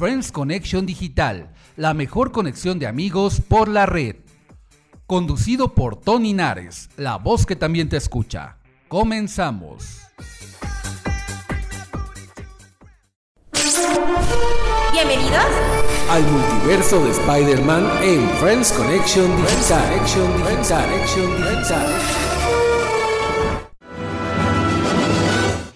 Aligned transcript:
Friends 0.00 0.32
Connection 0.32 0.86
Digital, 0.86 1.52
la 1.76 1.92
mejor 1.92 2.32
conexión 2.32 2.78
de 2.78 2.86
amigos 2.86 3.42
por 3.46 3.68
la 3.68 3.84
red. 3.84 4.16
Conducido 5.06 5.74
por 5.74 6.00
Tony 6.00 6.32
Nares, 6.32 6.88
la 6.96 7.16
voz 7.18 7.44
que 7.44 7.54
también 7.54 7.90
te 7.90 7.98
escucha. 7.98 8.56
Comenzamos. 8.88 10.00
Bienvenidos 14.90 15.44
al 16.08 16.22
multiverso 16.22 17.04
de 17.04 17.10
Spider-Man 17.10 17.86
en 18.02 18.26
Friends 18.38 18.72
Connection 18.72 19.36
Digital. 19.36 19.86
Connection 19.86 20.36
Digital. 20.38 20.90
Connection 20.90 21.36
Digital. 21.36 21.86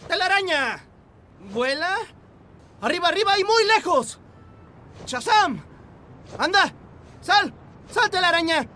¡Telaraña! 0.09 0.83
¿Vuela? 1.53 1.99
¡Arriba, 2.85 3.09
arriba 3.09 3.39
y 3.39 3.45
muy 3.45 3.65
lejos! 3.65 4.19
¡Shazam! 5.07 5.59
¡Anda! 6.39 6.71
¡Sal! 7.23 7.51
¡Salte 7.91 8.21
la 8.21 8.29
araña! 8.29 8.69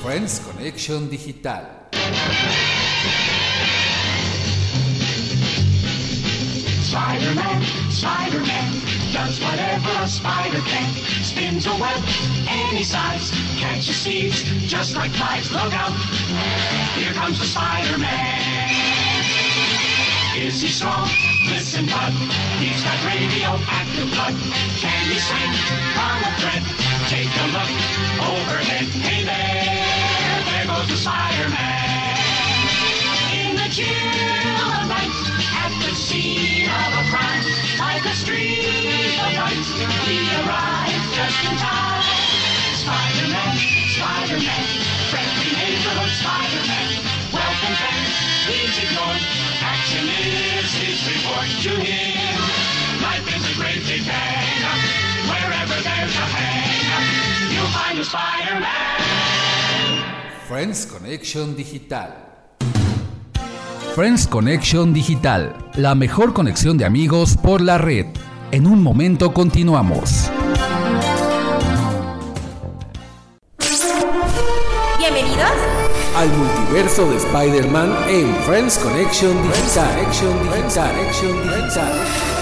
Friends 0.00 0.38
Connection 0.46 1.10
Digital. 1.10 1.88
Spider-Man, 6.94 7.60
Spider-Man, 7.90 8.70
does 9.10 9.40
whatever 9.40 9.90
a 9.98 10.06
spider 10.06 10.60
can. 10.60 10.94
Spins 11.26 11.66
a 11.66 11.74
web 11.74 12.00
any 12.46 12.84
size, 12.84 13.32
catches 13.58 14.04
thieves 14.04 14.44
just 14.70 14.94
like 14.94 15.10
flies. 15.10 15.50
Look 15.50 15.74
out, 15.74 15.90
here 16.94 17.12
comes 17.14 17.40
the 17.40 17.46
Spider-Man. 17.46 18.38
Is 20.38 20.62
he 20.62 20.68
strong? 20.68 21.10
Listen, 21.50 21.86
bud, 21.86 22.12
he's 22.62 22.80
got 22.86 23.04
radioactive 23.10 24.14
blood. 24.14 24.38
Can 24.78 25.10
he 25.10 25.18
swing 25.18 25.52
from 25.98 26.22
a 26.22 26.30
thread? 26.38 26.62
Take 27.10 27.26
a 27.26 27.46
look 27.50 28.23
Friends 60.46 60.86
Connection 60.86 61.56
Digital. 61.56 62.10
Friends 63.94 64.26
Connection 64.26 64.92
Digital, 64.92 65.54
la 65.76 65.94
mejor 65.94 66.34
conexión 66.34 66.76
de 66.76 66.84
amigos 66.84 67.36
por 67.42 67.62
la 67.62 67.78
red. 67.78 68.06
En 68.50 68.66
un 68.66 68.82
momento 68.82 69.32
continuamos. 69.32 70.30
Bienvenidos 74.98 75.50
al 76.14 76.28
multiverso 76.28 77.10
de 77.10 77.16
Spider-Man 77.16 77.96
en 78.08 78.34
Friends 78.44 78.78
Connection 78.78 79.42
Digital. 79.42 79.88
Connection 79.94 80.42
Digital. 80.50 80.90
Connection 80.90 81.42
Digital. 81.42 82.33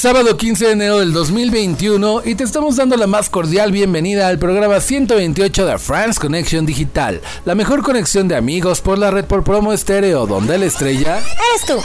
Sábado 0.00 0.34
15 0.34 0.64
de 0.64 0.72
enero 0.72 0.98
del 1.00 1.12
2021 1.12 2.22
y 2.24 2.34
te 2.34 2.42
estamos 2.42 2.76
dando 2.76 2.96
la 2.96 3.06
más 3.06 3.28
cordial 3.28 3.70
bienvenida 3.70 4.28
al 4.28 4.38
programa 4.38 4.80
128 4.80 5.66
de 5.66 5.78
France 5.78 6.18
Connection 6.18 6.64
Digital, 6.64 7.20
la 7.44 7.54
mejor 7.54 7.82
conexión 7.82 8.26
de 8.26 8.34
amigos 8.34 8.80
por 8.80 8.96
la 8.96 9.10
red 9.10 9.26
por 9.26 9.44
promo 9.44 9.74
estéreo, 9.74 10.26
donde 10.26 10.56
la 10.56 10.64
estrella 10.64 11.18
eres 11.18 11.66
tú. 11.66 11.76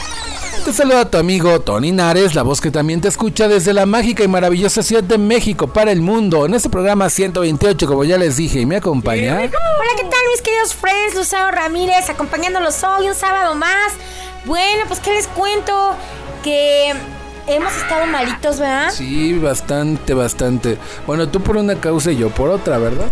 Te 0.64 0.72
saluda 0.72 1.10
tu 1.10 1.18
amigo 1.18 1.60
Tony 1.60 1.92
Nares, 1.92 2.34
la 2.34 2.40
voz 2.40 2.62
que 2.62 2.70
también 2.70 3.02
te 3.02 3.08
escucha 3.08 3.48
desde 3.48 3.74
la 3.74 3.84
mágica 3.84 4.24
y 4.24 4.28
maravillosa 4.28 4.82
ciudad 4.82 5.04
de 5.04 5.18
México 5.18 5.66
para 5.66 5.92
el 5.92 6.00
mundo. 6.00 6.46
En 6.46 6.54
este 6.54 6.70
programa 6.70 7.10
128, 7.10 7.86
como 7.86 8.02
ya 8.04 8.16
les 8.16 8.38
dije, 8.38 8.60
y 8.60 8.64
me 8.64 8.76
acompaña. 8.76 9.34
Hola, 9.34 9.50
¿qué 9.94 10.04
tal 10.04 10.20
mis 10.32 10.40
queridos 10.40 10.74
friends? 10.74 11.14
Lucero 11.16 11.50
Ramírez, 11.50 12.08
acompañándolos 12.08 12.82
hoy 12.82 13.08
un 13.08 13.14
sábado 13.14 13.54
más. 13.56 13.92
Bueno, 14.46 14.84
pues 14.88 15.00
qué 15.00 15.12
les 15.12 15.26
cuento 15.28 15.94
que 16.42 16.94
hemos 17.46 17.76
estado 17.76 18.06
malitos, 18.06 18.58
¿verdad? 18.58 18.90
Sí, 18.90 19.38
bastante, 19.38 20.14
bastante. 20.14 20.78
Bueno, 21.06 21.28
tú 21.28 21.40
por 21.40 21.56
una 21.56 21.76
causa 21.76 22.12
y 22.12 22.16
yo 22.16 22.30
por 22.30 22.50
otra, 22.50 22.78
¿verdad? 22.78 23.06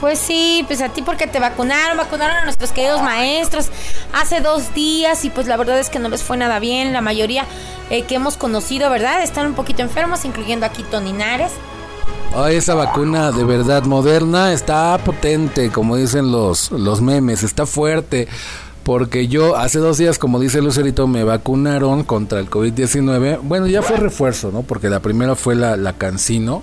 Pues 0.00 0.18
sí, 0.20 0.64
pues 0.68 0.80
a 0.80 0.90
ti 0.90 1.02
porque 1.02 1.26
te 1.26 1.40
vacunaron, 1.40 1.96
vacunaron 1.96 2.36
a 2.36 2.44
nuestros 2.44 2.70
queridos 2.70 3.02
maestros 3.02 3.68
hace 4.12 4.40
dos 4.40 4.72
días 4.72 5.24
y 5.24 5.30
pues 5.30 5.48
la 5.48 5.56
verdad 5.56 5.80
es 5.80 5.90
que 5.90 5.98
no 5.98 6.08
les 6.08 6.22
fue 6.22 6.36
nada 6.36 6.60
bien. 6.60 6.92
La 6.92 7.00
mayoría 7.00 7.44
eh, 7.90 8.02
que 8.02 8.14
hemos 8.14 8.36
conocido, 8.36 8.90
¿verdad? 8.90 9.22
Están 9.22 9.46
un 9.46 9.54
poquito 9.54 9.82
enfermos, 9.82 10.24
incluyendo 10.24 10.66
aquí 10.66 10.84
Toninares. 10.84 11.50
Ay, 12.36 12.56
esa 12.56 12.74
vacuna 12.74 13.32
de 13.32 13.42
verdad 13.42 13.82
moderna 13.84 14.52
está 14.52 14.98
potente, 14.98 15.70
como 15.70 15.96
dicen 15.96 16.30
los, 16.30 16.70
los 16.70 17.00
memes, 17.00 17.42
está 17.42 17.66
fuerte. 17.66 18.28
Porque 18.88 19.28
yo 19.28 19.54
hace 19.54 19.80
dos 19.80 19.98
días, 19.98 20.18
como 20.18 20.40
dice 20.40 20.62
Lucerito, 20.62 21.06
me 21.06 21.22
vacunaron 21.22 22.04
contra 22.04 22.40
el 22.40 22.48
COVID-19. 22.48 23.40
Bueno, 23.42 23.66
ya 23.66 23.82
fue 23.82 23.98
refuerzo, 23.98 24.50
¿no? 24.50 24.62
Porque 24.62 24.88
la 24.88 25.00
primera 25.00 25.36
fue 25.36 25.54
la, 25.54 25.76
la 25.76 25.92
Cancino. 25.92 26.62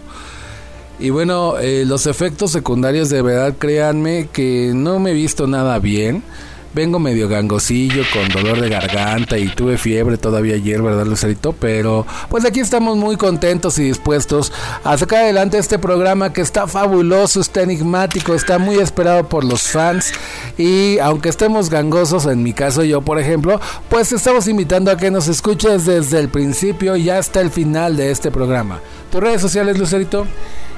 Y 0.98 1.12
bueno, 1.12 1.60
eh, 1.60 1.84
los 1.86 2.08
efectos 2.08 2.50
secundarios 2.50 3.10
de 3.10 3.22
verdad, 3.22 3.54
créanme 3.60 4.28
que 4.34 4.72
no 4.74 4.98
me 4.98 5.12
he 5.12 5.14
visto 5.14 5.46
nada 5.46 5.78
bien. 5.78 6.24
Vengo 6.76 7.00
medio 7.00 7.30
gangosillo, 7.30 8.04
con 8.12 8.28
dolor 8.28 8.60
de 8.60 8.68
garganta 8.68 9.38
y 9.38 9.48
tuve 9.48 9.78
fiebre 9.78 10.18
todavía 10.18 10.56
ayer, 10.56 10.82
¿verdad, 10.82 11.06
Lucerito? 11.06 11.54
Pero 11.54 12.06
pues 12.28 12.44
aquí 12.44 12.60
estamos 12.60 12.98
muy 12.98 13.16
contentos 13.16 13.80
y 13.80 13.84
dispuestos 13.84 14.52
a 14.84 14.98
sacar 14.98 15.24
adelante 15.24 15.58
este 15.58 15.80
programa 15.80 16.34
que 16.34 16.42
está 16.42 16.68
fabuloso, 16.68 17.40
está 17.40 17.62
enigmático, 17.62 18.34
está 18.34 18.58
muy 18.58 18.76
esperado 18.80 19.30
por 19.30 19.46
los 19.46 19.62
fans. 19.62 20.12
Y 20.58 21.00
aunque 21.00 21.30
estemos 21.30 21.70
gangosos, 21.70 22.26
en 22.26 22.44
mi 22.44 22.52
caso 22.52 22.84
yo, 22.84 23.02
por 23.02 23.20
ejemplo, 23.20 23.62
pues 23.88 24.12
estamos 24.12 24.46
invitando 24.50 24.92
a 24.92 24.98
que 24.98 25.12
nos 25.12 25.30
escuches 25.30 25.86
desde 25.86 26.20
el 26.20 26.28
principio 26.28 26.98
y 26.98 27.10
hasta 27.10 27.40
el 27.40 27.52
final 27.52 27.96
de 27.96 28.12
este 28.12 28.32
programa. 28.32 28.82
¿Tus 29.14 29.22
redes 29.22 29.40
sociales, 29.40 29.80
Lucerito? 29.80 30.28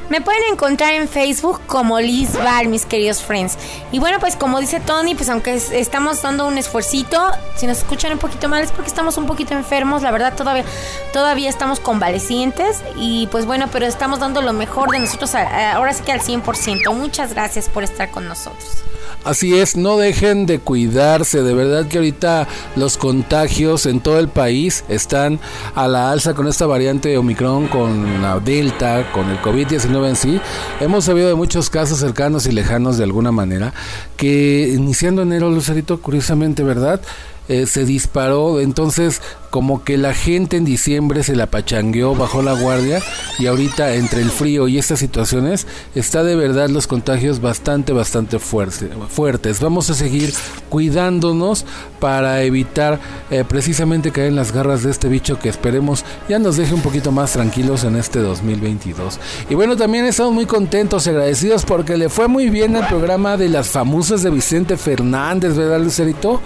Me 0.09 0.21
pueden 0.21 0.41
encontrar 0.51 0.93
en 0.93 1.09
Facebook 1.09 1.59
como 1.67 1.99
Liz 1.99 2.31
Val, 2.33 2.69
mis 2.69 2.85
queridos 2.85 3.21
friends. 3.21 3.57
Y 3.91 3.99
bueno, 3.99 4.19
pues 4.19 4.37
como 4.37 4.59
dice 4.59 4.79
Tony, 4.79 5.15
pues 5.15 5.29
aunque 5.29 5.55
estamos 5.55 6.21
dando 6.21 6.47
un 6.47 6.57
esfuercito, 6.57 7.31
si 7.57 7.67
nos 7.67 7.79
escuchan 7.79 8.13
un 8.13 8.19
poquito 8.19 8.47
mal 8.47 8.63
es 8.63 8.71
porque 8.71 8.87
estamos 8.87 9.17
un 9.17 9.25
poquito 9.25 9.53
enfermos, 9.53 10.03
la 10.03 10.11
verdad 10.11 10.33
todavía 10.33 10.63
todavía 11.11 11.49
estamos 11.49 11.81
convalecientes 11.81 12.83
y 12.95 13.27
pues 13.27 13.45
bueno, 13.45 13.67
pero 13.71 13.85
estamos 13.85 14.19
dando 14.19 14.41
lo 14.41 14.53
mejor 14.53 14.91
de 14.91 14.99
nosotros 14.99 15.35
ahora 15.35 15.93
sí 15.93 16.03
que 16.03 16.13
al 16.13 16.21
100%. 16.21 16.93
Muchas 16.93 17.33
gracias 17.33 17.67
por 17.67 17.83
estar 17.83 18.09
con 18.09 18.27
nosotros. 18.27 18.83
Así 19.27 19.57
es, 19.57 19.75
no 19.75 19.97
dejen 19.97 20.45
de 20.45 20.59
cuidarse, 20.59 21.43
de 21.43 21.53
verdad 21.53 21.85
que 21.85 21.97
ahorita 21.97 22.47
los 22.77 22.95
contagios 22.95 23.85
en 23.85 23.99
todo 23.99 24.19
el 24.19 24.29
país 24.29 24.85
están 24.87 25.41
a 25.75 25.89
la 25.89 26.13
alza 26.13 26.33
con 26.33 26.47
esta 26.47 26.65
variante 26.65 27.17
Omicron, 27.17 27.67
con 27.67 28.21
la 28.21 28.39
Delta, 28.39 29.11
con 29.11 29.29
el 29.29 29.37
COVID-19 29.41 30.07
en 30.07 30.15
sí. 30.15 30.39
Hemos 30.79 31.03
sabido 31.03 31.27
de 31.27 31.35
muchos 31.35 31.69
casos 31.69 31.99
cercanos 31.99 32.45
y 32.45 32.53
lejanos 32.53 32.97
de 32.97 33.03
alguna 33.03 33.33
manera, 33.33 33.73
que 34.15 34.73
iniciando 34.73 35.23
enero, 35.23 35.49
Lucerito, 35.49 36.01
curiosamente, 36.01 36.63
¿verdad? 36.63 37.01
Eh, 37.49 37.65
se 37.65 37.85
disparó, 37.85 38.59
entonces 38.59 39.21
como 39.49 39.85
que 39.85 39.97
la 39.97 40.13
gente 40.13 40.57
en 40.57 40.65
diciembre 40.65 41.23
se 41.23 41.35
la 41.35 41.47
pachangueó, 41.47 42.13
bajó 42.13 42.41
la 42.41 42.51
guardia 42.53 43.01
y 43.39 43.47
ahorita 43.47 43.93
entre 43.95 44.21
el 44.21 44.29
frío 44.29 44.67
y 44.67 44.77
estas 44.77 44.99
situaciones 44.99 45.65
está 45.95 46.23
de 46.23 46.35
verdad 46.35 46.69
los 46.69 46.87
contagios 46.87 47.39
bastante, 47.39 47.93
bastante 47.93 48.39
fuerte, 48.39 48.89
fuertes. 49.09 49.61
Vamos 49.61 49.89
a 49.89 49.93
seguir 49.93 50.33
cuidándonos 50.69 51.65
para 52.01 52.43
evitar 52.43 52.99
eh, 53.31 53.45
precisamente 53.47 54.11
caer 54.11 54.27
en 54.27 54.35
las 54.35 54.51
garras 54.51 54.83
de 54.83 54.91
este 54.91 55.07
bicho 55.07 55.39
que 55.39 55.49
esperemos 55.49 56.03
ya 56.27 56.39
nos 56.39 56.57
deje 56.57 56.73
un 56.73 56.81
poquito 56.81 57.11
más 57.11 57.31
tranquilos 57.31 57.85
en 57.85 57.95
este 57.95 58.19
2022. 58.19 59.19
Y 59.49 59.55
bueno, 59.55 59.77
también 59.77 60.05
estamos 60.05 60.33
muy 60.33 60.45
contentos 60.45 61.07
y 61.07 61.11
agradecidos 61.11 61.63
porque 61.63 61.97
le 61.97 62.09
fue 62.09 62.27
muy 62.27 62.49
bien 62.49 62.75
el 62.75 62.85
programa 62.87 63.37
de 63.37 63.47
las 63.47 63.69
famosas 63.69 64.21
de 64.21 64.29
Vicente 64.29 64.75
Fernández, 64.75 65.55
¿verdad, 65.55 65.79
Lucerito? 65.79 66.41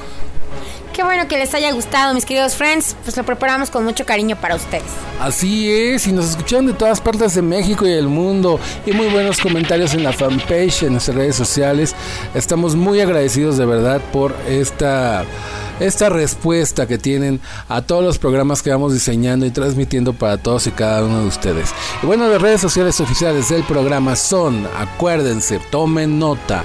Qué 0.94 1.04
bueno 1.04 1.26
que 1.28 1.38
les 1.38 1.54
haya 1.54 1.72
gustado, 1.72 2.14
mis 2.14 2.26
queridos 2.26 2.56
friends. 2.56 2.98
Pues 3.04 3.16
lo 3.16 3.24
preparamos 3.24 3.70
con 3.70 3.86
mucho 3.86 4.06
cariño 4.06 4.36
para 4.36 4.56
ustedes. 4.56 4.84
Así 5.22 5.72
es, 5.72 6.06
y 6.06 6.12
nos 6.12 6.32
escucharon 6.32 6.68
de 6.68 6.74
todas 6.74 7.00
partes 7.00 7.34
de 7.34 7.42
México 7.42 7.86
y 7.86 7.92
del 7.92 8.08
mundo. 8.08 8.60
Y 8.86 8.92
muy 8.92 9.08
buenos 9.08 9.40
comentarios 9.40 9.94
en 9.94 10.04
la 10.04 10.12
fanpage, 10.12 10.84
en 10.84 10.94
nuestras 10.94 11.16
redes 11.16 11.38
sociales. 11.38 11.96
Estamos 12.34 12.76
muy 12.76 13.00
agradecidos 13.00 13.58
de 13.58 13.66
verdad 13.66 14.02
por 14.12 14.36
esta 14.48 15.24
esta 15.82 16.10
respuesta 16.10 16.88
que 16.88 16.98
tienen 16.98 17.40
a 17.68 17.82
todos 17.82 18.04
los 18.04 18.18
programas 18.18 18.62
que 18.62 18.70
vamos 18.70 18.94
diseñando 18.94 19.46
y 19.46 19.52
transmitiendo 19.52 20.14
para 20.14 20.38
todos 20.38 20.68
y 20.68 20.72
cada 20.72 21.04
uno 21.04 21.22
de 21.22 21.28
ustedes. 21.28 21.74
Y 22.02 22.06
bueno, 22.06 22.28
las 22.28 22.42
redes 22.42 22.62
sociales 22.62 23.00
oficiales 23.00 23.50
del 23.50 23.64
programa 23.64 24.16
son, 24.16 24.68
acuérdense, 24.78 25.60
tomen 25.72 26.20
nota, 26.20 26.64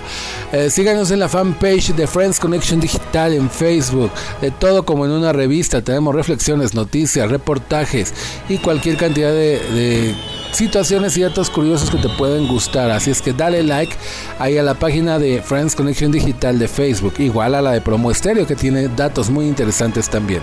eh, 0.53 0.71
síganos 0.71 1.11
en 1.11 1.21
la 1.21 1.29
fanpage 1.29 1.95
de 1.95 2.07
Friends 2.07 2.39
Connection 2.39 2.81
Digital 2.81 3.35
en 3.35 3.51
Facebook, 3.51 4.11
de 4.41 4.51
todo 4.51 4.85
como 4.85 5.07
en 5.07 5.13
una 5.13 5.33
revista, 5.33 5.83
tenemos 5.83 6.15
reflexiones, 6.15 6.75
noticias, 6.75 7.31
reportajes 7.31 8.13
y 8.49 8.59
cualquier 8.59 8.97
cantidad 8.97 9.33
de 9.33 10.15
situaciones 10.57 11.15
y 11.19 11.21
datos 11.21 11.51
curiosos 11.51 11.91
que 11.91 11.99
te 11.99 12.09
pueden 12.09 12.49
gustar. 12.49 12.91
Así 12.91 13.11
es 13.11 13.21
que 13.21 13.35
dale 13.35 13.63
like 13.63 13.95
ahí 14.39 14.57
a 14.57 14.63
la 14.63 14.73
página 14.73 15.19
de 15.19 15.43
Friends 15.43 15.77
Connection 15.77 16.11
Digital 16.11 16.59
de 16.59 16.67
Facebook, 16.67 17.13
igual 17.19 17.55
a 17.55 17.61
la 17.61 17.73
de 17.73 17.83
Promo 17.83 18.11
Estéreo 18.11 18.47
que 18.47 18.57
tiene 18.57 18.89
datos 18.89 19.29
muy 19.29 19.47
interesantes 19.47 20.09
también. 20.09 20.41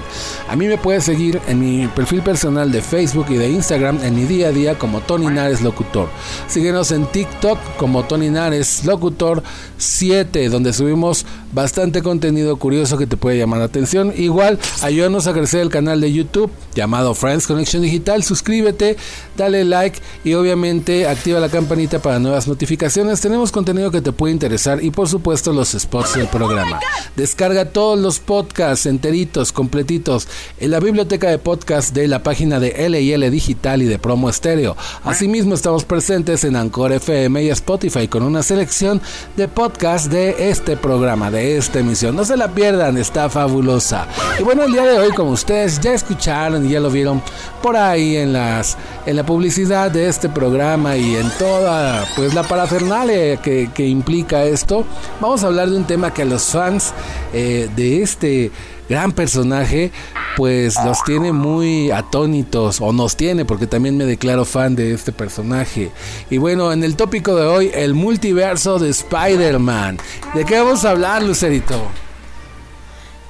A 0.48 0.56
mí 0.56 0.68
me 0.68 0.78
puedes 0.78 1.04
seguir 1.04 1.42
en 1.48 1.60
mi 1.60 1.88
perfil 1.88 2.22
personal 2.22 2.72
de 2.72 2.84
Facebook 2.84 3.26
y 3.30 3.38
de 3.38 3.50
Instagram 3.50 4.04
en 4.04 4.16
mi 4.16 4.26
día 4.26 4.50
a 4.50 4.52
día 4.52 4.78
como 4.78 5.02
Tony 5.02 5.26
Nares 5.26 5.62
Locutor. 5.62 6.10
Síguenos 6.48 6.92
en 6.92 7.08
TikTok 7.08 7.58
como 7.78 8.04
Tony 8.04 8.30
Nares 8.30 8.86
Locutor 8.86 9.42
7, 9.78 10.50
donde 10.50 10.74
subimos 10.74 11.26
bastante 11.54 12.04
contenido 12.04 12.58
curioso 12.58 13.00
que 13.00 13.08
te 13.08 13.18
puede 13.18 13.40
llamar 13.40 13.60
la 13.60 13.66
atención. 13.66 14.14
Igual, 14.16 14.60
ayúdanos 14.84 15.26
a 15.26 15.34
crecer 15.34 15.62
el 15.62 15.70
canal 15.70 16.02
de 16.02 16.14
YouTube 16.14 16.52
llamado 16.76 17.16
Friends 17.16 17.48
Connection 17.48 17.82
Digital. 17.82 18.24
Suscríbete, 18.24 18.96
dale 19.36 19.66
like 19.66 20.03
y 20.24 20.34
obviamente 20.34 21.08
activa 21.08 21.40
la 21.40 21.50
campanita 21.50 22.00
para 22.00 22.20
nuevas 22.20 22.48
notificaciones. 22.48 23.22
Tenemos 23.22 23.52
contenido 23.52 23.92
que 23.92 24.02
te 24.02 24.12
puede 24.12 24.34
interesar 24.34 24.84
y 24.84 24.92
por 24.92 25.08
supuesto 25.08 25.54
los 25.54 25.72
spots 25.72 26.16
del 26.16 26.28
programa. 26.28 26.80
Descarga 27.16 27.66
todos 27.66 28.00
los 28.00 28.20
podcasts 28.20 28.86
enteritos, 28.86 29.52
completitos 29.52 30.28
en 30.60 30.72
la 30.72 30.80
biblioteca 30.80 31.30
de 31.30 31.38
podcast 31.38 31.94
de 31.94 32.08
la 32.08 32.24
página 32.24 32.60
de 32.60 32.90
LL 32.90 33.30
Digital 33.30 33.82
y 33.82 33.86
de 33.86 34.00
Promo 34.00 34.30
Estéreo. 34.30 34.76
Asimismo 35.04 35.54
estamos 35.54 35.86
presentes 35.86 36.44
en 36.44 36.56
Anchor 36.56 36.94
FM 36.94 37.44
y 37.44 37.50
Spotify 37.50 38.08
con 38.08 38.24
una 38.24 38.44
selección 38.44 39.02
de 39.36 39.48
podcasts 39.48 40.10
de 40.10 40.50
este 40.50 40.78
programa, 40.78 41.32
de 41.32 41.58
esta 41.58 41.80
emisión. 41.80 42.16
No 42.16 42.26
se 42.26 42.38
la 42.38 42.54
pierdan, 42.54 42.98
está 42.98 43.30
fabulosa. 43.30 44.08
Y 44.40 44.44
bueno, 44.44 44.64
el 44.64 44.72
día 44.72 44.86
de 44.86 44.98
hoy, 45.00 45.12
como 45.12 45.32
ustedes 45.32 45.80
ya 45.80 45.94
escucharon 45.94 46.66
y 46.66 46.70
ya 46.72 46.80
lo 46.80 46.90
vieron 46.90 47.22
por 47.62 47.78
ahí 47.78 48.18
en 48.18 48.34
las 48.34 48.78
en 49.06 49.16
la 49.16 49.26
publicidad 49.26 49.83
de 49.90 50.08
este 50.08 50.30
programa 50.30 50.98
y 50.98 51.16
en 51.16 51.30
toda 51.38 52.06
pues 52.16 52.34
la 52.34 52.44
parafernalia 52.44 53.38
que, 53.38 53.70
que 53.74 53.88
implica 53.88 54.44
esto, 54.44 54.86
vamos 55.20 55.44
a 55.44 55.48
hablar 55.48 55.70
de 55.70 55.78
un 55.78 55.86
tema 55.86 56.14
que 56.14 56.22
a 56.22 56.26
los 56.26 56.44
fans 56.44 56.94
eh, 57.34 57.70
de 57.76 58.02
este 58.02 58.52
gran 58.90 59.12
personaje, 59.12 59.92
pues 60.36 60.76
los 60.86 61.04
tiene 61.04 61.32
muy 61.32 61.92
atónitos, 61.92 62.82
o 62.82 62.92
nos 62.92 63.16
tiene, 63.16 63.46
porque 63.46 63.68
también 63.68 63.98
me 63.98 64.06
declaro 64.06 64.46
fan 64.46 64.76
de 64.76 64.94
este 64.94 65.12
personaje. 65.12 65.92
Y 66.30 66.38
bueno, 66.38 66.72
en 66.72 66.84
el 66.84 66.96
tópico 66.96 67.36
de 67.36 67.46
hoy, 67.46 67.72
el 67.74 67.94
multiverso 67.94 68.80
de 68.80 68.90
Spider-Man. 68.90 69.98
¿De 70.34 70.46
qué 70.46 70.60
vamos 70.60 70.86
a 70.86 70.92
hablar, 70.92 71.24
Lucerito? 71.24 72.03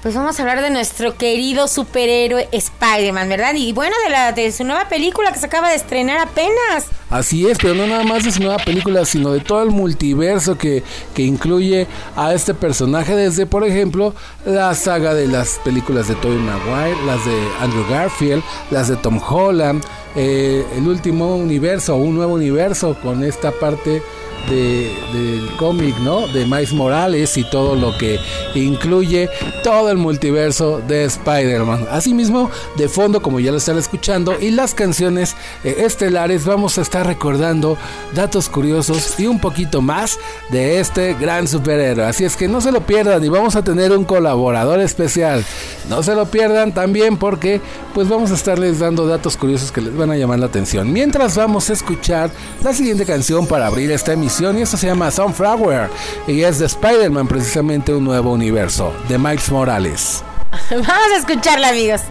Pues 0.03 0.15
vamos 0.15 0.37
a 0.37 0.41
hablar 0.41 0.61
de 0.61 0.69
nuestro 0.69 1.15
querido 1.15 1.69
superhéroe 1.69 2.49
Spider-Man, 2.51 3.29
¿verdad? 3.29 3.53
Y 3.55 3.71
bueno, 3.71 3.95
de, 4.03 4.09
la, 4.09 4.33
de 4.33 4.51
su 4.51 4.65
nueva 4.65 4.89
película 4.89 5.31
que 5.31 5.39
se 5.39 5.45
acaba 5.45 5.69
de 5.69 5.75
estrenar 5.75 6.17
apenas. 6.17 6.87
Así 7.09 7.47
es, 7.47 7.57
pero 7.57 7.73
no 7.73 7.87
nada 7.87 8.03
más 8.03 8.25
de 8.25 8.33
su 8.33 8.41
nueva 8.41 8.57
película, 8.57 9.05
sino 9.05 9.31
de 9.31 9.39
todo 9.39 9.63
el 9.63 9.69
multiverso 9.69 10.57
que, 10.57 10.83
que 11.13 11.21
incluye 11.21 11.87
a 12.17 12.33
este 12.33 12.53
personaje, 12.53 13.15
desde, 13.15 13.45
por 13.45 13.63
ejemplo, 13.63 14.13
la 14.45 14.75
saga 14.75 15.13
de 15.13 15.25
las 15.27 15.61
películas 15.63 16.09
de 16.09 16.15
Tobey 16.15 16.37
Maguire, 16.37 17.01
las 17.05 17.23
de 17.23 17.47
Andrew 17.61 17.85
Garfield, 17.89 18.43
las 18.71 18.89
de 18.89 18.97
Tom 18.97 19.21
Holland, 19.25 19.85
eh, 20.17 20.65
el 20.75 20.85
último 20.85 21.37
universo, 21.37 21.95
un 21.95 22.15
nuevo 22.15 22.33
universo 22.33 22.97
con 23.01 23.23
esta 23.23 23.51
parte 23.53 24.01
de, 24.49 24.91
del 25.13 25.55
cómic, 25.57 25.97
¿no? 25.99 26.27
De 26.27 26.45
Miles 26.45 26.73
Morales 26.73 27.37
y 27.37 27.43
todo 27.43 27.75
lo 27.75 27.97
que 27.97 28.19
incluye 28.55 29.29
todo 29.63 29.89
el 29.89 29.97
multiverso 29.97 30.81
de 30.87 31.05
Spider-Man. 31.05 31.87
Asimismo, 31.89 32.51
de 32.75 32.89
fondo, 32.89 33.21
como 33.21 33.39
ya 33.39 33.51
lo 33.51 33.57
están 33.57 33.77
escuchando, 33.77 34.37
y 34.39 34.51
las 34.51 34.73
canciones 34.73 35.35
eh, 35.63 35.75
estelares, 35.79 36.45
vamos 36.45 36.77
a 36.77 36.81
estar 36.81 37.05
recordando 37.05 37.77
datos 38.13 38.49
curiosos 38.49 39.19
y 39.19 39.27
un 39.27 39.39
poquito 39.39 39.81
más 39.81 40.19
de 40.49 40.79
este 40.79 41.13
gran 41.13 41.47
superhéroe. 41.47 42.05
Así 42.05 42.25
es 42.25 42.35
que 42.35 42.47
no 42.47 42.61
se 42.61 42.71
lo 42.71 42.81
pierdan 42.81 43.23
y 43.23 43.29
vamos 43.29 43.55
a 43.55 43.63
tener 43.63 43.91
un 43.91 44.03
colaborador 44.03 44.79
especial. 44.81 45.45
No 45.89 46.03
se 46.03 46.15
lo 46.15 46.25
pierdan 46.25 46.73
también 46.73 47.17
porque 47.17 47.61
pues 47.93 48.09
vamos 48.09 48.31
a 48.31 48.35
estarles 48.35 48.79
dando 48.79 49.05
datos 49.07 49.37
curiosos 49.37 49.71
que 49.71 49.81
les 49.81 49.95
van 49.95 50.11
a 50.11 50.17
llamar 50.17 50.39
la 50.39 50.47
atención. 50.47 50.91
Mientras 50.91 51.35
vamos 51.35 51.69
a 51.69 51.73
escuchar 51.73 52.31
la 52.63 52.73
siguiente 52.73 53.05
canción 53.05 53.47
para 53.47 53.67
abrir 53.67 53.91
esta 53.91 54.13
emisión 54.13 54.32
y 54.41 54.61
esto 54.61 54.77
se 54.77 54.87
llama 54.87 55.11
Sunflower 55.11 55.89
y 56.27 56.41
es 56.41 56.57
de 56.57 56.65
Spider-Man 56.65 57.27
precisamente 57.27 57.93
un 57.93 58.03
nuevo 58.03 58.31
universo 58.31 58.91
de 59.07 59.19
Miles 59.19 59.51
Morales. 59.51 60.23
Vamos 60.71 60.87
a 60.87 61.17
escucharla 61.17 61.69
amigos. 61.69 62.01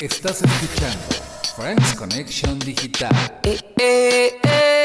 Estás 0.00 0.42
escuchando 0.42 1.16
Friends 1.56 1.94
Connection 1.94 2.58
Digital. 2.60 3.10
Eh, 3.42 3.58
eh, 3.78 4.38
eh, 4.44 4.75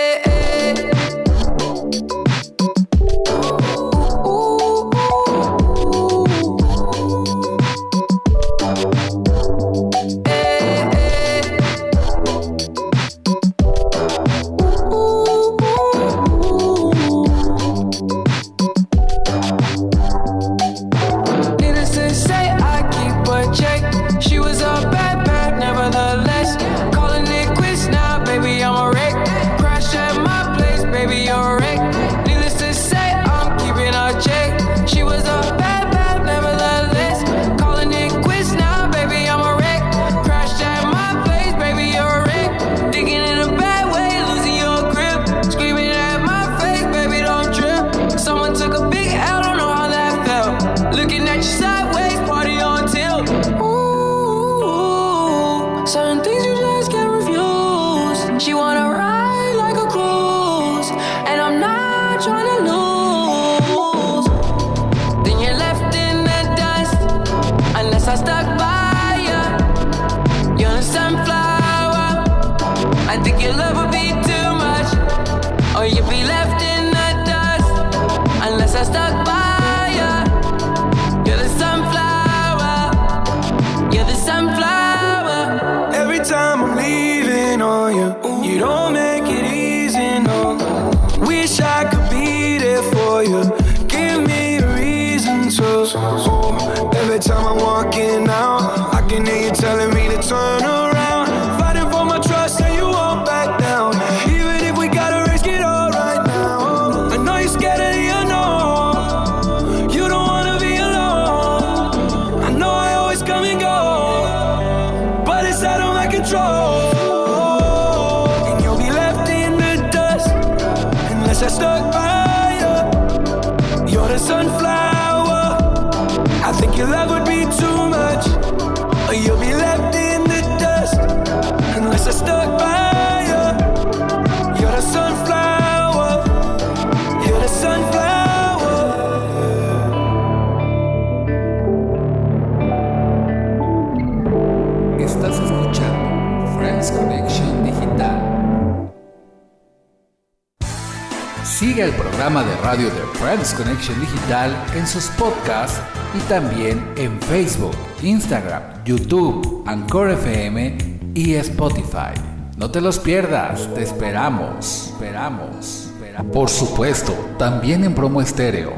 programa 152.22 152.48
de 152.48 152.56
radio 152.58 152.86
de 152.86 153.02
Friends 153.18 153.52
Connection 153.56 154.00
Digital 154.00 154.56
en 154.76 154.86
sus 154.86 155.06
podcasts 155.18 155.82
y 156.16 156.20
también 156.30 156.88
en 156.96 157.20
Facebook, 157.20 157.76
Instagram, 158.04 158.62
YouTube, 158.86 159.64
Anchor 159.66 160.12
FM 160.12 160.78
y 161.16 161.34
Spotify. 161.34 162.14
No 162.58 162.70
te 162.70 162.80
los 162.80 163.00
pierdas, 163.00 163.68
te 163.74 163.82
esperamos, 163.82 164.92
esperamos. 164.92 165.66
esperamos. 165.96 166.32
Por 166.32 166.48
supuesto, 166.48 167.14
también 167.40 167.84
en 167.84 167.96
promo 167.96 168.22
estéreo. 168.22 168.72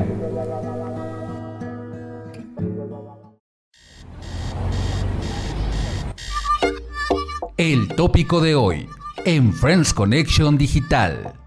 El 7.57 7.89
tópico 7.89 8.39
de 8.39 8.55
hoy 8.55 8.87
en 9.25 9.51
Friends 9.51 9.93
Connection 9.93 10.57
Digital. 10.57 11.42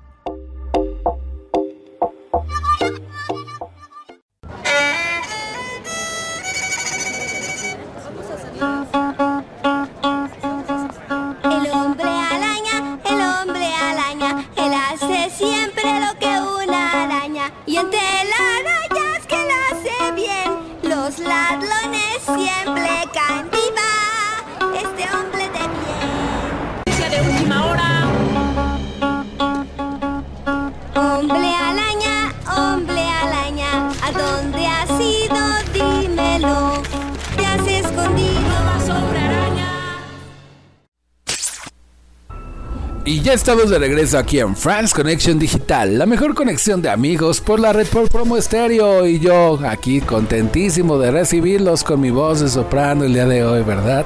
Estamos 43.46 43.70
de 43.70 43.78
regreso 43.78 44.18
aquí 44.18 44.40
en 44.40 44.56
France 44.56 44.92
Connection 44.92 45.38
Digital, 45.38 45.98
la 45.98 46.06
mejor 46.06 46.34
conexión 46.34 46.82
de 46.82 46.90
amigos 46.90 47.40
por 47.40 47.60
la 47.60 47.72
red 47.72 47.86
por 47.86 48.08
promo 48.08 48.36
estéreo. 48.36 49.06
Y 49.06 49.20
yo 49.20 49.60
aquí 49.64 50.00
contentísimo 50.00 50.98
de 50.98 51.12
recibirlos 51.12 51.84
con 51.84 52.00
mi 52.00 52.10
voz 52.10 52.40
de 52.40 52.48
soprano 52.48 53.04
el 53.04 53.12
día 53.12 53.24
de 53.24 53.44
hoy, 53.44 53.62
¿verdad? 53.62 54.04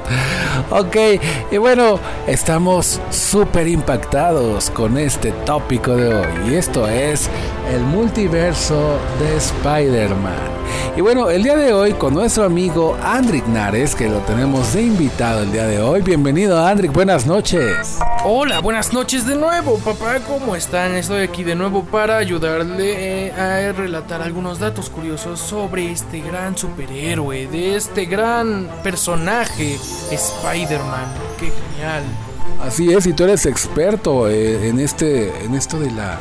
Ok, 0.68 0.94
y 1.50 1.56
bueno, 1.56 1.98
estamos 2.26 3.00
súper 3.10 3.66
impactados 3.66 4.68
con 4.68 4.98
este 4.98 5.32
tópico 5.46 5.96
de 5.96 6.14
hoy. 6.14 6.50
Y 6.50 6.56
esto 6.56 6.86
es 6.86 7.30
el 7.70 7.82
multiverso 7.82 8.98
de 9.20 9.36
Spider-Man. 9.36 10.34
Y 10.96 11.02
bueno, 11.02 11.30
el 11.30 11.44
día 11.44 11.56
de 11.56 11.72
hoy 11.72 11.92
con 11.92 12.14
nuestro 12.14 12.42
amigo 12.44 12.96
Andrick 13.00 13.46
Nares, 13.46 13.94
que 13.94 14.08
lo 14.08 14.18
tenemos 14.18 14.74
de 14.74 14.82
invitado 14.82 15.42
el 15.44 15.52
día 15.52 15.66
de 15.66 15.80
hoy. 15.80 16.02
Bienvenido, 16.02 16.64
Andrick, 16.66 16.92
buenas 16.92 17.26
noches. 17.26 17.98
Hola, 18.24 18.58
buenas 18.58 18.92
noches 18.92 19.24
de 19.24 19.36
nuevo, 19.36 19.78
papá. 19.78 20.18
¿Cómo 20.26 20.56
están? 20.56 20.96
Estoy 20.96 21.22
aquí 21.22 21.44
de 21.44 21.54
nuevo 21.54 21.84
para 21.84 22.16
ayudarle 22.16 23.28
eh, 23.28 23.32
a 23.32 23.72
relatar 23.72 24.20
algunos 24.20 24.58
datos 24.58 24.90
curiosos 24.90 25.38
sobre 25.38 25.92
este 25.92 26.20
gran 26.20 26.58
superhéroe, 26.58 27.46
de 27.46 27.76
este 27.76 28.06
gran 28.06 28.68
personaje, 28.82 29.78
Spider-Man. 30.10 31.06
¡Qué 31.38 31.52
genial! 31.52 32.02
Así 32.60 32.92
es, 32.92 33.06
y 33.06 33.12
tú 33.12 33.24
eres 33.24 33.46
experto 33.46 34.28
eh, 34.28 34.68
en 34.68 34.80
este, 34.80 35.44
en 35.44 35.54
esto 35.54 35.78
de 35.78 35.92
la 35.92 36.18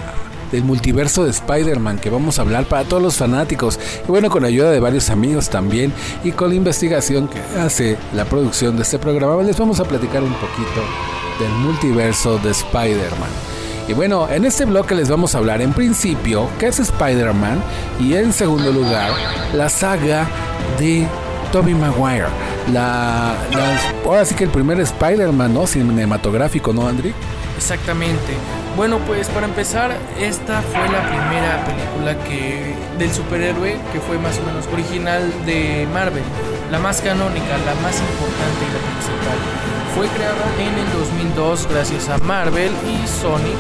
del 0.51 0.63
multiverso 0.63 1.23
de 1.23 1.31
Spider-Man 1.31 1.99
que 1.99 2.09
vamos 2.09 2.39
a 2.39 2.41
hablar 2.43 2.65
para 2.65 2.83
todos 2.83 3.01
los 3.03 3.17
fanáticos 3.17 3.79
y 4.07 4.07
bueno 4.07 4.29
con 4.29 4.43
ayuda 4.45 4.71
de 4.71 4.79
varios 4.79 5.09
amigos 5.09 5.49
también 5.49 5.93
y 6.23 6.31
con 6.31 6.49
la 6.49 6.55
investigación 6.55 7.27
que 7.27 7.39
hace 7.59 7.97
la 8.13 8.25
producción 8.25 8.75
de 8.75 8.83
este 8.83 8.99
programa 8.99 9.43
les 9.43 9.57
vamos 9.57 9.79
a 9.79 9.85
platicar 9.85 10.23
un 10.23 10.33
poquito 10.33 10.81
del 11.39 11.51
multiverso 11.53 12.37
de 12.39 12.51
Spider-Man. 12.51 13.29
Y 13.87 13.93
bueno, 13.93 14.27
en 14.29 14.45
este 14.45 14.65
bloque 14.65 14.93
les 14.93 15.09
vamos 15.09 15.33
a 15.33 15.39
hablar 15.39 15.61
en 15.61 15.73
principio 15.73 16.47
qué 16.59 16.67
es 16.67 16.79
Spider-Man 16.79 17.59
y 17.99 18.13
en 18.15 18.31
segundo 18.33 18.71
lugar 18.71 19.11
la 19.53 19.67
saga 19.69 20.27
de 20.77 21.07
Tobey 21.51 21.73
Maguire. 21.73 22.27
La, 22.71 23.33
la- 23.51 24.05
ahora 24.05 24.25
sí 24.25 24.35
que 24.35 24.43
el 24.43 24.51
primer 24.51 24.79
Spider-Man, 24.79 25.53
¿no? 25.55 25.65
Cinematográfico, 25.65 26.71
¿no, 26.71 26.87
Andri? 26.87 27.13
Exactamente. 27.59 28.37
Bueno, 28.77 28.99
pues 28.99 29.27
para 29.27 29.45
empezar, 29.45 29.91
esta 30.17 30.61
fue 30.61 30.87
la 30.87 31.05
primera 31.09 31.65
película 31.65 32.23
que 32.23 32.73
del 32.97 33.11
superhéroe 33.11 33.77
que 33.91 33.99
fue 33.99 34.17
más 34.17 34.37
o 34.37 34.43
menos 34.43 34.65
original 34.71 35.21
de 35.45 35.85
Marvel, 35.93 36.23
la 36.71 36.79
más 36.79 37.01
canónica, 37.01 37.57
la 37.65 37.75
más 37.83 37.99
importante 37.99 38.61
y 38.63 38.71
la 38.71 38.81
principal. 38.87 39.39
Fue 39.93 40.07
creada 40.07 40.45
en 40.57 40.73
el 40.79 40.89
2002 41.33 41.67
gracias 41.69 42.07
a 42.07 42.17
Marvel 42.19 42.71
y 42.87 43.05
Sony 43.05 43.51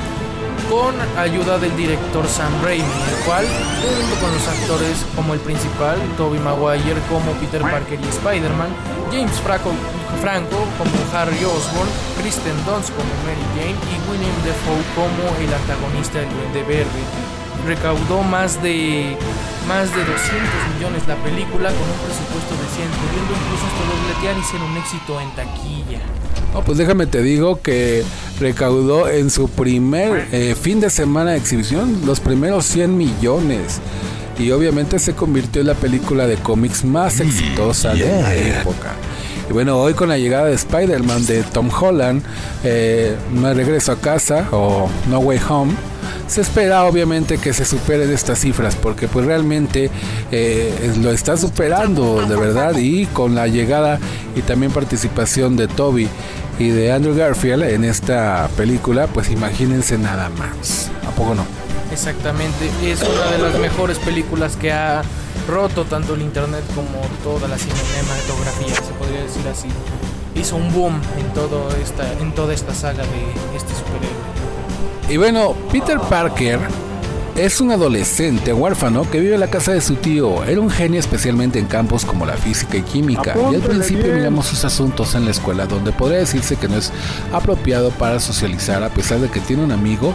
con 0.69 0.95
ayuda 1.17 1.57
del 1.57 1.75
director 1.75 2.25
Sam 2.25 2.53
Raimi, 2.63 2.85
el 2.85 3.25
cual, 3.25 3.45
junto 3.83 4.21
con 4.21 4.31
los 4.31 4.47
actores 4.47 5.05
como 5.13 5.33
el 5.33 5.41
principal, 5.41 5.97
Tobey 6.15 6.39
Maguire 6.39 7.01
como 7.09 7.33
Peter 7.33 7.61
Parker 7.63 7.99
y 7.99 8.07
Spider-Man, 8.07 8.69
James 9.11 9.41
Franco, 9.41 9.73
Franco 10.21 10.57
como 10.77 10.91
Harry 11.13 11.43
Osborn, 11.45 11.89
Kristen 12.21 12.55
Dunst 12.65 12.89
como 12.91 13.09
Mary 13.23 13.45
Jane 13.55 13.79
y 13.89 13.95
William 14.09 14.35
Defoe 14.43 14.83
como 14.95 15.23
el 15.39 15.53
antagonista 15.53 16.19
del 16.19 16.29
Duende 16.29 16.63
Verde. 16.63 17.01
Recaudó 17.65 18.23
más 18.23 18.61
de 18.63 19.17
más 19.67 19.93
de 19.93 20.03
200 20.03 20.15
millones 20.73 21.07
la 21.07 21.15
película 21.17 21.69
con 21.69 21.85
un 21.85 21.99
presupuesto 22.01 22.55
de 22.57 22.67
100, 22.73 22.89
pudiendo 22.89 23.31
incluso 23.37 23.65
hasta 23.67 23.83
dobletear 23.85 24.37
y 24.37 24.43
ser 24.43 24.61
un 24.61 24.77
éxito 24.77 25.21
en 25.21 25.29
taquilla. 25.35 26.01
No, 26.53 26.63
pues 26.63 26.77
déjame 26.77 27.05
te 27.05 27.21
digo 27.21 27.61
que 27.61 28.03
recaudó 28.39 29.07
en 29.07 29.29
su 29.29 29.49
primer 29.49 30.27
eh, 30.31 30.55
fin 30.59 30.79
de 30.79 30.89
semana 30.89 31.31
de 31.31 31.37
exhibición 31.37 32.01
los 32.05 32.19
primeros 32.19 32.65
100 32.65 32.97
millones. 32.97 33.79
Y 34.39 34.51
obviamente 34.51 34.99
se 34.99 35.13
convirtió 35.13 35.61
en 35.61 35.67
la 35.67 35.75
película 35.75 36.25
de 36.25 36.37
cómics 36.37 36.85
más 36.85 37.19
exitosa 37.19 37.93
de 37.93 38.21
la 38.21 38.35
época. 38.35 38.95
Y 39.49 39.53
bueno, 39.53 39.77
hoy 39.77 39.93
con 39.93 40.09
la 40.09 40.17
llegada 40.17 40.45
de 40.45 40.53
Spider-Man 40.53 41.25
de 41.25 41.43
Tom 41.43 41.69
Holland, 41.69 42.23
eh, 42.63 43.15
No 43.33 43.53
Regreso 43.53 43.91
a 43.91 43.95
Casa 43.97 44.47
o 44.51 44.89
No 45.09 45.19
Way 45.19 45.39
Home, 45.49 45.73
se 46.27 46.41
espera 46.41 46.83
obviamente 46.85 47.39
que 47.39 47.53
se 47.53 47.65
superen 47.65 48.11
estas 48.11 48.39
cifras 48.39 48.75
porque 48.75 49.07
pues 49.07 49.25
realmente 49.25 49.89
eh, 50.31 50.93
lo 51.01 51.11
está 51.11 51.37
superando 51.37 52.25
de 52.27 52.35
verdad 52.35 52.77
y 52.77 53.07
con 53.07 53.33
la 53.33 53.47
llegada 53.47 53.99
y 54.35 54.41
también 54.41 54.71
participación 54.71 55.57
de 55.57 55.67
Toby 55.67 56.07
y 56.59 56.69
de 56.69 56.91
Andrew 56.91 57.15
Garfield 57.15 57.63
en 57.63 57.83
esta 57.83 58.47
película 58.55 59.07
pues 59.07 59.31
imagínense 59.31 59.97
nada 59.97 60.29
más. 60.29 60.91
A 61.07 61.11
poco 61.11 61.33
no 61.33 61.45
Exactamente, 61.91 62.69
es 62.83 63.01
una 63.01 63.31
de 63.31 63.37
las 63.39 63.59
mejores 63.59 63.97
películas 63.97 64.55
que 64.55 64.71
ha 64.71 65.01
roto 65.49 65.83
tanto 65.83 66.13
el 66.13 66.21
internet 66.21 66.63
como 66.75 67.01
toda 67.23 67.47
la 67.47 67.57
cinematografía, 67.57 68.75
se 68.75 68.93
podría 68.93 69.21
decir 69.23 69.47
así. 69.47 69.67
Hizo 70.35 70.55
un 70.55 70.71
boom 70.73 71.01
en, 71.17 71.33
todo 71.33 71.69
esta, 71.81 72.11
en 72.13 72.33
toda 72.33 72.53
esta 72.53 72.73
saga 72.73 73.03
de 73.03 73.57
este 73.57 73.73
superhéroe. 73.73 74.29
Y 75.09 75.17
bueno, 75.17 75.55
Peter 75.71 75.99
Parker 75.99 76.59
es 77.35 77.61
un 77.61 77.71
adolescente 77.71 78.53
huérfano 78.53 79.09
que 79.09 79.19
vive 79.19 79.35
en 79.35 79.39
la 79.39 79.49
casa 79.49 79.71
de 79.71 79.81
su 79.81 79.95
tío. 79.95 80.43
Era 80.43 80.59
un 80.59 80.69
genio 80.69 80.99
especialmente 80.99 81.57
en 81.57 81.65
campos 81.65 82.05
como 82.05 82.25
la 82.25 82.33
física 82.33 82.77
y 82.77 82.81
química. 82.81 83.33
y 83.51 83.55
al 83.55 83.61
principio 83.61 84.13
miramos 84.13 84.45
sus 84.45 84.65
asuntos 84.65 85.15
en 85.15 85.25
la 85.25 85.31
escuela, 85.31 85.65
donde 85.65 85.91
podría 85.91 86.19
decirse 86.19 86.57
que 86.57 86.67
no 86.67 86.75
es 86.75 86.91
apropiado 87.31 87.91
para 87.91 88.19
socializar, 88.19 88.83
a 88.83 88.89
pesar 88.89 89.19
de 89.19 89.29
que 89.29 89.39
tiene 89.39 89.63
un 89.63 89.71
amigo 89.71 90.13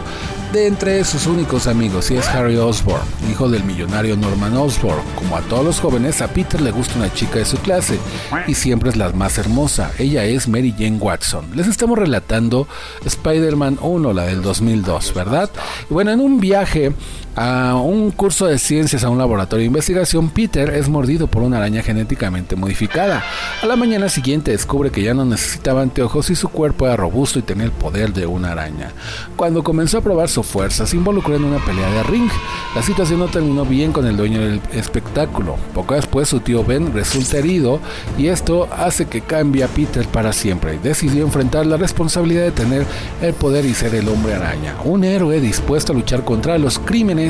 de 0.55 0.67
entre 0.67 1.03
sus 1.03 1.27
únicos 1.27 1.67
amigos, 1.67 2.09
y 2.11 2.15
es 2.15 2.29
Harry 2.29 2.55
Osborn, 2.55 3.03
hijo 3.29 3.49
del 3.49 3.65
millonario 3.65 4.15
Norman 4.15 4.55
Osborn. 4.55 5.01
Como 5.15 5.35
a 5.35 5.41
todos 5.41 5.65
los 5.65 5.81
jóvenes, 5.81 6.21
a 6.21 6.29
Peter 6.29 6.61
le 6.61 6.71
gusta 6.71 6.97
una 6.97 7.13
chica 7.13 7.39
de 7.39 7.45
su 7.45 7.57
clase, 7.57 7.99
y 8.47 8.53
siempre 8.53 8.89
es 8.89 8.95
la 8.95 9.09
más 9.09 9.37
hermosa. 9.37 9.91
Ella 9.99 10.23
es 10.23 10.47
Mary 10.47 10.73
Jane 10.77 10.97
Watson. 10.97 11.45
Les 11.55 11.67
estamos 11.67 11.99
relatando 11.99 12.69
Spider-Man 13.03 13.79
1, 13.81 14.13
la 14.13 14.27
del 14.27 14.41
2002, 14.41 15.13
¿verdad? 15.13 15.49
Y 15.89 15.93
bueno, 15.93 16.11
en 16.11 16.21
un 16.21 16.39
viaje 16.39 16.93
a 17.35 17.75
un 17.75 18.11
curso 18.11 18.45
de 18.45 18.57
ciencias 18.57 19.03
a 19.03 19.09
un 19.09 19.17
laboratorio 19.17 19.61
de 19.61 19.67
investigación, 19.67 20.29
Peter 20.29 20.69
es 20.69 20.87
mordido 20.87 21.27
por 21.27 21.43
una 21.43 21.57
araña 21.57 21.83
genéticamente 21.83 22.55
modificada. 22.55 23.23
A 23.61 23.65
la 23.65 23.75
mañana 23.75 24.07
siguiente 24.07 24.51
descubre 24.51 24.89
que 24.89 25.03
ya 25.03 25.13
no 25.13 25.25
necesitaba 25.25 25.81
anteojos 25.81 26.29
y 26.29 26.35
su 26.35 26.47
cuerpo 26.47 26.85
era 26.85 26.95
robusto 26.95 27.39
y 27.39 27.41
tenía 27.41 27.65
el 27.65 27.71
poder 27.71 28.13
de 28.13 28.25
una 28.25 28.53
araña. 28.53 28.91
Cuando 29.35 29.63
comenzó 29.63 29.97
a 29.97 30.01
probar 30.01 30.29
su 30.29 30.43
fuerza, 30.43 30.87
se 30.87 30.95
involucró 30.95 31.35
en 31.35 31.43
una 31.43 31.63
pelea 31.65 31.89
de 31.89 32.03
ring. 32.03 32.29
La 32.73 32.81
situación 32.81 33.19
no 33.19 33.27
terminó 33.27 33.65
bien 33.65 33.91
con 33.91 34.05
el 34.07 34.15
dueño 34.15 34.39
del 34.39 34.61
espectáculo. 34.71 35.57
Poco 35.73 35.95
después 35.95 36.29
su 36.29 36.39
tío 36.39 36.63
Ben 36.63 36.93
resulta 36.93 37.37
herido 37.37 37.79
y 38.17 38.27
esto 38.27 38.69
hace 38.71 39.07
que 39.07 39.21
cambie 39.21 39.63
a 39.63 39.67
Peter 39.67 40.07
para 40.07 40.31
siempre. 40.31 40.79
Decidió 40.81 41.25
enfrentar 41.25 41.65
la 41.65 41.75
responsabilidad 41.75 42.43
de 42.43 42.51
tener 42.51 42.85
el 43.21 43.33
poder 43.33 43.65
y 43.65 43.73
ser 43.73 43.93
el 43.93 44.07
hombre 44.07 44.35
araña, 44.35 44.75
un 44.85 45.03
héroe 45.03 45.41
dispuesto 45.41 45.91
a 45.91 45.95
luchar 45.95 46.23
contra 46.23 46.57
los 46.57 46.79
crímenes 46.79 47.24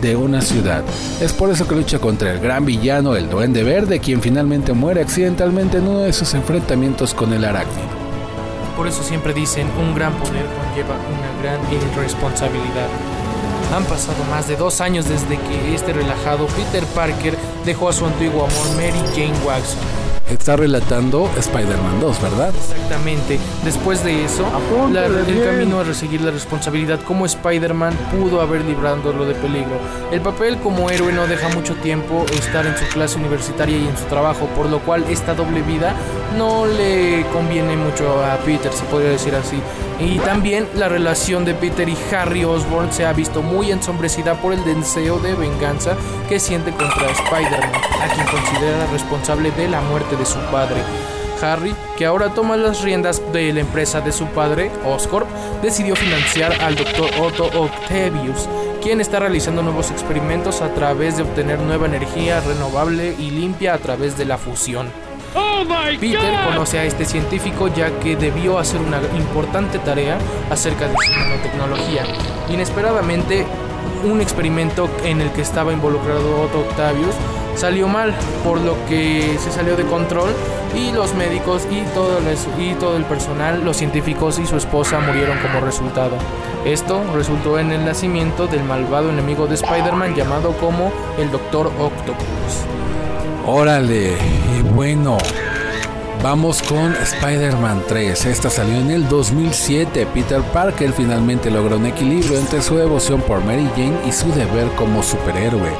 de 0.00 0.16
una 0.16 0.40
ciudad. 0.40 0.82
Es 1.20 1.32
por 1.32 1.50
eso 1.50 1.68
que 1.68 1.74
lucha 1.74 1.98
contra 1.98 2.32
el 2.32 2.40
gran 2.40 2.64
villano, 2.64 3.16
el 3.16 3.28
Duende 3.28 3.62
Verde, 3.62 4.00
quien 4.00 4.20
finalmente 4.20 4.72
muere 4.72 5.00
accidentalmente 5.00 5.78
en 5.78 5.86
uno 5.86 6.00
de 6.00 6.12
sus 6.12 6.34
enfrentamientos 6.34 7.14
con 7.14 7.32
el 7.32 7.44
arácnido. 7.44 7.88
Por 8.76 8.88
eso 8.88 9.02
siempre 9.02 9.34
dicen, 9.34 9.68
un 9.78 9.94
gran 9.94 10.12
poder 10.14 10.44
conlleva 10.46 10.96
una 10.96 11.42
gran 11.42 11.60
irresponsabilidad. 11.72 12.88
Han 13.74 13.84
pasado 13.84 14.24
más 14.30 14.48
de 14.48 14.56
dos 14.56 14.80
años 14.80 15.08
desde 15.08 15.38
que 15.38 15.74
este 15.74 15.92
relajado 15.92 16.46
Peter 16.46 16.84
Parker 16.94 17.36
dejó 17.64 17.88
a 17.88 17.92
su 17.92 18.06
antiguo 18.06 18.46
amor 18.46 18.76
Mary 18.76 19.00
Jane 19.14 19.38
Watson 19.46 19.99
está 20.30 20.56
relatando 20.56 21.30
Spider-Man 21.36 22.00
2, 22.00 22.22
¿verdad? 22.22 22.52
Exactamente. 22.54 23.38
Después 23.64 24.04
de 24.04 24.24
eso, 24.24 24.44
la, 24.92 25.06
el 25.06 25.44
camino 25.44 25.80
a 25.80 25.84
reseguir 25.84 26.20
la 26.20 26.30
responsabilidad 26.30 27.00
como 27.00 27.26
Spider-Man 27.26 27.94
pudo 28.10 28.40
haber 28.40 28.64
librándolo 28.64 29.26
de 29.26 29.34
peligro. 29.34 29.78
El 30.10 30.20
papel 30.20 30.58
como 30.58 30.90
héroe 30.90 31.12
no 31.12 31.26
deja 31.26 31.48
mucho 31.50 31.74
tiempo 31.76 32.24
estar 32.32 32.66
en 32.66 32.76
su 32.76 32.84
clase 32.86 33.18
universitaria 33.18 33.76
y 33.76 33.86
en 33.86 33.96
su 33.96 34.04
trabajo, 34.04 34.46
por 34.56 34.66
lo 34.66 34.80
cual 34.80 35.04
esta 35.08 35.34
doble 35.34 35.62
vida 35.62 35.94
no 36.36 36.66
le 36.66 37.24
conviene 37.32 37.76
mucho 37.76 38.24
a 38.24 38.36
Peter, 38.38 38.72
se 38.72 38.84
podría 38.84 39.10
decir 39.10 39.34
así. 39.34 39.56
Y 40.00 40.18
también 40.20 40.66
la 40.76 40.88
relación 40.88 41.44
de 41.44 41.52
Peter 41.52 41.86
y 41.86 41.96
Harry 42.10 42.42
Osborn 42.44 42.90
se 42.90 43.04
ha 43.04 43.12
visto 43.12 43.42
muy 43.42 43.70
ensombrecida 43.70 44.34
por 44.40 44.54
el 44.54 44.64
deseo 44.64 45.18
de 45.18 45.34
venganza 45.34 45.94
que 46.28 46.40
siente 46.40 46.70
contra 46.70 47.10
Spider-Man, 47.10 47.82
a 48.00 48.14
quien 48.14 48.26
considera 48.26 48.86
responsable 48.90 49.50
de 49.50 49.68
la 49.68 49.82
muerte 49.82 50.16
de 50.16 50.24
su 50.24 50.38
padre. 50.50 50.80
Harry, 51.42 51.74
que 51.96 52.06
ahora 52.06 52.30
toma 52.30 52.56
las 52.56 52.82
riendas 52.82 53.22
de 53.32 53.52
la 53.52 53.60
empresa 53.60 54.00
de 54.00 54.12
su 54.12 54.26
padre, 54.26 54.70
Oscorp, 54.86 55.28
decidió 55.62 55.96
financiar 55.96 56.52
al 56.62 56.76
Dr. 56.76 57.10
Otto 57.20 57.46
Octavius, 57.46 58.48
quien 58.82 59.00
está 59.00 59.18
realizando 59.18 59.62
nuevos 59.62 59.90
experimentos 59.90 60.62
a 60.62 60.72
través 60.74 61.16
de 61.16 61.24
obtener 61.24 61.58
nueva 61.58 61.86
energía 61.86 62.40
renovable 62.40 63.14
y 63.18 63.30
limpia 63.30 63.74
a 63.74 63.78
través 63.78 64.16
de 64.16 64.24
la 64.24 64.38
fusión. 64.38 64.88
Peter 66.00 66.34
conoce 66.46 66.78
a 66.78 66.84
este 66.84 67.04
científico 67.04 67.68
ya 67.68 67.90
que 68.00 68.16
debió 68.16 68.58
hacer 68.58 68.80
una 68.80 69.00
importante 69.16 69.78
tarea 69.78 70.18
acerca 70.50 70.88
de 70.88 70.94
su 70.94 71.18
nanotecnología. 71.18 72.02
Inesperadamente, 72.48 73.46
un 74.04 74.20
experimento 74.20 74.88
en 75.04 75.20
el 75.20 75.30
que 75.32 75.42
estaba 75.42 75.72
involucrado 75.72 76.42
Otto 76.42 76.60
Octavius 76.60 77.14
salió 77.56 77.88
mal, 77.88 78.14
por 78.44 78.60
lo 78.60 78.74
que 78.86 79.36
se 79.38 79.50
salió 79.50 79.76
de 79.76 79.84
control 79.84 80.30
y 80.74 80.92
los 80.92 81.14
médicos 81.14 81.66
y 81.70 81.82
todo, 81.94 82.18
el, 82.18 82.62
y 82.62 82.74
todo 82.74 82.96
el 82.96 83.04
personal, 83.04 83.64
los 83.64 83.76
científicos 83.76 84.38
y 84.38 84.46
su 84.46 84.56
esposa 84.56 85.00
murieron 85.00 85.38
como 85.38 85.60
resultado. 85.60 86.16
Esto 86.64 87.02
resultó 87.14 87.58
en 87.58 87.72
el 87.72 87.84
nacimiento 87.84 88.46
del 88.46 88.62
malvado 88.62 89.10
enemigo 89.10 89.46
de 89.46 89.56
Spider-Man 89.56 90.14
llamado 90.14 90.52
como 90.52 90.92
el 91.18 91.30
Doctor 91.30 91.66
Octopus. 91.78 92.79
Órale, 93.46 94.12
y 94.58 94.62
bueno, 94.74 95.18
Vamos 96.22 96.62
con 96.62 96.94
Spider-Man 96.94 97.84
3. 97.88 98.26
Esta 98.26 98.50
salió 98.50 98.76
en 98.76 98.90
el 98.90 99.08
2007. 99.08 100.06
Peter 100.12 100.42
Parker 100.52 100.92
finalmente 100.92 101.50
logró 101.50 101.78
un 101.78 101.86
equilibrio 101.86 102.38
entre 102.38 102.60
su 102.60 102.76
devoción 102.76 103.22
por 103.22 103.42
Mary 103.42 103.66
Jane 103.74 103.96
y 104.06 104.12
su 104.12 104.30
deber 104.32 104.68
como 104.76 105.02
superhéroe. 105.02 105.70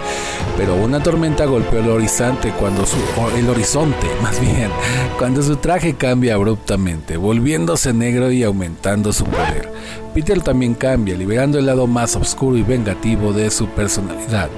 Pero 0.56 0.76
una 0.76 1.02
tormenta 1.02 1.44
golpeó 1.44 1.80
el 1.80 1.90
horizonte 1.90 2.52
cuando 2.58 2.86
su 2.86 2.96
el 3.36 3.50
horizonte, 3.50 4.06
más 4.22 4.40
bien, 4.40 4.70
cuando 5.18 5.42
su 5.42 5.56
traje 5.56 5.94
cambia 5.94 6.36
abruptamente, 6.36 7.18
volviéndose 7.18 7.92
negro 7.92 8.32
y 8.32 8.42
aumentando 8.42 9.12
su 9.12 9.26
poder. 9.26 9.70
Peter 10.14 10.40
también 10.40 10.72
cambia, 10.72 11.16
liberando 11.16 11.58
el 11.58 11.66
lado 11.66 11.86
más 11.86 12.16
oscuro 12.16 12.56
y 12.56 12.62
vengativo 12.62 13.34
de 13.34 13.50
su 13.50 13.66
personalidad. 13.66 14.48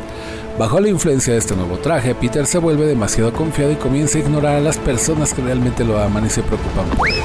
Bajo 0.59 0.81
la 0.81 0.89
influencia 0.89 1.33
de 1.33 1.39
este 1.39 1.57
nuevo 1.57 1.79
traje, 1.79 2.15
Peter 2.15 2.47
se 2.47 2.59
vuelve 2.59 2.87
demasiado 2.87 3.33
confiado 3.33 3.73
y 3.73 3.77
comienza 3.77 4.19
a 4.19 4.21
ignorar 4.21 4.57
a 4.57 4.61
las 4.61 4.77
personas 4.77 5.33
que 5.33 5.41
realmente 5.41 5.83
lo 5.83 5.99
aman 5.99 6.27
y 6.27 6.31
se 6.31 6.43
preocupan 6.43 6.87
por 6.91 7.09
él. 7.09 7.23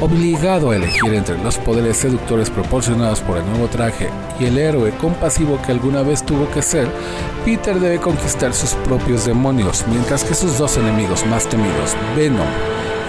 Obligado 0.00 0.70
a 0.70 0.76
elegir 0.76 1.14
entre 1.14 1.36
los 1.38 1.58
poderes 1.58 1.96
seductores 1.96 2.50
proporcionados 2.50 3.20
por 3.20 3.38
el 3.38 3.46
nuevo 3.46 3.66
traje 3.66 4.08
y 4.38 4.44
el 4.44 4.58
héroe 4.58 4.92
compasivo 4.92 5.60
que 5.62 5.72
alguna 5.72 6.02
vez 6.02 6.24
tuvo 6.24 6.48
que 6.50 6.62
ser, 6.62 6.88
Peter 7.44 7.78
debe 7.80 7.98
conquistar 7.98 8.54
sus 8.54 8.74
propios 8.86 9.24
demonios, 9.24 9.84
mientras 9.88 10.22
que 10.22 10.34
sus 10.34 10.56
dos 10.56 10.76
enemigos 10.76 11.26
más 11.26 11.48
temidos, 11.48 11.96
Venom 12.16 12.46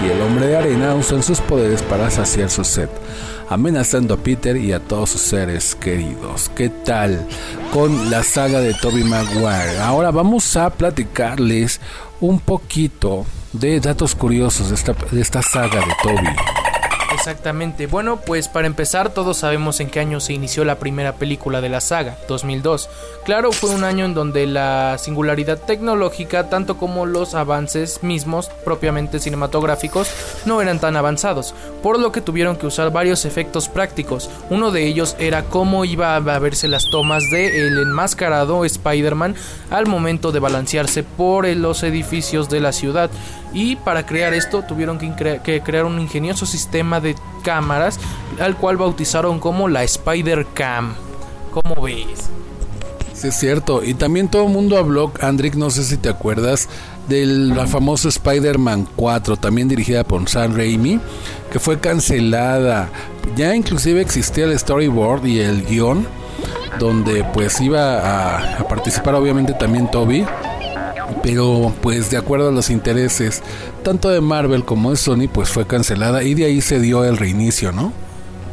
y 0.03 0.09
el 0.09 0.21
hombre 0.21 0.47
de 0.47 0.57
arena, 0.57 0.95
usan 0.95 1.23
sus 1.23 1.41
poderes 1.41 1.81
para 1.81 2.09
saciar 2.09 2.49
su 2.49 2.63
sed 2.63 2.89
amenazando 3.49 4.15
a 4.15 4.17
Peter 4.17 4.57
y 4.57 4.73
a 4.73 4.79
todos 4.79 5.11
sus 5.11 5.21
seres 5.21 5.75
queridos. 5.75 6.49
¿Qué 6.55 6.69
tal 6.69 7.27
con 7.71 8.09
la 8.09 8.23
saga 8.23 8.59
de 8.59 8.73
Toby 8.73 9.03
Maguire? 9.03 9.79
Ahora 9.79 10.11
vamos 10.11 10.55
a 10.57 10.69
platicarles 10.69 11.79
un 12.19 12.39
poquito 12.39 13.25
de 13.53 13.79
datos 13.79 14.15
curiosos 14.15 14.69
de 14.69 14.75
esta, 14.75 14.93
de 14.93 15.21
esta 15.21 15.41
saga 15.41 15.79
de 15.79 15.93
Toby. 16.01 16.64
Exactamente. 17.25 17.87
Bueno, 17.87 18.17
pues 18.17 18.47
para 18.47 18.67
empezar, 18.67 19.09
todos 19.09 19.37
sabemos 19.37 19.79
en 19.79 19.89
qué 19.89 19.99
año 19.99 20.19
se 20.19 20.33
inició 20.33 20.63
la 20.63 20.77
primera 20.77 21.13
película 21.13 21.59
de 21.59 21.69
la 21.69 21.81
saga, 21.81 22.19
2002. 22.27 22.87
Claro, 23.23 23.51
fue 23.51 23.71
un 23.71 23.83
año 23.83 24.05
en 24.05 24.13
donde 24.13 24.45
la 24.45 24.99
singularidad 24.99 25.57
tecnológica, 25.57 26.49
tanto 26.49 26.77
como 26.77 27.07
los 27.07 27.33
avances 27.33 28.03
mismos 28.03 28.51
propiamente 28.63 29.17
cinematográficos, 29.17 30.07
no 30.45 30.61
eran 30.61 30.79
tan 30.79 30.95
avanzados, 30.97 31.55
por 31.81 31.97
lo 31.99 32.11
que 32.11 32.21
tuvieron 32.21 32.57
que 32.57 32.67
usar 32.67 32.91
varios 32.91 33.25
efectos 33.25 33.69
prácticos. 33.69 34.29
Uno 34.51 34.69
de 34.69 34.85
ellos 34.85 35.15
era 35.17 35.45
cómo 35.45 35.83
iba 35.83 36.15
a 36.15 36.19
verse 36.19 36.67
las 36.67 36.91
tomas 36.91 37.23
de 37.31 37.67
el 37.67 37.79
enmascarado 37.79 38.65
Spider-Man 38.65 39.33
al 39.71 39.87
momento 39.87 40.31
de 40.31 40.41
balancearse 40.41 41.01
por 41.01 41.47
los 41.47 41.81
edificios 41.81 42.49
de 42.49 42.59
la 42.59 42.71
ciudad. 42.71 43.09
Y 43.55 43.77
para 43.77 44.05
crear 44.05 44.33
esto 44.33 44.63
tuvieron 44.63 44.99
que, 44.99 45.61
crear 45.63 45.85
un 45.85 45.97
ingenioso 45.99 46.45
sistema 46.45 46.99
de 46.99 47.15
cámaras, 47.41 47.97
al 48.39 48.57
cual 48.57 48.75
bautizaron 48.75 49.39
como 49.39 49.69
la 49.69 49.83
Spider 49.83 50.45
Cam. 50.53 50.93
¿Cómo 51.51 51.81
ves? 51.81 52.29
Sí, 53.13 53.29
es 53.29 53.35
cierto. 53.39 53.81
Y 53.81 53.93
también 53.93 54.27
todo 54.27 54.43
el 54.43 54.51
mundo 54.51 54.77
habló, 54.77 55.13
Andrick, 55.21 55.55
no 55.55 55.69
sé 55.69 55.85
si 55.85 55.95
te 55.95 56.09
acuerdas, 56.09 56.67
de 57.07 57.25
la 57.25 57.65
famosa 57.65 58.09
Spider-Man 58.09 58.89
4, 58.93 59.37
también 59.37 59.69
dirigida 59.69 60.03
por 60.03 60.27
Sam 60.27 60.53
Raimi, 60.53 60.99
que 61.49 61.59
fue 61.59 61.79
cancelada. 61.79 62.89
Ya 63.37 63.55
inclusive 63.55 64.01
existía 64.01 64.43
el 64.43 64.59
storyboard 64.59 65.25
y 65.25 65.39
el 65.39 65.65
guion 65.65 66.05
donde 66.77 67.23
pues 67.33 67.61
iba 67.61 68.57
a 68.57 68.67
participar 68.67 69.15
obviamente 69.15 69.53
también 69.53 69.89
Toby 69.89 70.25
pero 71.21 71.73
pues 71.81 72.09
de 72.09 72.17
acuerdo 72.17 72.49
a 72.49 72.51
los 72.51 72.69
intereses 72.69 73.41
tanto 73.83 74.09
de 74.09 74.21
Marvel 74.21 74.65
como 74.65 74.91
de 74.91 74.97
Sony 74.97 75.27
pues 75.31 75.49
fue 75.49 75.65
cancelada 75.67 76.23
y 76.23 76.33
de 76.33 76.45
ahí 76.45 76.61
se 76.61 76.79
dio 76.79 77.03
el 77.03 77.17
reinicio, 77.17 77.71
¿no? 77.71 77.93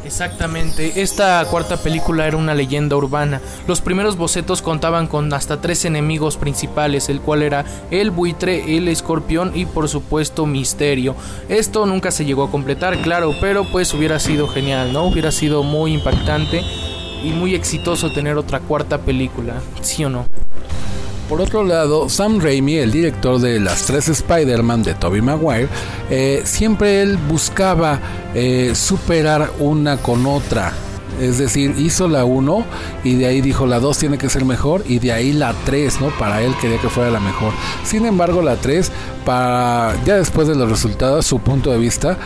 Exactamente, 0.05 1.01
esta 1.01 1.45
cuarta 1.45 1.77
película 1.77 2.27
era 2.27 2.37
una 2.37 2.55
leyenda 2.55 2.97
urbana. 2.97 3.41
Los 3.69 3.81
primeros 3.81 4.17
bocetos 4.17 4.61
contaban 4.61 5.07
con 5.07 5.33
hasta 5.33 5.61
tres 5.61 5.85
enemigos 5.85 6.37
principales, 6.37 7.09
el 7.09 7.21
cual 7.21 7.43
era 7.43 7.65
el 7.91 8.11
buitre, 8.11 8.77
el 8.77 8.89
escorpión 8.89 9.53
y 9.55 9.65
por 9.65 9.89
supuesto 9.89 10.45
Misterio. 10.45 11.15
Esto 11.49 11.87
nunca 11.87 12.11
se 12.11 12.25
llegó 12.25 12.43
a 12.43 12.51
completar, 12.51 12.99
claro, 13.01 13.33
pero 13.41 13.65
pues 13.65 13.95
hubiera 13.95 14.19
sido 14.19 14.49
genial, 14.49 14.93
¿no? 14.93 15.05
Hubiera 15.05 15.31
sido 15.31 15.63
muy 15.63 15.95
impactante 15.95 16.63
y 17.23 17.31
muy 17.31 17.55
exitoso 17.55 18.13
tener 18.13 18.37
otra 18.37 18.59
cuarta 18.59 18.99
película, 18.99 19.55
¿sí 19.83 20.05
o 20.05 20.11
no? 20.11 20.27
Por 21.29 21.41
otro 21.41 21.65
lado, 21.65 22.09
Sam 22.09 22.41
Raimi, 22.41 22.77
el 22.77 22.93
director 22.93 23.41
de 23.41 23.59
las 23.59 23.87
tres 23.87 24.09
Spider-Man 24.09 24.83
de 24.83 24.95
Tobey 24.95 25.23
Maguire, 25.23 25.69
eh, 26.11 26.43
siempre 26.45 27.01
él 27.01 27.17
buscaba 27.17 28.01
eh, 28.35 28.73
superar 28.75 29.51
una 29.59 29.97
con 29.97 30.27
otra. 30.27 30.73
Es 31.21 31.39
decir, 31.39 31.75
hizo 31.79 32.09
la 32.09 32.25
1 32.25 32.65
y 33.05 33.15
de 33.15 33.27
ahí 33.27 33.41
dijo 33.41 33.67
la 33.67 33.81
2 33.81 33.99
tiene 33.99 34.19
que 34.19 34.29
ser 34.29 34.45
mejor 34.45 34.83
y 34.87 34.99
de 34.99 35.13
ahí 35.13 35.33
la 35.33 35.55
3, 35.65 36.01
¿no? 36.01 36.09
Para 36.19 36.43
él 36.43 36.55
quería 36.61 36.79
que 36.79 36.89
fuera 36.89 37.11
la 37.11 37.21
mejor. 37.21 37.53
Sin 37.85 38.07
embargo, 38.07 38.43
la 38.43 38.57
3, 38.57 38.91
para 39.25 39.95
ya 40.05 40.17
después 40.17 40.49
de 40.49 40.55
los 40.55 40.69
resultados, 40.69 41.27
su 41.27 41.39
punto 41.39 41.71
de 41.71 41.79
vista, 41.79 42.19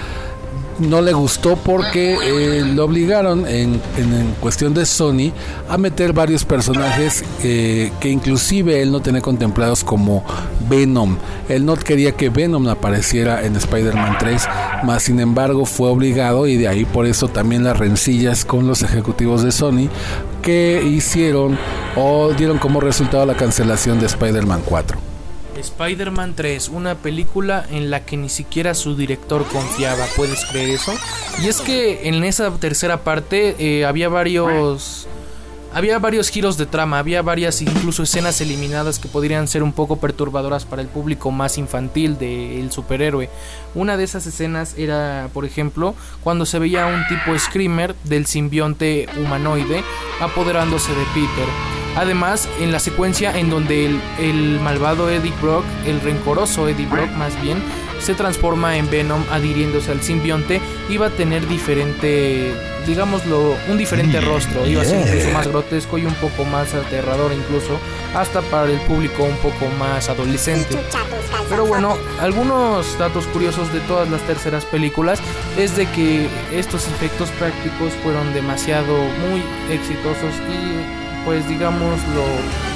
no 0.79 1.01
le 1.01 1.13
gustó 1.13 1.57
porque 1.57 2.15
eh, 2.23 2.65
lo 2.65 2.85
obligaron 2.85 3.47
en, 3.47 3.81
en, 3.97 4.35
cuestión 4.41 4.75
de 4.75 4.85
Sony 4.85 5.33
a 5.69 5.79
meter 5.79 6.13
varios 6.13 6.45
personajes 6.45 7.25
eh, 7.43 7.91
que 8.01 8.11
inclusive 8.11 8.83
él 8.83 8.93
no 8.93 9.01
tenía 9.01 9.21
contemplados 9.21 9.83
como 9.83 10.25
Venom. 10.69 11.17
Él 11.49 11.65
no 11.65 11.77
quería 11.77 12.13
que 12.13 12.29
Venom 12.29 12.69
apareciera 12.69 13.45
en 13.45 13.57
Spider-Man 13.57 14.17
3, 14.19 14.49
más 14.85 15.05
sin 15.05 15.21
embargo 15.21 15.65
fue 15.65 15.89
obligado 15.89 16.47
y 16.47 16.57
de 16.57 16.69
ahí 16.69 16.85
por 16.85 17.07
eso 17.07 17.29
también 17.29 17.65
las 17.65 17.79
rencillas 17.79 18.45
con 18.45 18.67
los 18.67 18.83
ejecutivos 18.83 19.43
de 19.43 19.53
Sony 19.53 19.89
que 20.43 20.83
hicieron 20.85 21.59
o 21.97 22.33
dieron 22.33 22.59
como 22.59 22.81
resultado 22.81 23.25
la 23.27 23.35
cancelación 23.35 23.99
de 23.99 24.07
Spider-Man 24.07 24.63
4. 24.65 25.16
Spider-Man 25.61 26.35
3, 26.35 26.69
una 26.69 26.97
película 26.97 27.67
en 27.71 27.91
la 27.91 28.05
que 28.05 28.17
ni 28.17 28.29
siquiera 28.29 28.75
su 28.75 28.97
director 28.97 29.45
confiaba, 29.47 30.05
¿puedes 30.17 30.45
creer 30.47 30.71
eso? 30.71 30.95
Y 31.43 31.49
es 31.49 31.61
que 31.61 32.09
en 32.09 32.25
esa 32.25 32.51
tercera 32.53 33.03
parte 33.03 33.57
eh, 33.59 33.85
había 33.85 34.09
varios... 34.09 35.09
Había 35.75 35.99
varios 35.99 36.31
giros 36.31 36.57
de 36.57 36.65
trama, 36.65 36.99
había 36.99 37.21
varias 37.21 37.61
incluso 37.61 38.05
escenas 38.05 38.41
eliminadas 38.41 38.99
que 38.99 39.09
podrían 39.09 39.47
ser 39.47 39.63
un 39.63 39.75
poco 39.75 39.99
perturbadoras 39.99 40.65
para 40.65 40.81
el 40.81 40.89
público 40.89 41.31
más 41.31 41.59
infantil 41.59 42.17
del 42.17 42.73
superhéroe. 42.73 43.29
Una 43.75 43.99
de 43.99 44.05
esas 44.05 44.27
escenas 44.27 44.79
era, 44.79 45.29
por 45.35 45.45
ejemplo, 45.45 45.95
cuando 46.25 46.47
se 46.47 46.59
veía 46.59 46.87
un 46.87 47.07
tipo 47.09 47.39
screamer 47.39 47.95
del 48.05 48.25
simbionte 48.25 49.07
humanoide 49.19 49.85
apoderándose 50.19 50.93
de 50.93 51.05
Peter. 51.13 51.86
Además, 51.97 52.47
en 52.61 52.73
la 52.73 52.79
secuencia 52.79 53.37
en 53.37 53.49
donde 53.49 53.87
el, 54.19 54.61
malvado 54.61 55.11
Eddie 55.11 55.33
Brock, 55.41 55.65
el 55.87 56.01
rencoroso 56.03 56.69
Eddie 56.69 56.87
Brock 56.87 57.11
más 57.13 57.41
bien, 57.41 57.59
se 58.01 58.15
transforma 58.15 58.77
en 58.77 58.91
Venom 58.91 59.25
adhiriéndose 59.33 59.91
al 59.91 60.03
simbionte, 60.03 60.61
iba 60.91 61.07
a 61.07 61.11
tener 61.11 61.49
diferente, 61.49 62.53
digámoslo, 62.87 63.57
un 63.69 63.79
diferente 63.79 64.21
rostro, 64.21 64.67
iba 64.67 64.83
a 64.83 64.85
ser 64.85 65.07
incluso 65.07 65.31
más 65.31 65.49
grotesco 65.49 65.97
y 65.97 66.05
un 66.05 66.15
poco 66.15 66.45
más 66.45 66.75
aterrador 66.75 67.33
incluso, 67.33 67.81
hasta 68.15 68.43
para 68.43 68.71
el 68.71 68.79
público 68.81 69.25
un 69.25 69.37
poco 69.37 69.67
más 69.79 70.11
adolescente. 70.11 70.79
Pero 71.49 71.65
bueno, 71.65 71.97
algunos 72.21 72.99
datos 72.99 73.27
curiosos 73.29 73.73
de 73.73 73.81
todas 73.81 74.11
las 74.11 74.21
terceras 74.23 74.67
películas 74.67 75.21
es 75.57 75.77
de 75.77 75.87
que 75.91 76.29
estos 76.53 76.87
efectos 76.89 77.31
prácticos 77.31 77.95
fueron 78.03 78.35
demasiado 78.35 78.95
muy 78.95 79.43
exitosos 79.71 80.35
y 80.51 81.06
pues 81.27 81.47
digamos 81.49 82.01
lo 82.15 82.25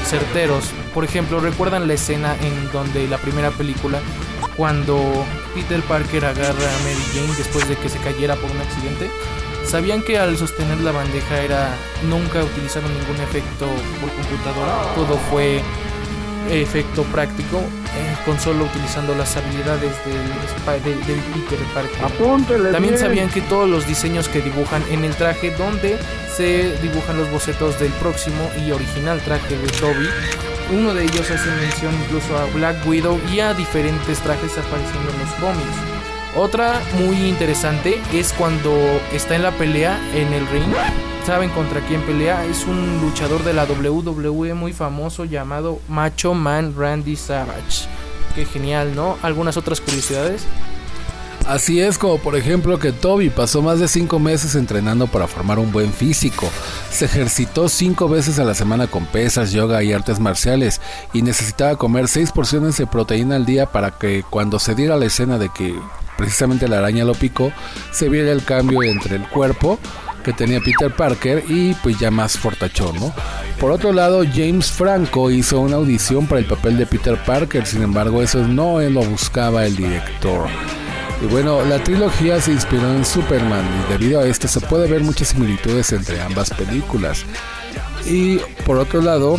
certeros. 0.05 0.65
Por 0.93 1.05
ejemplo, 1.05 1.39
¿recuerdan 1.39 1.87
la 1.87 1.95
escena 1.95 2.37
en 2.43 2.71
donde 2.73 3.07
la 3.07 3.17
primera 3.17 3.51
película, 3.53 4.01
cuando 4.57 5.25
Peter 5.55 5.81
Parker 5.83 6.25
agarra 6.25 6.51
a 6.51 6.83
Mary 6.83 7.05
Jane 7.15 7.33
después 7.39 7.67
de 7.69 7.77
que 7.77 7.89
se 7.89 7.99
cayera 7.99 8.35
por 8.35 8.51
un 8.51 8.59
accidente? 8.59 9.09
¿Sabían 9.65 10.03
que 10.03 10.19
al 10.19 10.37
sostener 10.37 10.81
la 10.81 10.91
bandeja 10.91 11.41
era 11.41 11.71
nunca 12.09 12.43
utilizaron 12.43 12.91
ningún 12.93 13.23
efecto 13.23 13.67
por 14.01 14.11
computadora? 14.11 14.95
Todo 14.97 15.17
fue 15.31 15.63
efecto 16.49 17.03
práctico 17.05 17.59
eh, 17.59 18.17
con 18.25 18.39
solo 18.41 18.65
utilizando 18.65 19.15
las 19.15 19.37
habilidades 19.37 19.93
del, 20.05 20.85
del, 20.85 21.07
del 21.07 21.21
Peter 21.21 21.59
Parker. 21.75 22.03
También 22.73 22.99
sabían 22.99 23.29
que 23.29 23.41
todos 23.43 23.69
los 23.69 23.87
diseños 23.87 24.29
que 24.29 24.41
dibujan 24.41 24.83
en 24.91 25.05
el 25.05 25.15
traje 25.15 25.51
donde 25.53 25.99
se 26.35 26.77
dibujan 26.81 27.19
los 27.19 27.31
bocetos 27.31 27.79
del 27.79 27.93
próximo 27.93 28.51
y 28.65 28.71
original 28.73 29.21
traje 29.21 29.57
de 29.57 29.67
Toby. 29.79 30.09
Uno 30.73 30.95
de 30.95 31.05
ellos 31.05 31.31
hace 31.31 31.51
mención 31.51 31.93
incluso 32.05 32.37
a 32.39 32.45
Black 32.55 32.87
Widow 32.87 33.21
y 33.33 33.41
a 33.41 33.55
diferentes 33.55 34.19
trajes 34.21 34.57
apareciendo 34.57 35.11
en 35.11 35.19
los 35.19 35.31
cómics. 35.41 36.00
Otra 36.37 36.81
muy 36.99 37.17
interesante 37.29 38.01
es 38.13 38.33
cuando 38.33 38.73
está 39.13 39.35
en 39.35 39.43
la 39.43 39.51
pelea 39.51 39.99
en 40.15 40.33
el 40.33 40.47
ring. 40.47 40.73
¿Saben 41.27 41.51
contra 41.51 41.81
quién 41.81 42.03
pelea? 42.03 42.45
Es 42.45 42.67
un 42.67 43.01
luchador 43.01 43.43
de 43.43 43.53
la 43.53 43.65
WWE 43.65 44.55
muy 44.55 44.73
famoso 44.73 45.25
llamado 45.25 45.81
Macho 45.89 46.35
Man 46.35 46.75
Randy 46.79 47.17
Savage. 47.17 47.89
Qué 48.35 48.47
genial, 48.47 48.95
¿no? 48.95 49.19
¿Algunas 49.23 49.57
otras 49.57 49.81
curiosidades? 49.81 50.45
Así 51.49 51.81
es 51.81 51.99
como 51.99 52.19
por 52.19 52.37
ejemplo 52.37 52.79
que 52.79 52.93
Toby 52.93 53.29
pasó 53.29 53.61
más 53.61 53.81
de 53.81 53.89
5 53.89 54.21
meses 54.21 54.55
entrenando 54.55 55.09
para 55.09 55.27
formar 55.27 55.59
un 55.59 55.73
buen 55.73 55.93
físico. 55.93 56.49
Se 56.93 57.07
ejercitó 57.07 57.69
5 57.69 58.09
veces 58.09 58.39
a 58.39 58.45
la 58.45 58.55
semana 58.55 58.87
con 58.87 59.05
pesas, 59.05 59.51
yoga 59.51 59.83
y 59.83 59.93
artes 59.93 60.21
marciales 60.21 60.81
y 61.13 61.23
necesitaba 61.23 61.75
comer 61.75 62.07
6 62.07 62.31
porciones 62.31 62.77
de 62.77 62.87
proteína 62.87 63.35
al 63.35 63.47
día 63.47 63.67
para 63.67 63.91
que 63.91 64.23
cuando 64.31 64.61
se 64.61 64.77
diera 64.77 64.97
la 64.97 65.07
escena 65.07 65.39
de 65.39 65.49
que 65.49 65.75
precisamente 66.21 66.69
la 66.69 66.79
araña 66.79 67.07
lo 67.07 67.15
picó, 67.15 67.51
se 67.93 68.11
viera 68.11 68.31
el 68.31 68.45
cambio 68.45 68.83
entre 68.83 69.17
el 69.17 69.27
cuerpo 69.27 69.79
que 70.23 70.35
tenía 70.35 70.61
Peter 70.61 70.95
Parker 70.95 71.43
y 71.49 71.73
pues 71.83 71.99
ya 71.99 72.11
más 72.11 72.39
fortachón, 72.39 72.95
¿no? 73.01 73.15
Por 73.59 73.71
otro 73.71 73.91
lado, 73.91 74.23
James 74.31 74.71
Franco 74.71 75.31
hizo 75.31 75.61
una 75.61 75.77
audición 75.77 76.27
para 76.27 76.41
el 76.41 76.47
papel 76.47 76.77
de 76.77 76.85
Peter 76.85 77.17
Parker, 77.25 77.65
sin 77.65 77.83
embargo 77.83 78.21
eso 78.21 78.47
no 78.47 78.81
lo 78.81 79.01
buscaba 79.03 79.65
el 79.65 79.77
director. 79.77 80.47
Y 81.23 81.27
bueno, 81.27 81.65
la 81.65 81.83
trilogía 81.83 82.39
se 82.39 82.53
inspiró 82.53 82.95
en 82.95 83.07
Superman 83.07 83.65
y 83.65 83.93
debido 83.93 84.21
a 84.21 84.27
esto 84.27 84.47
se 84.47 84.61
puede 84.61 84.91
ver 84.91 85.03
muchas 85.03 85.29
similitudes 85.29 85.91
entre 85.93 86.21
ambas 86.21 86.51
películas. 86.51 87.25
Y 88.05 88.41
por 88.67 88.77
otro 88.77 89.01
lado, 89.01 89.39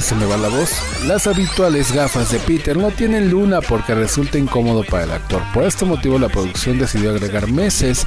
se 0.00 0.14
me 0.14 0.26
va 0.26 0.36
la 0.36 0.48
voz. 0.48 0.70
Las 1.06 1.26
habituales 1.26 1.92
gafas 1.92 2.30
de 2.30 2.38
Peter 2.38 2.76
no 2.76 2.90
tienen 2.90 3.30
luna 3.30 3.60
porque 3.60 3.94
resulta 3.94 4.38
incómodo 4.38 4.84
para 4.84 5.04
el 5.04 5.10
actor. 5.12 5.42
Por 5.52 5.64
este 5.64 5.84
motivo 5.84 6.18
la 6.18 6.28
producción 6.28 6.78
decidió 6.78 7.10
agregar 7.10 7.50
meses 7.50 8.06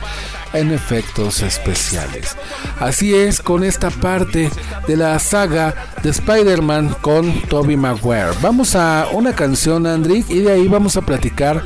en 0.54 0.72
efectos 0.72 1.42
especiales. 1.42 2.36
Así 2.80 3.14
es 3.14 3.42
con 3.42 3.64
esta 3.64 3.90
parte 3.90 4.50
de 4.88 4.98
la 4.98 5.18
saga 5.20 5.74
de 6.02 6.10
Spider-Man 6.10 6.96
con 7.02 7.42
Tobey 7.44 7.78
Maguire. 7.78 8.32
Vamos 8.42 8.76
a 8.76 9.08
una 9.12 9.34
canción, 9.34 9.86
Andrick, 9.86 10.30
y 10.30 10.40
de 10.40 10.52
ahí 10.52 10.68
vamos 10.68 10.98
a 10.98 11.02
platicar 11.02 11.64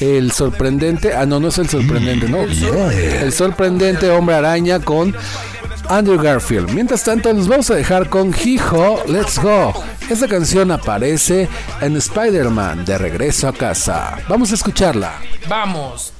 el 0.00 0.32
sorprendente, 0.32 1.14
ah 1.14 1.24
no, 1.24 1.38
no 1.38 1.48
es 1.48 1.58
el 1.58 1.68
sorprendente, 1.68 2.28
no, 2.28 2.42
el 2.42 3.32
sorprendente 3.32 4.10
hombre 4.10 4.34
araña 4.34 4.80
con 4.80 5.14
Andrew 5.88 6.20
Garfield. 6.20 6.70
Mientras 6.70 7.04
tanto, 7.04 7.32
nos 7.32 7.48
vamos 7.48 7.70
a 7.70 7.74
dejar 7.74 8.08
con 8.08 8.34
Hijo, 8.44 9.02
Let's 9.06 9.38
Go. 9.38 9.72
Esta 10.08 10.28
canción 10.28 10.70
aparece 10.70 11.48
en 11.80 11.96
Spider-Man 11.96 12.84
de 12.84 12.98
regreso 12.98 13.48
a 13.48 13.52
casa. 13.52 14.18
Vamos 14.28 14.52
a 14.52 14.54
escucharla. 14.54 15.12
Vamos. 15.48 16.12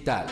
Digital. 0.00 0.26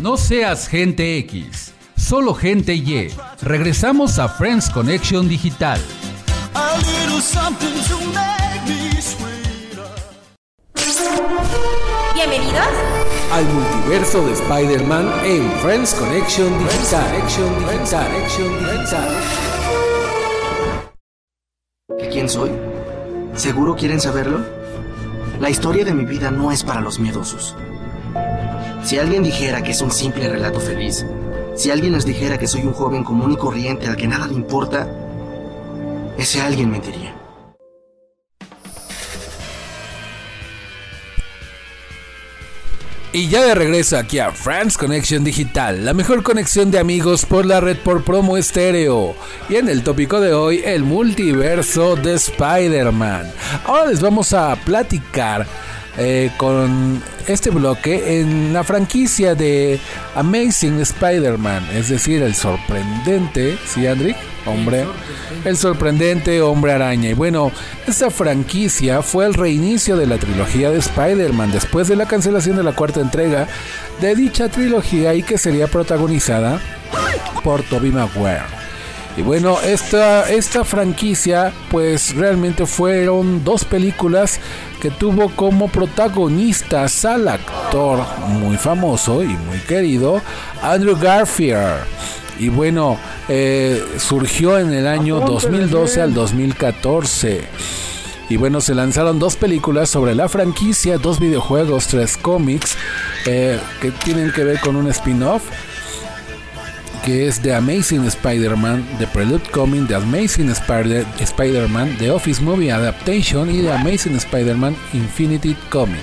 No 0.00 0.16
seas 0.16 0.68
gente 0.68 1.18
X, 1.18 1.72
solo 1.96 2.34
gente 2.34 2.74
Y. 2.74 3.10
Regresamos 3.40 4.18
a 4.18 4.28
Friends 4.28 4.68
Connection 4.70 5.28
Digital. 5.28 5.80
Bienvenidos 12.14 12.66
al 13.32 13.44
multiverso 13.44 14.26
de 14.26 14.32
Spider-Man 14.34 15.10
en 15.24 15.50
Friends 15.60 15.94
Connection 15.94 16.58
Digital. 16.58 17.10
Connection 17.10 17.58
Digital. 17.60 18.06
Connection 18.06 18.58
Digital. 18.58 19.08
¿Quién 22.10 22.28
soy? 22.28 22.50
¿Seguro 23.34 23.74
quieren 23.76 24.00
saberlo? 24.00 24.57
La 25.40 25.50
historia 25.50 25.84
de 25.84 25.94
mi 25.94 26.04
vida 26.04 26.32
no 26.32 26.50
es 26.50 26.64
para 26.64 26.80
los 26.80 26.98
miedosos. 26.98 27.54
Si 28.82 28.98
alguien 28.98 29.22
dijera 29.22 29.62
que 29.62 29.70
es 29.70 29.80
un 29.80 29.92
simple 29.92 30.28
relato 30.28 30.58
feliz, 30.58 31.06
si 31.54 31.70
alguien 31.70 31.92
les 31.92 32.04
dijera 32.04 32.38
que 32.38 32.48
soy 32.48 32.62
un 32.62 32.72
joven 32.72 33.04
común 33.04 33.32
y 33.32 33.36
corriente 33.36 33.86
al 33.86 33.96
que 33.96 34.08
nada 34.08 34.26
le 34.26 34.34
importa, 34.34 34.88
ese 36.16 36.40
alguien 36.40 36.70
mentiría. 36.70 37.17
Y 43.18 43.26
ya 43.26 43.44
de 43.44 43.56
regreso 43.56 43.98
aquí 43.98 44.20
a 44.20 44.30
France 44.30 44.78
Connection 44.78 45.24
Digital, 45.24 45.84
la 45.84 45.92
mejor 45.92 46.22
conexión 46.22 46.70
de 46.70 46.78
amigos 46.78 47.26
por 47.26 47.46
la 47.46 47.58
red 47.58 47.76
por 47.76 48.04
promo 48.04 48.36
estéreo. 48.36 49.16
Y 49.48 49.56
en 49.56 49.68
el 49.68 49.82
tópico 49.82 50.20
de 50.20 50.32
hoy, 50.32 50.62
el 50.64 50.84
multiverso 50.84 51.96
de 51.96 52.14
Spider-Man. 52.14 53.28
Ahora 53.64 53.86
les 53.86 54.00
vamos 54.00 54.32
a 54.32 54.54
platicar 54.64 55.48
eh, 55.98 56.30
con 56.36 57.02
este 57.26 57.50
bloque 57.50 58.20
en 58.20 58.52
la 58.52 58.62
franquicia 58.62 59.34
de 59.34 59.80
Amazing 60.14 60.80
Spider-Man, 60.80 61.66
es 61.74 61.88
decir, 61.88 62.22
el 62.22 62.34
sorprendente, 62.34 63.58
¿sí, 63.66 63.86
Andrick? 63.86 64.16
Hombre, 64.46 64.86
el 65.44 65.56
sorprendente 65.56 66.40
hombre 66.40 66.72
araña. 66.72 67.10
Y 67.10 67.14
bueno, 67.14 67.52
esta 67.86 68.10
franquicia 68.10 69.02
fue 69.02 69.26
el 69.26 69.34
reinicio 69.34 69.96
de 69.96 70.06
la 70.06 70.18
trilogía 70.18 70.70
de 70.70 70.78
Spider-Man 70.78 71.52
después 71.52 71.88
de 71.88 71.96
la 71.96 72.06
cancelación 72.06 72.56
de 72.56 72.62
la 72.62 72.72
cuarta 72.72 73.00
entrega 73.00 73.48
de 74.00 74.14
dicha 74.14 74.48
trilogía 74.48 75.14
y 75.14 75.22
que 75.22 75.36
sería 75.36 75.66
protagonizada 75.66 76.60
por 77.42 77.62
Tobey 77.64 77.90
Maguire. 77.90 78.57
Y 79.18 79.22
bueno, 79.22 79.58
esta, 79.60 80.30
esta 80.30 80.62
franquicia 80.62 81.52
pues 81.72 82.14
realmente 82.14 82.66
fueron 82.66 83.42
dos 83.42 83.64
películas 83.64 84.38
que 84.80 84.92
tuvo 84.92 85.30
como 85.30 85.66
protagonistas 85.66 87.04
al 87.04 87.26
actor 87.26 87.98
muy 88.28 88.56
famoso 88.56 89.24
y 89.24 89.26
muy 89.26 89.58
querido 89.66 90.22
Andrew 90.62 90.96
Garfield. 90.96 91.80
Y 92.38 92.48
bueno, 92.48 92.96
eh, 93.28 93.84
surgió 93.98 94.56
en 94.56 94.72
el 94.72 94.86
año 94.86 95.18
2012 95.18 96.00
al 96.00 96.14
2014. 96.14 97.44
Y 98.28 98.36
bueno, 98.36 98.60
se 98.60 98.72
lanzaron 98.76 99.18
dos 99.18 99.34
películas 99.34 99.90
sobre 99.90 100.14
la 100.14 100.28
franquicia, 100.28 100.96
dos 100.96 101.18
videojuegos, 101.18 101.88
tres 101.88 102.16
cómics 102.16 102.76
eh, 103.26 103.58
que 103.80 103.90
tienen 103.90 104.30
que 104.30 104.44
ver 104.44 104.60
con 104.60 104.76
un 104.76 104.86
spin-off 104.86 105.42
que 107.08 107.26
es 107.26 107.40
The 107.40 107.54
Amazing 107.54 108.04
Spider-Man, 108.04 108.86
The 108.98 109.06
Prelude 109.06 109.48
Coming, 109.50 109.86
The 109.86 109.94
Amazing 109.94 110.50
Spider-Man, 110.50 111.96
The 111.98 112.10
Office 112.10 112.42
Movie 112.42 112.70
Adaptation 112.70 113.50
y 113.50 113.62
The 113.62 113.72
Amazing 113.72 114.16
Spider-Man 114.16 114.76
Infinity 114.92 115.56
Comic. 115.70 116.02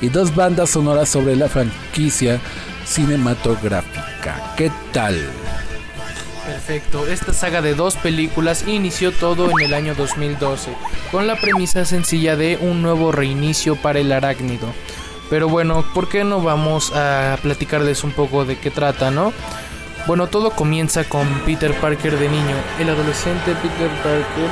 Y 0.00 0.08
dos 0.08 0.34
bandas 0.34 0.70
sonoras 0.70 1.08
sobre 1.08 1.36
la 1.36 1.48
franquicia 1.48 2.40
cinematográfica. 2.84 4.54
¿Qué 4.56 4.72
tal? 4.92 5.14
Perfecto, 6.44 7.06
esta 7.06 7.32
saga 7.32 7.62
de 7.62 7.76
dos 7.76 7.94
películas 7.94 8.64
inició 8.66 9.12
todo 9.12 9.48
en 9.52 9.66
el 9.66 9.72
año 9.72 9.94
2012, 9.94 10.72
con 11.12 11.28
la 11.28 11.36
premisa 11.36 11.84
sencilla 11.84 12.34
de 12.34 12.58
un 12.60 12.82
nuevo 12.82 13.12
reinicio 13.12 13.76
para 13.76 14.00
el 14.00 14.10
arácnido. 14.10 14.66
Pero 15.28 15.48
bueno, 15.48 15.84
¿por 15.94 16.08
qué 16.08 16.24
no 16.24 16.42
vamos 16.42 16.90
a 16.92 17.38
platicarles 17.40 18.02
un 18.02 18.10
poco 18.10 18.44
de 18.44 18.58
qué 18.58 18.72
trata, 18.72 19.12
no? 19.12 19.32
Bueno, 20.06 20.26
todo 20.28 20.50
comienza 20.50 21.04
con 21.04 21.28
Peter 21.44 21.72
Parker 21.80 22.18
de 22.18 22.28
niño, 22.28 22.56
el 22.78 22.88
adolescente 22.88 23.54
Peter 23.62 23.90
Parker, 24.02 24.50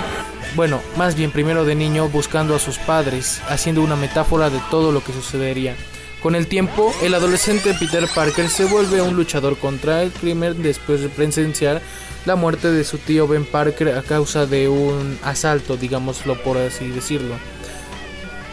bueno, 0.54 0.80
más 0.96 1.14
bien 1.14 1.30
primero 1.30 1.64
de 1.64 1.74
niño 1.74 2.08
buscando 2.08 2.54
a 2.54 2.58
sus 2.58 2.78
padres, 2.78 3.40
haciendo 3.48 3.82
una 3.82 3.96
metáfora 3.96 4.50
de 4.50 4.60
todo 4.70 4.92
lo 4.92 5.02
que 5.02 5.12
sucedería. 5.12 5.74
Con 6.22 6.34
el 6.34 6.48
tiempo, 6.48 6.92
el 7.02 7.14
adolescente 7.14 7.74
Peter 7.78 8.08
Parker 8.14 8.48
se 8.48 8.64
vuelve 8.64 9.00
un 9.00 9.14
luchador 9.14 9.56
contra 9.56 10.02
el 10.02 10.10
crimen 10.10 10.62
después 10.62 11.00
de 11.00 11.08
presenciar 11.08 11.80
la 12.26 12.34
muerte 12.34 12.70
de 12.70 12.84
su 12.84 12.98
tío 12.98 13.28
Ben 13.28 13.44
Parker 13.44 13.96
a 13.96 14.02
causa 14.02 14.46
de 14.46 14.68
un 14.68 15.18
asalto, 15.22 15.76
digámoslo 15.76 16.42
por 16.42 16.56
así 16.56 16.88
decirlo. 16.88 17.34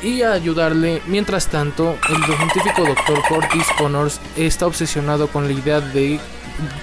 Y 0.04 0.22
a 0.22 0.34
ayudarle, 0.34 1.02
mientras 1.08 1.48
tanto, 1.48 1.98
el 2.10 2.24
científico 2.24 2.84
Dr. 2.84 3.22
Curtis 3.28 3.68
Connors 3.78 4.20
está 4.38 4.68
obsesionado 4.68 5.28
con 5.28 5.46
la 5.46 5.54
idea 5.54 5.82
de 5.82 6.20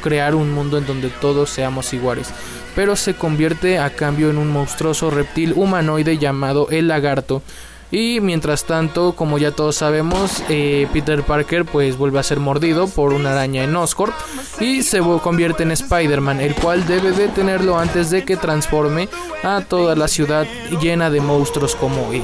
crear 0.02 0.34
un 0.34 0.52
mundo 0.52 0.78
en 0.78 0.86
donde 0.86 1.08
todos 1.08 1.50
seamos 1.50 1.92
iguales, 1.92 2.30
pero 2.74 2.96
se 2.96 3.14
convierte 3.14 3.78
a 3.78 3.90
cambio 3.90 4.30
en 4.30 4.38
un 4.38 4.50
monstruoso 4.50 5.10
reptil 5.10 5.52
humanoide 5.54 6.18
llamado 6.18 6.68
el 6.70 6.88
lagarto. 6.88 7.42
Y 7.90 8.20
mientras 8.20 8.64
tanto, 8.64 9.14
como 9.14 9.36
ya 9.36 9.50
todos 9.50 9.76
sabemos, 9.76 10.42
eh, 10.48 10.88
Peter 10.94 11.22
Parker 11.22 11.66
pues 11.66 11.98
vuelve 11.98 12.18
a 12.18 12.22
ser 12.22 12.40
mordido 12.40 12.88
por 12.88 13.12
una 13.12 13.32
araña 13.32 13.64
en 13.64 13.76
Oscorp 13.76 14.14
y 14.60 14.82
se 14.82 15.00
convierte 15.22 15.62
en 15.62 15.72
Spider-Man, 15.72 16.40
el 16.40 16.54
cual 16.54 16.86
debe 16.86 17.12
detenerlo 17.12 17.78
antes 17.78 18.08
de 18.08 18.24
que 18.24 18.38
transforme 18.38 19.10
a 19.42 19.60
toda 19.60 19.94
la 19.94 20.08
ciudad 20.08 20.46
llena 20.80 21.10
de 21.10 21.20
monstruos 21.20 21.76
como 21.76 22.14
él. 22.14 22.22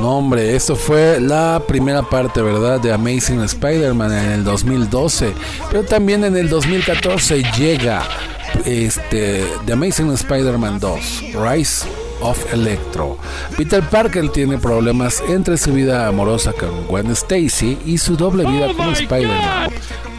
No, 0.00 0.16
hombre, 0.16 0.56
esto 0.56 0.76
fue 0.76 1.20
la 1.20 1.62
primera 1.68 2.02
parte, 2.02 2.40
¿verdad? 2.40 2.80
De 2.80 2.90
Amazing 2.90 3.42
Spider-Man 3.42 4.10
en 4.10 4.30
el 4.32 4.44
2012. 4.44 5.34
Pero 5.70 5.84
también 5.84 6.24
en 6.24 6.38
el 6.38 6.48
2014 6.48 7.42
llega 7.58 8.02
este, 8.64 9.44
The 9.66 9.74
Amazing 9.74 10.10
Spider-Man 10.12 10.80
2, 10.80 11.22
Rise 11.34 11.86
of 12.22 12.50
Electro. 12.50 13.18
Peter 13.58 13.82
Parker 13.82 14.30
tiene 14.30 14.56
problemas 14.56 15.22
entre 15.28 15.58
su 15.58 15.74
vida 15.74 16.08
amorosa 16.08 16.54
con 16.54 16.86
Gwen 16.86 17.10
Stacy 17.10 17.76
y 17.84 17.98
su 17.98 18.16
doble 18.16 18.46
vida 18.46 18.72
como 18.74 18.92
Spider-Man. 18.92 19.70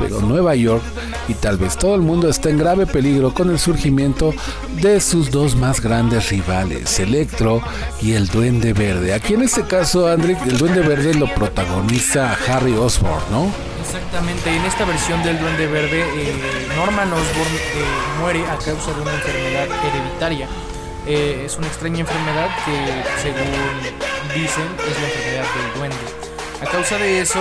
Pero 0.02 0.22
Nueva 0.22 0.56
York 0.56 0.84
y 1.28 1.34
tal 1.34 1.58
vez 1.58 1.78
todo 1.78 1.96
el 1.96 2.02
mundo 2.02 2.30
está 2.30 2.50
en 2.50 2.58
grave 2.58 2.86
peligro 2.86 3.34
con 3.34 3.50
el 3.50 3.60
surgimiento 3.60 4.34
de 4.82 5.00
sus 5.00 5.32
dos 5.32 5.56
más 5.56 5.82
grandes 5.82 6.30
rivales, 6.30 7.00
Electro 7.00 7.62
y 8.02 8.14
el 8.14 8.28
Duende 8.28 8.74
Verde. 8.74 9.14
Aquí 9.14 9.34
en 9.34 9.44
este 9.44 9.64
caso, 9.64 10.08
Andrick, 10.08 10.42
el 10.46 10.58
Duende 10.58 10.82
Verde 10.82 11.14
lo 11.14 11.28
protagoniza 11.34 12.36
Harry 12.48 12.74
Osborn, 12.74 13.24
¿no? 13.32 13.52
Exactamente, 13.82 14.56
en 14.56 14.64
esta 14.66 14.86
versión 14.86 15.22
del 15.24 15.40
Duende 15.40 15.68
Verde, 15.68 16.02
eh, 16.02 16.34
Norman 16.76 17.12
Osborn 17.12 17.56
eh, 17.56 18.20
muere 18.22 18.40
a 18.46 18.58
causa 18.58 18.94
de 18.94 19.02
una 19.02 19.14
enfermedad 19.14 19.68
hereditaria. 19.86 20.48
Eh, 21.08 21.44
es 21.46 21.58
una 21.58 21.68
extraña 21.68 22.02
enfermedad 22.02 22.50
que, 22.64 23.22
según 23.22 23.52
dicen, 24.34 24.64
es 24.78 25.02
la 25.02 25.08
enfermedad 25.08 25.46
del 25.56 25.80
duende. 25.80 26.21
A 26.62 26.65
causa 26.65 26.97
de 26.97 27.21
eso, 27.21 27.39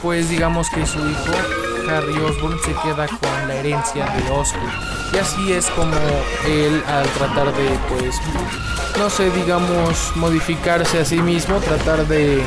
pues 0.00 0.28
digamos 0.28 0.68
que 0.70 0.86
su 0.86 0.98
hijo 0.98 1.32
Harry 1.90 2.16
Osborn 2.18 2.58
se 2.60 2.72
queda 2.74 3.06
con 3.08 3.48
la 3.48 3.54
herencia 3.56 4.06
de 4.06 4.30
Osborn. 4.30 4.70
Y 5.12 5.18
así 5.18 5.52
es 5.52 5.66
como 5.70 5.96
él 6.46 6.82
al 6.86 7.04
tratar 7.10 7.52
de, 7.54 7.78
pues, 7.88 8.16
no 8.98 9.10
sé, 9.10 9.30
digamos, 9.30 10.12
modificarse 10.16 11.00
a 11.00 11.04
sí 11.04 11.20
mismo, 11.20 11.56
tratar 11.58 12.06
de, 12.06 12.42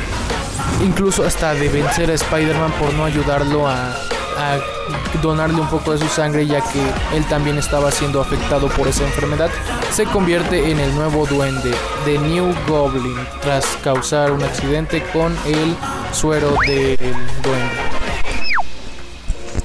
incluso 0.84 1.24
hasta 1.24 1.54
de 1.54 1.68
vencer 1.68 2.10
a 2.10 2.14
Spider-Man 2.14 2.72
por 2.72 2.92
no 2.94 3.04
ayudarlo 3.04 3.68
a, 3.68 3.94
a 4.38 4.58
donarle 5.22 5.60
un 5.60 5.68
poco 5.68 5.92
de 5.92 5.98
su 5.98 6.08
sangre 6.08 6.46
ya 6.46 6.60
que 6.60 6.80
él 7.16 7.24
también 7.28 7.58
estaba 7.58 7.90
siendo 7.90 8.20
afectado 8.20 8.68
por 8.68 8.88
esa 8.88 9.04
enfermedad, 9.04 9.50
se 9.92 10.04
convierte 10.04 10.70
en 10.70 10.78
el 10.78 10.94
nuevo 10.94 11.26
duende 11.26 11.72
de 12.04 12.18
New 12.18 12.54
Goblin 12.68 13.16
tras 13.42 13.64
causar 13.82 14.32
un 14.32 14.42
accidente 14.42 15.02
con 15.12 15.36
el 15.46 15.74
suero 16.12 16.54
del 16.66 16.96
duende. 17.42 17.76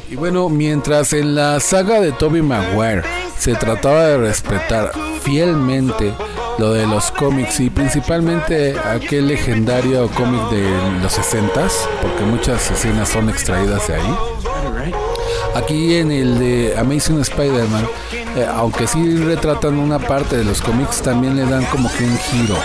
Y 0.10 0.16
bueno, 0.16 0.50
mientras 0.50 1.14
en 1.14 1.36
la 1.36 1.60
saga 1.60 2.02
de 2.02 2.12
Toby 2.12 2.42
Maguire 2.42 3.04
se 3.38 3.56
trataba 3.56 4.04
de 4.08 4.18
respetar 4.18 4.92
fielmente 5.22 6.14
lo 6.58 6.74
de 6.74 6.86
los 6.86 7.12
cómics 7.12 7.60
y 7.60 7.70
principalmente 7.70 8.78
aquel 8.78 9.28
legendario 9.28 10.10
cómic 10.10 10.50
de 10.50 10.70
los 11.02 11.18
60s, 11.18 11.72
porque 12.02 12.24
muchas 12.24 12.70
escenas 12.70 13.10
son 13.10 13.30
extraídas 13.30 13.88
de 13.88 13.96
ahí. 13.96 14.16
Aquí 15.56 15.96
en 15.96 16.12
el 16.12 16.40
de 16.40 16.76
Amazing 16.78 17.20
Spider-Man 17.20 17.86
eh, 18.36 18.48
aunque 18.50 18.88
sí 18.88 19.18
retratan 19.18 19.78
una 19.78 20.00
parte 20.00 20.38
de 20.38 20.46
los 20.46 20.62
cómics, 20.62 21.02
también 21.02 21.36
le 21.36 21.46
dan 21.46 21.66
como 21.66 21.92
que 21.92 22.06
un 22.06 22.18
giro. 22.18 22.56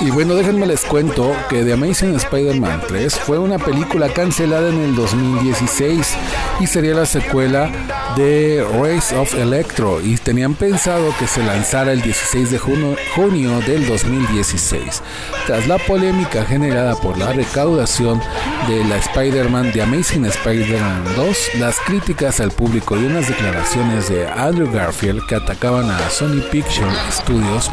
Y 0.00 0.10
bueno, 0.12 0.36
déjenme 0.36 0.64
les 0.66 0.84
cuento 0.84 1.34
que 1.48 1.64
The 1.64 1.72
Amazing 1.72 2.14
Spider-Man 2.14 2.82
3 2.86 3.16
fue 3.16 3.36
una 3.38 3.58
película 3.58 4.08
cancelada 4.08 4.68
en 4.68 4.78
el 4.78 4.94
2016 4.94 6.14
y 6.60 6.66
sería 6.68 6.94
la 6.94 7.04
secuela 7.04 7.68
de 8.16 8.64
Race 8.80 9.16
of 9.16 9.34
Electro 9.34 10.00
y 10.00 10.16
tenían 10.16 10.54
pensado 10.54 11.12
que 11.18 11.26
se 11.26 11.42
lanzara 11.42 11.92
el 11.92 12.00
16 12.00 12.52
de 12.52 12.58
junio, 12.58 13.60
del 13.66 13.86
2016. 13.88 15.02
Tras 15.46 15.66
la 15.66 15.78
polémica 15.78 16.44
generada 16.44 16.94
por 16.94 17.18
la 17.18 17.32
recaudación 17.32 18.20
de 18.68 18.84
la 18.84 18.98
Spider-Man 18.98 19.72
The 19.72 19.82
Amazing 19.82 20.26
Spider-Man 20.26 21.16
2, 21.16 21.54
las 21.58 21.76
críticas 21.80 22.38
al 22.38 22.52
público 22.52 22.96
y 22.96 23.04
unas 23.04 23.26
declaraciones 23.26 24.08
de 24.08 24.28
Andrew 24.28 24.70
Garfield 24.70 25.26
que 25.26 25.34
atacaban 25.34 25.90
a 25.90 26.08
Sony 26.08 26.40
Pictures 26.52 26.96
Studios 27.10 27.68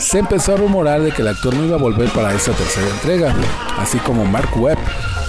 se 0.00 0.18
empezó 0.18 0.54
a 0.54 0.56
rumorar 0.56 1.02
de 1.02 1.12
que 1.12 1.22
el 1.22 1.28
actor 1.28 1.54
no 1.54 1.64
iba 1.64 1.76
a 1.76 1.78
volver 1.78 2.08
para 2.10 2.32
esta 2.34 2.52
tercera 2.52 2.88
entrega, 2.88 3.34
así 3.78 3.98
como 3.98 4.24
Mark 4.24 4.50
Webb, 4.56 4.78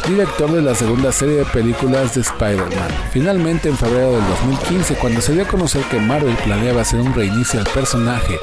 director 0.07 0.49
de 0.49 0.61
la 0.61 0.73
segunda 0.73 1.11
serie 1.11 1.35
de 1.35 1.45
películas 1.45 2.15
de 2.15 2.21
Spider-Man. 2.21 2.89
Finalmente, 3.11 3.69
en 3.69 3.77
febrero 3.77 4.13
del 4.13 4.25
2015, 4.27 4.95
cuando 4.95 5.21
se 5.21 5.33
dio 5.33 5.43
a 5.43 5.47
conocer 5.47 5.83
que 5.83 5.99
Marvel 5.99 6.35
planeaba 6.43 6.81
hacer 6.81 7.01
un 7.01 7.13
reinicio 7.13 7.59
al 7.59 7.67
personaje 7.67 8.39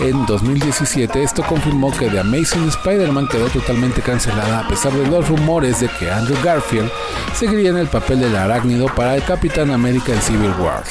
en 0.00 0.24
2017, 0.26 1.22
esto 1.22 1.42
confirmó 1.42 1.90
que 1.96 2.08
The 2.08 2.20
Amazing 2.20 2.68
Spider-Man 2.68 3.28
quedó 3.28 3.46
totalmente 3.48 4.00
cancelada 4.00 4.60
a 4.60 4.68
pesar 4.68 4.92
de 4.92 5.06
los 5.06 5.28
rumores 5.28 5.80
de 5.80 5.88
que 5.88 6.10
Andrew 6.10 6.38
Garfield 6.42 6.90
seguiría 7.34 7.70
en 7.70 7.78
el 7.78 7.88
papel 7.88 8.20
del 8.20 8.34
arácnido 8.34 8.86
para 8.86 9.14
el 9.14 9.24
Capitán 9.24 9.70
América 9.70 10.12
en 10.12 10.22
Civil 10.22 10.54
War. 10.58 10.84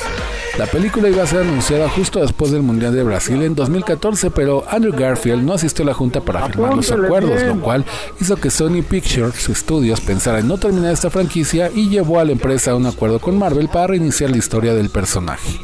La 0.58 0.68
película 0.68 1.10
iba 1.10 1.22
a 1.22 1.28
ser 1.28 1.41
anunciada 1.41 1.89
justo 1.89 2.22
después 2.22 2.50
del 2.50 2.62
Mundial 2.62 2.96
de 2.96 3.04
Brasil 3.04 3.41
en 3.41 3.56
2014, 3.56 4.32
pero 4.32 4.63
Andrew 4.70 4.94
Garfield 4.96 5.44
no 5.44 5.54
asistió 5.54 5.84
a 5.84 5.88
la 5.88 5.94
junta 5.94 6.22
para 6.22 6.48
firmar 6.48 6.76
los 6.76 6.89
acuerdos, 6.91 7.41
lo 7.44 7.60
cual 7.60 7.84
hizo 8.22 8.38
que 8.38 8.50
Sony 8.50 8.82
Pictures 8.82 9.50
Studios 9.54 10.00
pensara 10.00 10.39
en 10.39 10.48
no 10.48 10.58
terminar 10.58 10.94
esta 10.94 11.10
franquicia 11.10 11.70
y 11.76 11.89
llevó 11.89 12.22
a 12.22 12.26
la 12.26 12.32
empresa 12.32 12.72
a 12.72 12.76
un 12.76 12.86
acuerdo 12.86 13.20
con 13.20 13.38
Marvel 13.38 13.68
para 13.68 13.88
reiniciar 13.88 14.30
la 14.30 14.38
historia 14.38 14.74
del 14.74 14.89
personaje. 14.89 15.60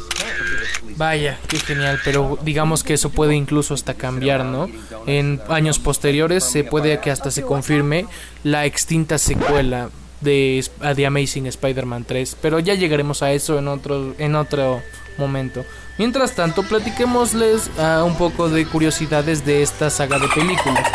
Vaya, 0.97 1.39
qué 1.47 1.57
genial, 1.57 1.99
pero 2.03 2.37
digamos 2.43 2.83
que 2.83 2.93
eso 2.93 3.09
puede 3.11 3.33
incluso 3.33 3.73
hasta 3.73 3.93
cambiar, 3.93 4.43
¿no? 4.43 4.69
En 5.07 5.39
años 5.47 5.79
posteriores 5.79 6.43
se 6.43 6.65
puede 6.65 6.99
que 6.99 7.11
hasta 7.11 7.31
se 7.31 7.43
confirme 7.43 8.07
la 8.43 8.65
extinta 8.65 9.17
secuela 9.17 9.89
de 10.21 11.05
Amazing 11.05 11.47
Spider-Man 11.47 12.05
3, 12.05 12.37
pero 12.41 12.59
ya 12.59 12.75
llegaremos 12.75 13.23
a 13.23 13.31
eso 13.31 13.57
en 13.59 13.67
otro 13.67 14.15
en 14.17 14.35
otro 14.35 14.81
momento. 15.17 15.65
Mientras 15.97 16.33
tanto, 16.33 16.63
platiquémosles 16.63 17.69
uh, 17.77 18.03
un 18.03 18.15
poco 18.15 18.49
de 18.49 18.65
curiosidades 18.65 19.45
de 19.45 19.61
esta 19.61 19.89
saga 19.89 20.17
de 20.17 20.27
películas. 20.29 20.89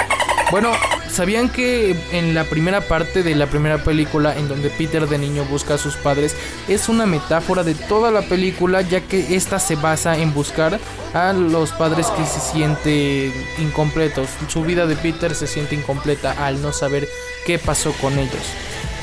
Bueno, 0.50 0.72
¿sabían 1.10 1.48
que 1.48 1.96
en 2.12 2.34
la 2.34 2.44
primera 2.44 2.80
parte 2.80 3.22
de 3.22 3.34
la 3.34 3.46
primera 3.46 3.78
película, 3.82 4.36
en 4.36 4.48
donde 4.48 4.70
Peter 4.70 5.08
de 5.08 5.18
niño 5.18 5.44
busca 5.44 5.74
a 5.74 5.78
sus 5.78 5.96
padres, 5.96 6.36
es 6.68 6.88
una 6.88 7.04
metáfora 7.04 7.64
de 7.64 7.74
toda 7.74 8.12
la 8.12 8.22
película, 8.22 8.80
ya 8.82 9.00
que 9.00 9.34
esta 9.34 9.58
se 9.58 9.74
basa 9.74 10.16
en 10.16 10.32
buscar 10.32 10.78
a 11.14 11.32
los 11.32 11.72
padres 11.72 12.06
que 12.08 12.24
se 12.24 12.40
sienten 12.40 13.32
incompletos? 13.58 14.28
Su 14.48 14.62
vida 14.62 14.86
de 14.86 14.94
Peter 14.94 15.34
se 15.34 15.48
siente 15.48 15.74
incompleta 15.74 16.32
al 16.46 16.62
no 16.62 16.72
saber 16.72 17.08
qué 17.44 17.58
pasó 17.58 17.92
con 18.00 18.16
ellos. 18.16 18.52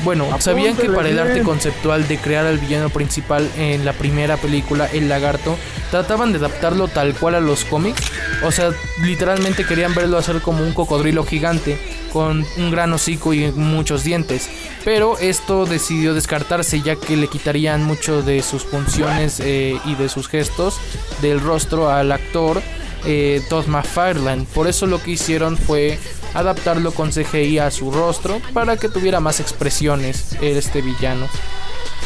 Bueno, 0.03 0.27
¿sabían 0.39 0.75
que 0.75 0.89
para 0.89 1.09
el 1.09 1.19
arte 1.19 1.43
conceptual 1.43 2.07
de 2.07 2.17
crear 2.17 2.45
al 2.45 2.57
villano 2.57 2.89
principal 2.89 3.49
en 3.57 3.85
la 3.85 3.93
primera 3.93 4.37
película, 4.37 4.89
El 4.91 5.07
Lagarto, 5.07 5.57
trataban 5.91 6.33
de 6.33 6.39
adaptarlo 6.39 6.87
tal 6.87 7.13
cual 7.13 7.35
a 7.35 7.39
los 7.39 7.63
cómics? 7.63 8.01
O 8.43 8.51
sea, 8.51 8.71
literalmente 9.01 9.65
querían 9.65 9.95
verlo 9.95 10.17
hacer 10.17 10.41
como 10.41 10.63
un 10.63 10.73
cocodrilo 10.73 11.23
gigante, 11.23 11.77
con 12.11 12.45
un 12.57 12.71
gran 12.71 12.91
hocico 12.91 13.33
y 13.33 13.51
muchos 13.51 14.03
dientes. 14.03 14.49
Pero 14.83 15.17
esto 15.19 15.65
decidió 15.65 16.13
descartarse 16.13 16.81
ya 16.81 16.95
que 16.97 17.15
le 17.15 17.27
quitarían 17.27 17.83
mucho 17.83 18.21
de 18.21 18.41
sus 18.41 18.63
funciones 18.63 19.39
eh, 19.39 19.79
y 19.85 19.95
de 19.95 20.09
sus 20.09 20.27
gestos 20.27 20.79
del 21.21 21.39
rostro 21.39 21.89
al 21.89 22.11
actor 22.11 22.61
eh, 23.05 23.41
Todd 23.49 23.67
McFarlane. 23.67 24.45
Por 24.53 24.67
eso 24.67 24.85
lo 24.85 25.01
que 25.01 25.11
hicieron 25.11 25.57
fue 25.57 25.97
adaptarlo 26.33 26.91
con 26.91 27.11
CGI 27.11 27.59
a 27.59 27.71
su 27.71 27.91
rostro 27.91 28.41
para 28.53 28.77
que 28.77 28.89
tuviera 28.89 29.19
más 29.19 29.39
expresiones 29.39 30.35
este 30.41 30.81
villano. 30.81 31.27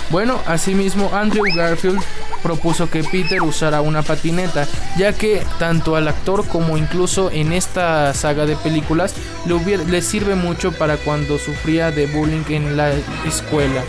Bueno, 0.10 0.40
asimismo 0.46 1.10
Andrew 1.14 1.44
Garfield 1.54 2.02
propuso 2.42 2.90
que 2.90 3.04
Peter 3.04 3.42
usara 3.42 3.82
una 3.82 4.04
patineta, 4.04 4.68
ya 4.98 5.12
que 5.12 5.44
tanto 5.60 5.96
al 5.96 6.08
actor 6.08 6.48
como 6.48 6.78
incluso 6.78 7.30
en 7.32 7.52
esta 7.52 8.14
saga 8.14 8.46
de 8.46 8.56
películas 8.56 9.14
le, 9.46 9.78
le 9.86 10.02
sirve 10.02 10.36
mucho 10.36 10.72
para 10.72 10.98
cuando 10.98 11.38
sufría 11.38 11.92
de 11.92 12.08
bullying 12.08 12.44
en 12.50 12.78
la 12.78 12.94
escuela. 13.26 13.84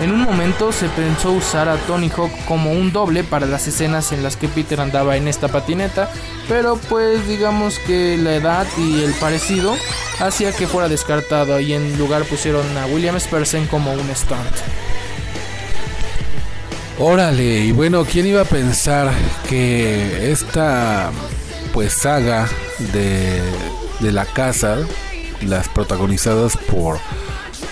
En 0.00 0.10
un 0.10 0.20
momento 0.20 0.72
se 0.72 0.90
pensó 0.90 1.32
usar 1.32 1.70
a 1.70 1.76
Tony 1.86 2.10
Hawk 2.10 2.30
como 2.46 2.70
un 2.70 2.92
doble 2.92 3.24
para 3.24 3.46
las 3.46 3.66
escenas 3.66 4.12
en 4.12 4.22
las 4.22 4.36
que 4.36 4.46
Peter 4.46 4.78
andaba 4.78 5.16
en 5.16 5.26
esta 5.26 5.48
patineta, 5.48 6.10
pero 6.48 6.76
pues 6.76 7.26
digamos 7.26 7.78
que 7.78 8.18
la 8.18 8.34
edad 8.34 8.66
y 8.76 9.02
el 9.02 9.14
parecido 9.14 9.74
hacía 10.20 10.52
que 10.52 10.66
fuera 10.66 10.88
descartado 10.88 11.58
y 11.60 11.72
en 11.72 11.96
lugar 11.96 12.24
pusieron 12.24 12.66
a 12.76 12.84
William 12.86 13.18
Spersen 13.18 13.66
como 13.68 13.94
un 13.94 14.14
stunt. 14.14 14.40
Órale, 16.98 17.60
y 17.60 17.72
bueno, 17.72 18.04
¿quién 18.04 18.26
iba 18.26 18.42
a 18.42 18.46
pensar 18.46 19.10
que 19.48 20.30
esta 20.30 21.10
pues 21.72 21.94
saga 21.94 22.48
de, 22.92 23.40
de 24.00 24.12
la 24.12 24.26
casa, 24.26 24.76
las 25.40 25.68
protagonizadas 25.68 26.56
por 26.56 26.98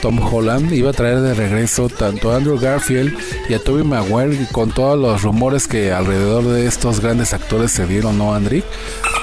Tom 0.04 0.20
Holland 0.22 0.70
iba 0.70 0.90
a 0.90 0.92
traer 0.92 1.22
de 1.22 1.32
regreso 1.32 1.88
tanto 1.88 2.30
a 2.30 2.36
Andrew 2.36 2.58
Garfield 2.60 3.16
y 3.48 3.54
a 3.54 3.58
Tobey 3.58 3.84
Maguire 3.84 4.46
con 4.52 4.70
todos 4.70 4.98
los 4.98 5.22
rumores 5.22 5.66
que 5.66 5.92
alrededor 5.92 6.44
de 6.44 6.66
estos 6.66 7.00
grandes 7.00 7.32
actores 7.32 7.70
se 7.70 7.86
dieron, 7.86 8.18
¿no, 8.18 8.34
Andrew? 8.34 8.62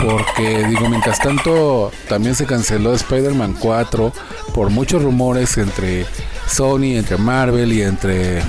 Porque 0.03 0.65
digo, 0.65 0.89
mientras 0.89 1.19
tanto 1.19 1.91
también 2.09 2.33
se 2.33 2.47
canceló 2.47 2.95
Spider-Man 2.95 3.57
4 3.59 4.11
por 4.55 4.71
muchos 4.71 5.03
rumores 5.03 5.55
entre 5.59 6.07
Sony, 6.47 6.95
entre 6.97 7.17
Marvel 7.17 7.71
y 7.73 7.83
entre 7.83 8.39
eh, 8.39 8.43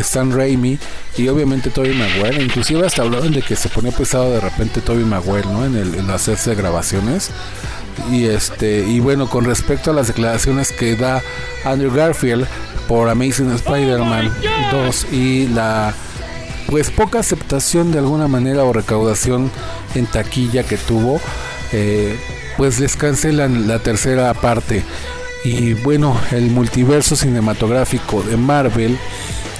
Stan 0.00 0.36
Raimi 0.36 0.80
y 1.16 1.28
obviamente 1.28 1.70
Tobey 1.70 1.94
Maguire, 1.94 2.42
inclusive 2.42 2.84
hasta 2.84 3.02
hablaron 3.02 3.32
de 3.32 3.42
que 3.42 3.54
se 3.54 3.68
ponía 3.68 3.92
pesado 3.92 4.32
de 4.32 4.40
repente 4.40 4.80
Tobey 4.80 5.04
Maguire, 5.04 5.46
¿no? 5.46 5.64
En, 5.64 5.76
el, 5.76 5.94
en 5.94 6.10
hacerse 6.10 6.56
grabaciones 6.56 7.30
y 8.10 8.26
este 8.26 8.80
y 8.80 9.00
bueno 9.00 9.28
con 9.28 9.44
respecto 9.44 9.90
a 9.90 9.94
las 9.94 10.08
declaraciones 10.08 10.72
que 10.72 10.96
da 10.96 11.22
Andrew 11.64 11.92
Garfield 11.92 12.46
por 12.88 13.08
Amazing 13.08 13.50
Spider-Man 13.52 14.32
2 14.70 15.06
y 15.12 15.48
la 15.48 15.94
pues 16.68 16.90
poca 16.90 17.20
aceptación 17.20 17.92
de 17.92 17.98
alguna 17.98 18.28
manera 18.28 18.64
o 18.64 18.72
recaudación 18.72 19.50
en 19.94 20.06
taquilla 20.06 20.64
que 20.64 20.76
tuvo 20.76 21.20
eh, 21.72 22.16
pues 22.56 22.80
les 22.80 22.96
cancelan 22.96 23.68
la 23.68 23.78
tercera 23.78 24.32
parte. 24.34 24.82
Y 25.44 25.74
bueno 25.74 26.18
el 26.32 26.50
multiverso 26.50 27.14
cinematográfico 27.14 28.22
de 28.22 28.36
Marvel 28.36 28.98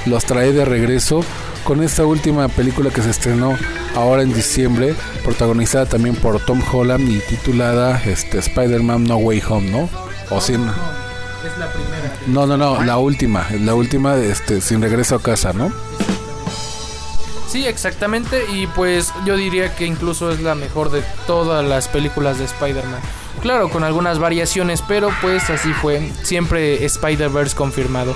los 0.06 0.24
trae 0.24 0.52
de 0.52 0.64
regreso 0.64 1.24
con 1.64 1.82
esta 1.82 2.04
última 2.04 2.48
película 2.48 2.90
que 2.90 3.02
se 3.02 3.10
estrenó 3.10 3.56
ahora 3.96 4.22
en 4.22 4.32
diciembre, 4.32 4.94
protagonizada 5.24 5.86
también 5.86 6.14
por 6.16 6.38
Tom 6.44 6.62
Holland 6.70 7.08
y 7.08 7.18
titulada 7.20 8.00
este, 8.04 8.38
Spider-Man 8.38 9.04
No 9.04 9.16
Way 9.16 9.42
Home, 9.48 9.70
¿no? 9.70 9.88
O 10.30 10.40
sin... 10.40 10.64
No, 10.64 10.72
es 10.72 11.58
la 11.58 11.72
primera. 11.72 12.12
No, 12.26 12.46
no, 12.46 12.56
no, 12.56 12.84
la 12.84 12.98
última, 12.98 13.46
la 13.60 13.74
última 13.74 14.16
este, 14.16 14.60
sin 14.60 14.82
regreso 14.82 15.16
a 15.16 15.22
casa, 15.22 15.52
¿no? 15.52 15.72
Sí, 17.48 17.64
exactamente, 17.64 18.44
y 18.52 18.66
pues 18.66 19.12
yo 19.24 19.36
diría 19.36 19.74
que 19.74 19.86
incluso 19.86 20.30
es 20.30 20.40
la 20.40 20.54
mejor 20.54 20.90
de 20.90 21.02
todas 21.26 21.64
las 21.64 21.88
películas 21.88 22.38
de 22.38 22.44
Spider-Man. 22.44 23.00
Claro, 23.40 23.70
con 23.70 23.84
algunas 23.84 24.18
variaciones, 24.18 24.82
pero 24.86 25.10
pues 25.20 25.48
así 25.50 25.72
fue. 25.72 26.10
Siempre 26.22 26.84
Spider-Verse 26.84 27.54
confirmado. 27.54 28.14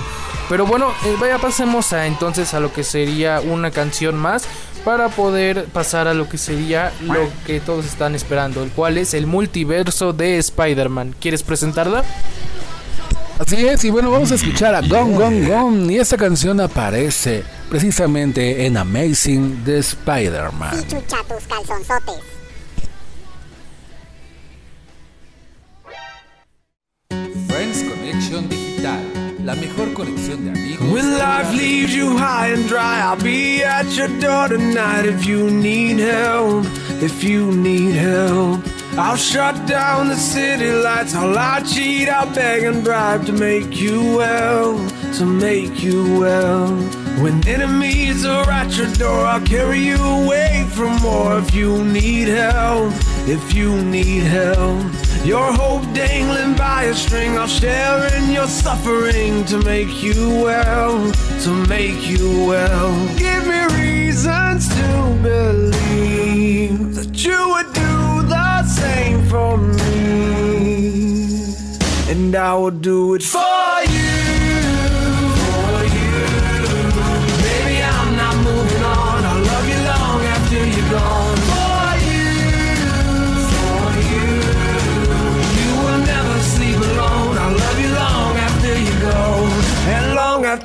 Pero 0.49 0.65
bueno, 0.65 0.91
eh, 1.05 1.15
vaya, 1.19 1.37
pasemos 1.37 1.93
a 1.93 2.07
entonces 2.07 2.53
a 2.53 2.59
lo 2.59 2.73
que 2.73 2.83
sería 2.83 3.39
una 3.39 3.71
canción 3.71 4.17
más 4.17 4.43
para 4.83 5.09
poder 5.09 5.65
pasar 5.65 6.07
a 6.07 6.13
lo 6.13 6.27
que 6.27 6.37
sería 6.37 6.91
lo 7.01 7.29
que 7.45 7.59
todos 7.59 7.85
están 7.85 8.15
esperando, 8.15 8.63
el 8.63 8.71
cual 8.71 8.97
es 8.97 9.13
el 9.13 9.27
multiverso 9.27 10.13
de 10.13 10.37
Spider-Man. 10.37 11.15
¿Quieres 11.19 11.43
presentarla? 11.43 12.03
Así 13.39 13.67
es, 13.67 13.83
y 13.83 13.89
bueno, 13.89 14.11
vamos 14.11 14.31
a 14.31 14.35
escuchar 14.35 14.75
a 14.75 14.81
Gong 14.81 15.15
Gong 15.15 15.47
Gong 15.47 15.89
y 15.89 15.97
esta 15.97 16.15
canción 16.15 16.59
aparece 16.59 17.43
precisamente 17.69 18.67
en 18.67 18.77
Amazing 18.77 19.63
the 19.65 19.79
Spider-Man. 19.79 20.87
Chucha 20.87 21.17
tus 21.27 21.43
calzonzotes. 21.47 22.30
La 29.51 29.61
mejor 29.61 29.93
de 29.93 30.49
amigos. 30.49 30.91
When 30.91 31.17
life 31.17 31.51
leaves 31.53 31.93
you 31.93 32.17
high 32.17 32.47
and 32.53 32.67
dry, 32.67 33.01
I'll 33.01 33.21
be 33.21 33.63
at 33.63 33.85
your 33.97 34.07
door 34.19 34.47
tonight 34.47 35.05
if 35.05 35.25
you 35.25 35.49
need 35.49 35.99
help. 35.99 36.65
If 37.01 37.23
you 37.23 37.51
need 37.51 37.95
help, 37.95 38.61
I'll 38.97 39.17
shut 39.17 39.55
down 39.67 40.07
the 40.07 40.15
city 40.15 40.71
lights. 40.71 41.15
I'll 41.15 41.33
lie, 41.33 41.61
cheat, 41.61 42.07
I'll 42.07 42.33
beg 42.33 42.63
and 42.63 42.83
bribe 42.83 43.25
to 43.25 43.33
make 43.33 43.81
you 43.81 44.15
well, 44.15 44.77
to 45.17 45.25
make 45.25 45.83
you 45.83 46.19
well. 46.19 46.67
When 47.21 47.45
enemies 47.47 48.25
are 48.25 48.49
at 48.49 48.77
your 48.77 48.91
door, 48.93 49.25
I'll 49.25 49.45
carry 49.45 49.79
you 49.79 50.01
away 50.01 50.65
from 50.69 50.95
more 51.01 51.39
if 51.39 51.53
you 51.53 51.83
need 51.83 52.29
help. 52.29 52.93
If 53.27 53.53
you 53.53 53.79
need 53.83 54.23
help, 54.23 54.83
your 55.23 55.53
hope 55.53 55.83
dangling 55.93 56.55
by 56.57 56.85
a 56.85 56.93
string, 56.95 57.37
I'll 57.37 57.47
share 57.47 58.07
in 58.17 58.31
your 58.31 58.47
suffering 58.47 59.45
to 59.45 59.59
make 59.59 60.01
you 60.01 60.41
well, 60.43 61.11
to 61.43 61.49
make 61.67 62.09
you 62.09 62.47
well. 62.47 62.91
Give 63.17 63.45
me 63.45 63.61
reasons 63.79 64.67
to 64.69 65.19
believe 65.21 66.95
that 66.95 67.23
you 67.23 67.49
would 67.49 67.71
do 67.73 68.23
the 68.27 68.63
same 68.63 69.21
for 69.29 69.55
me, 69.57 70.91
and 72.09 72.35
I 72.35 72.55
will 72.55 72.71
do 72.71 73.13
it 73.13 73.23
for 73.23 73.83
you. 73.87 74.00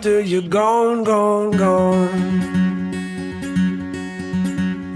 After 0.06 0.20
you're 0.20 0.42
gone, 0.42 1.02
gone, 1.02 1.50
gone. 1.50 2.08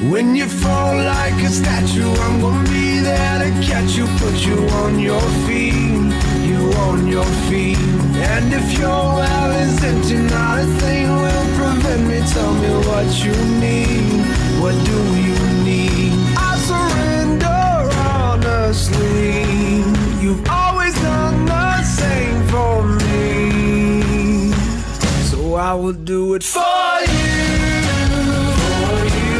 When 0.08 0.36
you 0.36 0.46
fall 0.46 0.94
like 0.94 1.42
a 1.42 1.48
statue, 1.48 2.08
I'm 2.08 2.40
gonna 2.40 2.70
be 2.70 3.00
there 3.00 3.38
to 3.42 3.50
catch 3.66 3.96
you, 3.96 4.06
put 4.18 4.36
you 4.46 4.58
on 4.82 5.00
your 5.00 5.20
feet, 5.46 6.12
you 6.48 6.60
on 6.86 7.08
your 7.08 7.30
feet. 7.48 7.78
And 8.30 8.54
if 8.54 8.78
your 8.78 9.02
well 9.18 9.50
is 9.50 9.82
empty, 9.82 10.18
not 10.34 10.60
a 10.60 10.66
thing 10.78 11.08
will 11.08 11.46
prevent 11.58 12.02
me. 12.06 12.20
Tell 12.32 12.54
me 12.62 12.70
what 12.86 13.08
you 13.24 13.34
need, 13.58 14.22
what 14.62 14.76
do 14.86 15.09
I 25.70 25.74
will 25.74 25.92
do 25.92 26.34
it 26.34 26.42
for 26.42 26.60
you. 27.14 27.30
For 28.60 29.02
you. 29.18 29.36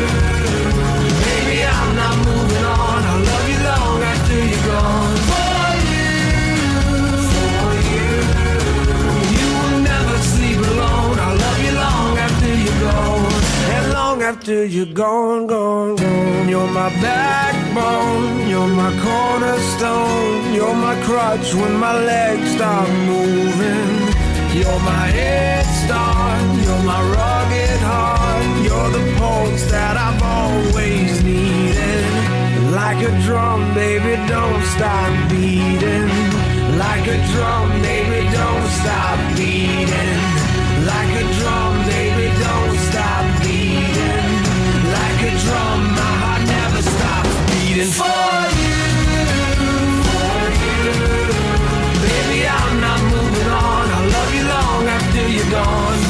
Baby, 1.27 1.59
I'm 1.67 1.91
not 2.03 2.17
moving 2.29 2.65
on. 2.79 3.01
I'll 3.11 3.23
love 3.31 3.47
you 3.53 3.61
long 3.71 3.99
after 4.13 4.39
you're 4.51 4.67
gone. 4.71 5.17
For 5.31 5.67
you, 5.91 6.07
for 7.33 7.71
you. 7.91 8.11
You 9.39 9.49
will 9.59 9.81
never 9.93 10.17
sleep 10.33 10.59
alone. 10.71 11.19
I'll 11.19 11.37
love 11.47 11.61
you 11.67 11.75
long 11.85 12.13
after 12.27 12.51
you're 12.63 12.81
gone. 12.87 13.33
And 13.75 13.93
long 13.93 14.23
after 14.23 14.65
you're 14.65 14.95
gone, 15.05 15.49
gone, 15.49 15.97
gone. 15.97 16.49
You're 16.49 16.71
my 16.81 16.91
backbone. 17.03 18.49
You're 18.49 18.73
my 18.83 18.93
cornerstone. 19.03 20.55
You're 20.55 20.77
my 20.77 20.95
crutch 21.03 21.55
when 21.55 21.75
my 21.75 21.95
legs 21.99 22.53
stop 22.53 22.89
moving. 23.11 23.91
You're 24.55 24.81
my 24.93 25.07
head 25.19 25.60
start. 25.91 26.43
You're 26.65 26.85
my 26.93 27.01
rugged 27.17 27.81
heart. 27.91 28.47
You're 28.67 28.91
the 28.97 29.05
pulse 29.19 29.65
that 29.75 29.95
I've 30.07 30.23
always 30.39 31.13
needed. 31.31 32.05
Like 32.81 33.01
a 33.11 33.13
drum, 33.27 33.61
baby, 33.75 34.15
don't 34.35 34.63
stop 34.75 35.13
beating. 35.31 36.11
Like 36.85 37.07
a 37.17 37.19
drum, 37.33 37.67
baby, 37.89 38.21
don't 38.39 38.69
stop 38.81 39.19
beating. 39.39 40.21
Like 40.93 41.13
a 41.23 41.25
drum, 41.39 41.73
baby, 41.93 42.27
don't 42.45 42.77
stop 42.89 43.25
beating. 43.43 44.31
Like 44.97 45.21
a 45.31 45.33
drum, 45.45 45.79
my 45.99 46.13
heart 46.23 46.43
never 46.55 46.83
stops 46.95 47.35
beating. 47.51 48.20
Gone. 55.51 56.10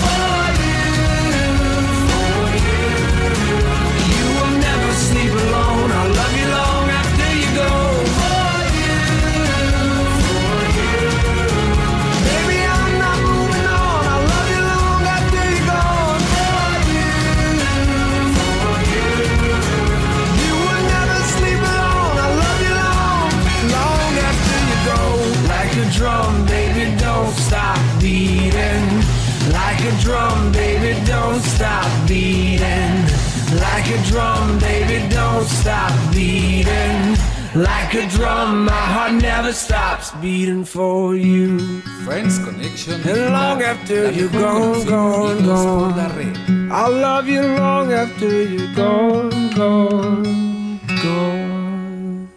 Beating 40.21 40.65
for 40.65 41.17
you. 41.17 41.59
Friends 42.05 42.39
Connection. 42.39 43.01
And 43.09 43.33
long 43.33 43.63
after 43.63 44.05
la 44.05 44.11
you're 44.11 44.29
gone, 44.29 44.85
gone, 44.87 45.45
gone. 45.45 46.71
I'll 46.71 46.93
love 46.93 47.29
you 47.29 47.43
long 47.43 47.93
after 47.93 48.29
you're 48.45 48.75
gone, 48.75 49.51
gone, 49.55 50.81
gone. 51.03 52.29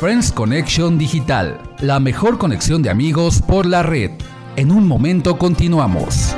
Friends 0.00 0.32
Connection 0.32 0.96
Digital, 0.96 1.58
la 1.80 1.98
mejor 1.98 2.38
conexión 2.38 2.82
de 2.82 2.90
amigos 2.90 3.42
por 3.42 3.66
la 3.66 3.82
red. 3.82 4.10
En 4.56 4.70
un 4.70 4.86
momento 4.86 5.38
continuamos. 5.38 6.34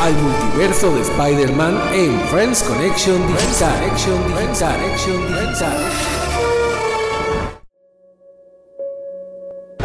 Al 0.00 0.14
multiverso 0.14 0.94
de 0.94 1.02
Spider-Man 1.02 1.76
en 1.92 2.20
Friends 2.28 2.62
Connection 2.62 3.20
Digital. 3.26 3.80
Connection 3.80 4.28
Digital. 4.28 4.80
Connection 4.80 5.26
Digital. 5.26 5.76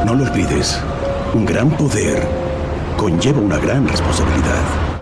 No 0.06 0.14
lo 0.14 0.24
olvides, 0.26 0.80
un 1.34 1.46
gran 1.48 1.72
poder 1.72 2.28
conlleva 2.96 3.40
una 3.40 3.58
gran 3.58 3.88
responsabilidad. 3.88 4.93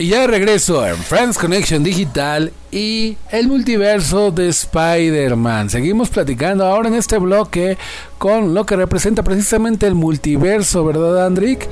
Y 0.00 0.08
ya 0.08 0.26
regreso 0.26 0.86
en 0.88 0.96
Friends 0.96 1.36
Connection 1.36 1.84
Digital 1.84 2.54
y 2.72 3.18
el 3.32 3.48
multiverso 3.48 4.30
de 4.30 4.48
Spider-Man. 4.48 5.68
Seguimos 5.68 6.08
platicando 6.08 6.64
ahora 6.64 6.88
en 6.88 6.94
este 6.94 7.18
bloque 7.18 7.76
con 8.16 8.54
lo 8.54 8.64
que 8.64 8.76
representa 8.76 9.22
precisamente 9.22 9.86
el 9.86 9.94
multiverso, 9.94 10.86
¿verdad, 10.86 11.26
Andrick? 11.26 11.68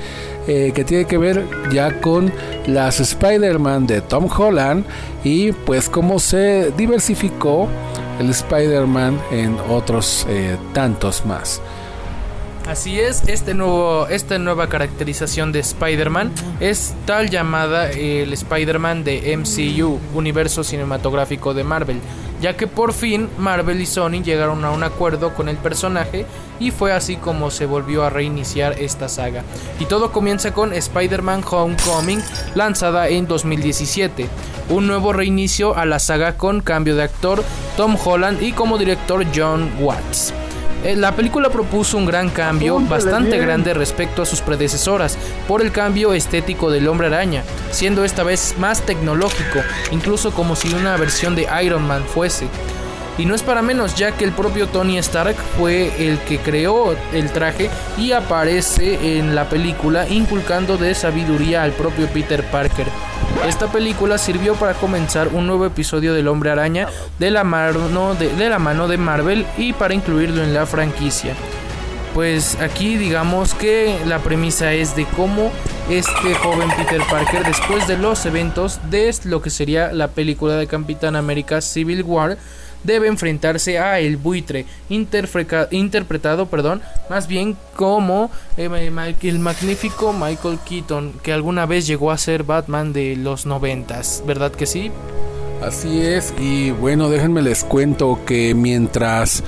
Eh, 0.46 0.72
que 0.74 0.84
tiene 0.84 1.06
que 1.06 1.16
ver 1.16 1.42
ya 1.72 2.02
con 2.02 2.30
las 2.66 3.00
Spider-Man 3.00 3.86
de 3.86 4.02
Tom 4.02 4.28
Holland 4.30 4.84
y 5.24 5.52
pues 5.52 5.88
cómo 5.88 6.18
se 6.18 6.70
diversificó 6.76 7.66
el 8.20 8.28
Spider-Man 8.28 9.18
en 9.30 9.56
otros 9.70 10.26
eh, 10.28 10.58
tantos 10.74 11.24
más. 11.24 11.62
Así 12.68 13.00
es, 13.00 13.22
este 13.26 13.56
esta 14.10 14.38
nueva 14.38 14.68
caracterización 14.68 15.52
de 15.52 15.60
Spider-Man 15.60 16.30
es 16.60 16.94
tal 17.06 17.30
llamada 17.30 17.90
el 17.90 18.30
Spider-Man 18.30 19.04
de 19.04 19.34
MCU, 19.38 19.98
Universo 20.12 20.62
Cinematográfico 20.62 21.54
de 21.54 21.64
Marvel, 21.64 21.98
ya 22.42 22.58
que 22.58 22.66
por 22.66 22.92
fin 22.92 23.30
Marvel 23.38 23.80
y 23.80 23.86
Sony 23.86 24.22
llegaron 24.22 24.66
a 24.66 24.70
un 24.70 24.82
acuerdo 24.82 25.34
con 25.34 25.48
el 25.48 25.56
personaje 25.56 26.26
y 26.60 26.70
fue 26.70 26.92
así 26.92 27.16
como 27.16 27.50
se 27.50 27.64
volvió 27.64 28.04
a 28.04 28.10
reiniciar 28.10 28.74
esta 28.78 29.08
saga. 29.08 29.44
Y 29.80 29.86
todo 29.86 30.12
comienza 30.12 30.52
con 30.52 30.74
Spider-Man 30.74 31.44
Homecoming, 31.50 32.22
lanzada 32.54 33.08
en 33.08 33.26
2017, 33.26 34.28
un 34.68 34.86
nuevo 34.86 35.14
reinicio 35.14 35.74
a 35.74 35.86
la 35.86 35.98
saga 35.98 36.36
con 36.36 36.60
cambio 36.60 36.96
de 36.96 37.04
actor 37.04 37.42
Tom 37.78 37.96
Holland 38.04 38.42
y 38.42 38.52
como 38.52 38.76
director 38.76 39.24
John 39.34 39.72
Watts. 39.80 40.34
Eh, 40.84 40.94
La 40.96 41.14
película 41.16 41.50
propuso 41.50 41.96
un 41.96 42.06
gran 42.06 42.30
cambio, 42.30 42.78
bastante 42.78 43.32
bien. 43.32 43.42
grande 43.42 43.74
respecto 43.74 44.22
a 44.22 44.26
sus 44.26 44.40
predecesoras, 44.40 45.18
por 45.46 45.60
el 45.60 45.72
cambio 45.72 46.12
estético 46.12 46.70
del 46.70 46.88
hombre 46.88 47.08
araña, 47.08 47.42
siendo 47.70 48.04
esta 48.04 48.22
vez 48.22 48.54
más 48.58 48.82
tecnológico, 48.82 49.60
incluso 49.90 50.32
como 50.32 50.54
si 50.54 50.72
una 50.72 50.96
versión 50.96 51.34
de 51.34 51.48
Iron 51.62 51.86
Man 51.86 52.04
fuese. 52.04 52.46
Y 53.18 53.24
no 53.24 53.34
es 53.34 53.42
para 53.42 53.62
menos, 53.62 53.96
ya 53.96 54.12
que 54.12 54.24
el 54.24 54.30
propio 54.30 54.68
Tony 54.68 54.96
Stark 54.98 55.34
fue 55.58 55.90
el 55.98 56.20
que 56.20 56.38
creó 56.38 56.94
el 57.12 57.30
traje 57.32 57.68
y 57.96 58.12
aparece 58.12 59.18
en 59.18 59.34
la 59.34 59.48
película 59.48 60.06
inculcando 60.08 60.76
de 60.76 60.94
sabiduría 60.94 61.64
al 61.64 61.72
propio 61.72 62.06
Peter 62.06 62.44
Parker. 62.44 62.86
Esta 63.46 63.70
película 63.70 64.18
sirvió 64.18 64.54
para 64.54 64.74
comenzar 64.74 65.28
un 65.28 65.46
nuevo 65.46 65.64
episodio 65.64 66.12
del 66.12 66.28
Hombre 66.28 66.50
Araña 66.50 66.88
de 67.18 67.30
la 67.30 67.44
mano 67.44 68.14
de, 68.14 68.98
Marvel 68.98 69.46
y 69.56 69.72
para 69.72 69.94
incluirlo 69.94 70.42
en 70.42 70.52
la 70.52 70.66
franquicia. 70.66 71.34
Pues 72.14 72.60
aquí 72.60 72.96
digamos 72.96 73.54
que 73.54 73.96
la 74.06 74.18
premisa 74.18 74.72
es 74.72 74.96
de 74.96 75.04
cómo 75.04 75.52
este 75.88 76.34
joven 76.34 76.68
Peter 76.76 77.00
Parker 77.08 77.44
después 77.44 77.86
de 77.86 77.96
los 77.96 78.26
eventos 78.26 78.80
de 78.90 79.14
lo 79.24 79.40
que 79.40 79.50
sería 79.50 79.92
la 79.92 80.08
película 80.08 80.54
de 80.54 80.66
Capitán 80.66 81.16
América 81.16 81.60
Civil 81.60 82.02
War 82.02 82.36
debe 82.84 83.08
enfrentarse 83.08 83.78
a 83.78 84.00
el 84.00 84.16
buitre 84.16 84.66
interpretado 84.88 86.46
perdón 86.46 86.82
más 87.10 87.28
bien 87.28 87.56
como 87.76 88.30
eh, 88.56 88.68
el 89.22 89.38
magnífico 89.38 90.12
Michael 90.12 90.58
Keaton 90.66 91.14
que 91.22 91.32
alguna 91.32 91.66
vez 91.66 91.86
llegó 91.86 92.10
a 92.10 92.18
ser 92.18 92.44
Batman 92.44 92.92
de 92.92 93.16
los 93.16 93.46
noventas 93.46 94.22
verdad 94.26 94.52
que 94.52 94.66
sí 94.66 94.90
Así 95.62 96.02
es, 96.02 96.32
y 96.38 96.70
bueno, 96.70 97.10
déjenme 97.10 97.42
les 97.42 97.64
cuento 97.64 98.20
que 98.24 98.54
mientras 98.54 99.42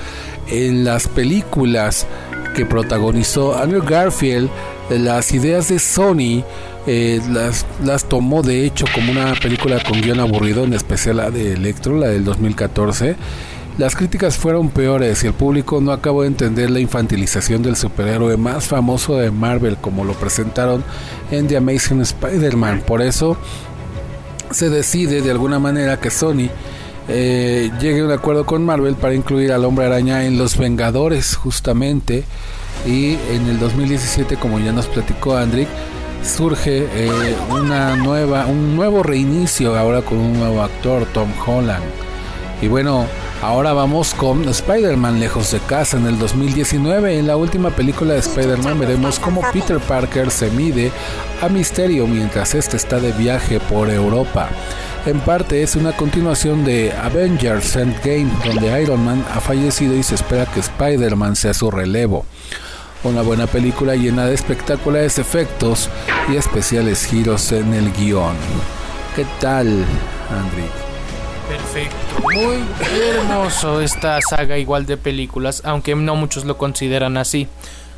en 0.49 0.83
las 0.83 1.07
películas 1.07 2.05
que 2.53 2.65
protagonizó 2.65 3.57
Andrew 3.57 3.81
Garfield, 3.81 4.49
las 4.89 5.31
ideas 5.31 5.69
de 5.69 5.79
Sony 5.79 6.43
eh, 6.87 7.21
las, 7.29 7.65
las 7.83 8.05
tomó 8.05 8.41
de 8.41 8.65
hecho 8.65 8.85
como 8.93 9.11
una 9.11 9.33
película 9.35 9.81
con 9.83 10.01
guion 10.01 10.19
aburrido, 10.19 10.63
en 10.63 10.73
especial 10.73 11.17
la 11.17 11.29
de 11.31 11.53
Electro, 11.53 11.97
la 11.97 12.07
del 12.07 12.23
2014. 12.23 13.15
Las 13.77 13.95
críticas 13.95 14.37
fueron 14.37 14.69
peores 14.69 15.23
y 15.23 15.27
el 15.27 15.33
público 15.33 15.79
no 15.79 15.91
acabó 15.91 16.21
de 16.21 16.27
entender 16.27 16.69
la 16.69 16.79
infantilización 16.79 17.63
del 17.63 17.75
superhéroe 17.75 18.35
más 18.35 18.67
famoso 18.67 19.15
de 19.15 19.31
Marvel 19.31 19.77
como 19.77 20.03
lo 20.03 20.13
presentaron 20.13 20.83
en 21.31 21.47
The 21.47 21.57
Amazing 21.57 22.01
Spider-Man. 22.01 22.83
Por 22.85 23.01
eso 23.01 23.37
se 24.51 24.69
decide 24.69 25.21
de 25.21 25.31
alguna 25.31 25.57
manera 25.57 25.99
que 25.99 26.09
Sony 26.09 26.49
eh, 27.07 27.71
llegue 27.79 28.01
a 28.01 28.05
un 28.05 28.11
acuerdo 28.11 28.45
con 28.45 28.65
Marvel 28.65 28.95
para 28.95 29.13
incluir 29.13 29.51
al 29.51 29.65
hombre 29.65 29.85
araña 29.85 30.25
en 30.25 30.37
los 30.37 30.57
Vengadores 30.57 31.35
justamente 31.35 32.23
y 32.85 33.13
en 33.31 33.47
el 33.49 33.59
2017 33.59 34.35
como 34.35 34.59
ya 34.59 34.71
nos 34.71 34.87
platicó 34.87 35.37
Andrick 35.37 35.69
surge 36.23 36.87
eh, 36.93 37.35
una 37.49 37.95
nueva 37.95 38.45
un 38.45 38.75
nuevo 38.75 39.03
reinicio 39.03 39.77
ahora 39.77 40.01
con 40.01 40.17
un 40.17 40.33
nuevo 40.33 40.61
actor 40.61 41.05
Tom 41.13 41.29
Holland. 41.45 41.83
Y 42.61 42.67
bueno 42.67 43.05
ahora 43.41 43.73
vamos 43.73 44.13
con 44.13 44.47
Spider-Man 44.47 45.19
lejos 45.19 45.51
de 45.51 45.59
casa 45.59 45.97
en 45.97 46.05
el 46.05 46.19
2019 46.19 47.17
en 47.17 47.27
la 47.27 47.37
última 47.37 47.71
película 47.71 48.13
de 48.13 48.19
Spider-Man 48.19 48.79
veremos 48.79 49.19
cómo 49.19 49.41
Peter 49.51 49.79
Parker 49.79 50.29
se 50.29 50.51
mide 50.51 50.91
a 51.41 51.49
Misterio 51.49 52.05
mientras 52.07 52.53
este 52.53 52.77
está 52.77 52.99
de 52.99 53.11
viaje 53.13 53.59
por 53.59 53.89
Europa. 53.89 54.49
En 55.07 55.19
parte 55.19 55.63
es 55.63 55.75
una 55.75 55.93
continuación 55.93 56.63
de 56.63 56.93
Avengers 56.93 57.75
Endgame, 57.75 58.29
donde 58.45 58.83
Iron 58.83 59.03
Man 59.03 59.25
ha 59.33 59.39
fallecido 59.39 59.95
y 59.95 60.03
se 60.03 60.13
espera 60.13 60.45
que 60.45 60.59
Spider-Man 60.59 61.35
sea 61.35 61.55
su 61.55 61.71
relevo. 61.71 62.23
Una 63.03 63.23
buena 63.23 63.47
película 63.47 63.95
llena 63.95 64.27
de 64.27 64.35
espectaculares 64.35 65.17
efectos 65.17 65.89
y 66.31 66.35
especiales 66.35 67.03
giros 67.05 67.51
en 67.51 67.73
el 67.73 67.91
guion. 67.93 68.35
¿Qué 69.15 69.25
tal, 69.39 69.67
Andri? 70.29 70.65
Perfecto. 71.49 71.95
Muy 72.21 72.63
hermoso 73.17 73.81
esta 73.81 74.19
saga 74.21 74.59
igual 74.59 74.85
de 74.85 74.97
películas, 74.97 75.63
aunque 75.65 75.95
no 75.95 76.15
muchos 76.15 76.45
lo 76.45 76.59
consideran 76.59 77.17
así. 77.17 77.47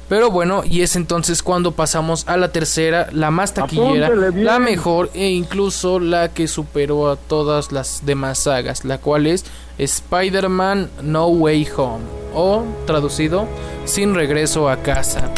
Pero 0.07 0.31
bueno, 0.31 0.63
y 0.63 0.83
es 0.83 0.95
entonces 0.95 1.43
cuando 1.43 1.73
pasamos 1.73 2.25
a 2.27 2.37
la 2.37 2.53
tercera, 2.53 3.09
la 3.11 3.29
más 3.29 3.53
taquillera, 3.53 4.09
la 4.09 4.59
mejor 4.59 5.09
e 5.13 5.29
incluso 5.29 5.99
la 5.99 6.29
que 6.29 6.47
superó 6.47 7.11
a 7.11 7.17
todas 7.17 7.73
las 7.73 8.05
demás 8.05 8.39
sagas, 8.39 8.85
la 8.85 8.99
cual 8.99 9.27
es 9.27 9.43
Spider-Man 9.77 10.89
No 11.01 11.27
Way 11.27 11.67
Home, 11.77 12.03
o 12.33 12.63
traducido, 12.85 13.47
Sin 13.85 14.15
regreso 14.15 14.69
a 14.69 14.77
casa. 14.77 15.29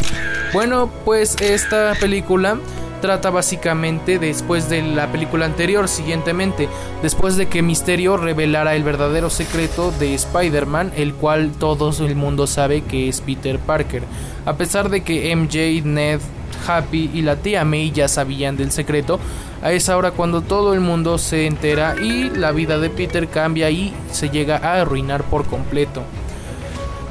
Bueno, 0.54 0.90
pues 1.04 1.36
esta 1.42 1.94
película 2.00 2.58
trata 3.02 3.30
básicamente 3.30 4.20
después 4.20 4.70
de 4.70 4.82
la 4.82 5.12
película 5.12 5.46
anterior, 5.46 5.88
siguientemente, 5.88 6.68
después 7.02 7.36
de 7.36 7.48
que 7.48 7.62
Misterio 7.62 8.18
revelara 8.18 8.76
el 8.76 8.84
verdadero 8.84 9.30
secreto 9.30 9.92
de 10.00 10.16
Spider-Man, 10.16 10.94
el 10.96 11.14
cual 11.14 11.52
todo 11.60 11.92
el 12.04 12.16
mundo 12.16 12.48
sabe 12.48 12.82
que 12.82 13.08
es 13.10 13.22
Peter 13.22 13.60
Parker. 13.60 14.04
A 14.46 14.54
pesar 14.54 14.90
de 14.90 15.04
que 15.04 15.36
MJ, 15.36 15.84
Ned, 15.84 16.20
Happy 16.68 17.10
y 17.14 17.22
la 17.22 17.38
tía 17.38 17.64
May 17.66 17.92
ya 17.92 18.08
sabían 18.08 18.58
del 18.58 18.72
secreto, 18.72 19.20
a 19.62 19.72
esa 19.72 19.98
hora 19.98 20.12
cuando 20.12 20.42
todo 20.42 20.74
el 20.74 20.82
mundo 20.82 21.18
se 21.18 21.48
entera 21.48 21.96
y 22.02 22.30
la 22.30 22.52
vida 22.52 22.78
de 22.78 22.90
Peter 22.90 23.28
cambia 23.28 23.70
y 23.70 23.94
se 24.12 24.30
llega 24.30 24.58
a 24.58 24.82
arruinar 24.82 25.24
por 25.24 25.46
completo. 25.46 26.04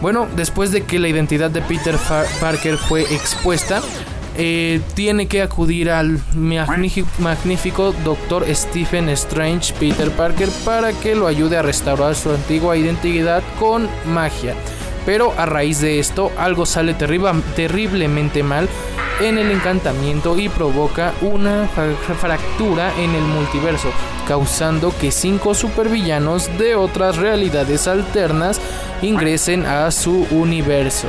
Bueno, 0.00 0.28
después 0.36 0.70
de 0.70 0.82
que 0.82 0.98
la 0.98 1.08
identidad 1.08 1.50
de 1.50 1.62
Peter 1.62 1.96
Parker 2.40 2.76
fue 2.76 3.02
expuesta, 3.02 3.80
eh, 4.36 4.80
tiene 4.94 5.28
que 5.28 5.42
acudir 5.42 5.90
al 5.90 6.20
magnífico 6.34 7.94
doctor 8.04 8.44
Stephen 8.52 9.08
Strange, 9.10 9.72
Peter 9.78 10.10
Parker, 10.10 10.48
para 10.64 10.92
que 10.92 11.14
lo 11.14 11.28
ayude 11.28 11.56
a 11.56 11.62
restaurar 11.62 12.16
su 12.16 12.30
antigua 12.30 12.76
identidad 12.76 13.42
con 13.60 13.88
magia. 14.06 14.54
Pero 15.06 15.34
a 15.36 15.46
raíz 15.46 15.80
de 15.80 15.98
esto, 15.98 16.32
algo 16.38 16.64
sale 16.66 16.94
terriblemente 16.94 18.42
mal 18.42 18.68
en 19.20 19.38
el 19.38 19.50
encantamiento 19.50 20.38
y 20.38 20.48
provoca 20.48 21.12
una 21.20 21.68
fra- 21.68 22.14
fractura 22.16 22.92
en 22.98 23.14
el 23.14 23.22
multiverso, 23.22 23.88
causando 24.26 24.92
que 25.00 25.10
cinco 25.12 25.54
supervillanos 25.54 26.50
de 26.58 26.74
otras 26.74 27.16
realidades 27.16 27.86
alternas 27.86 28.60
ingresen 29.02 29.66
a 29.66 29.90
su 29.90 30.26
universo. 30.30 31.06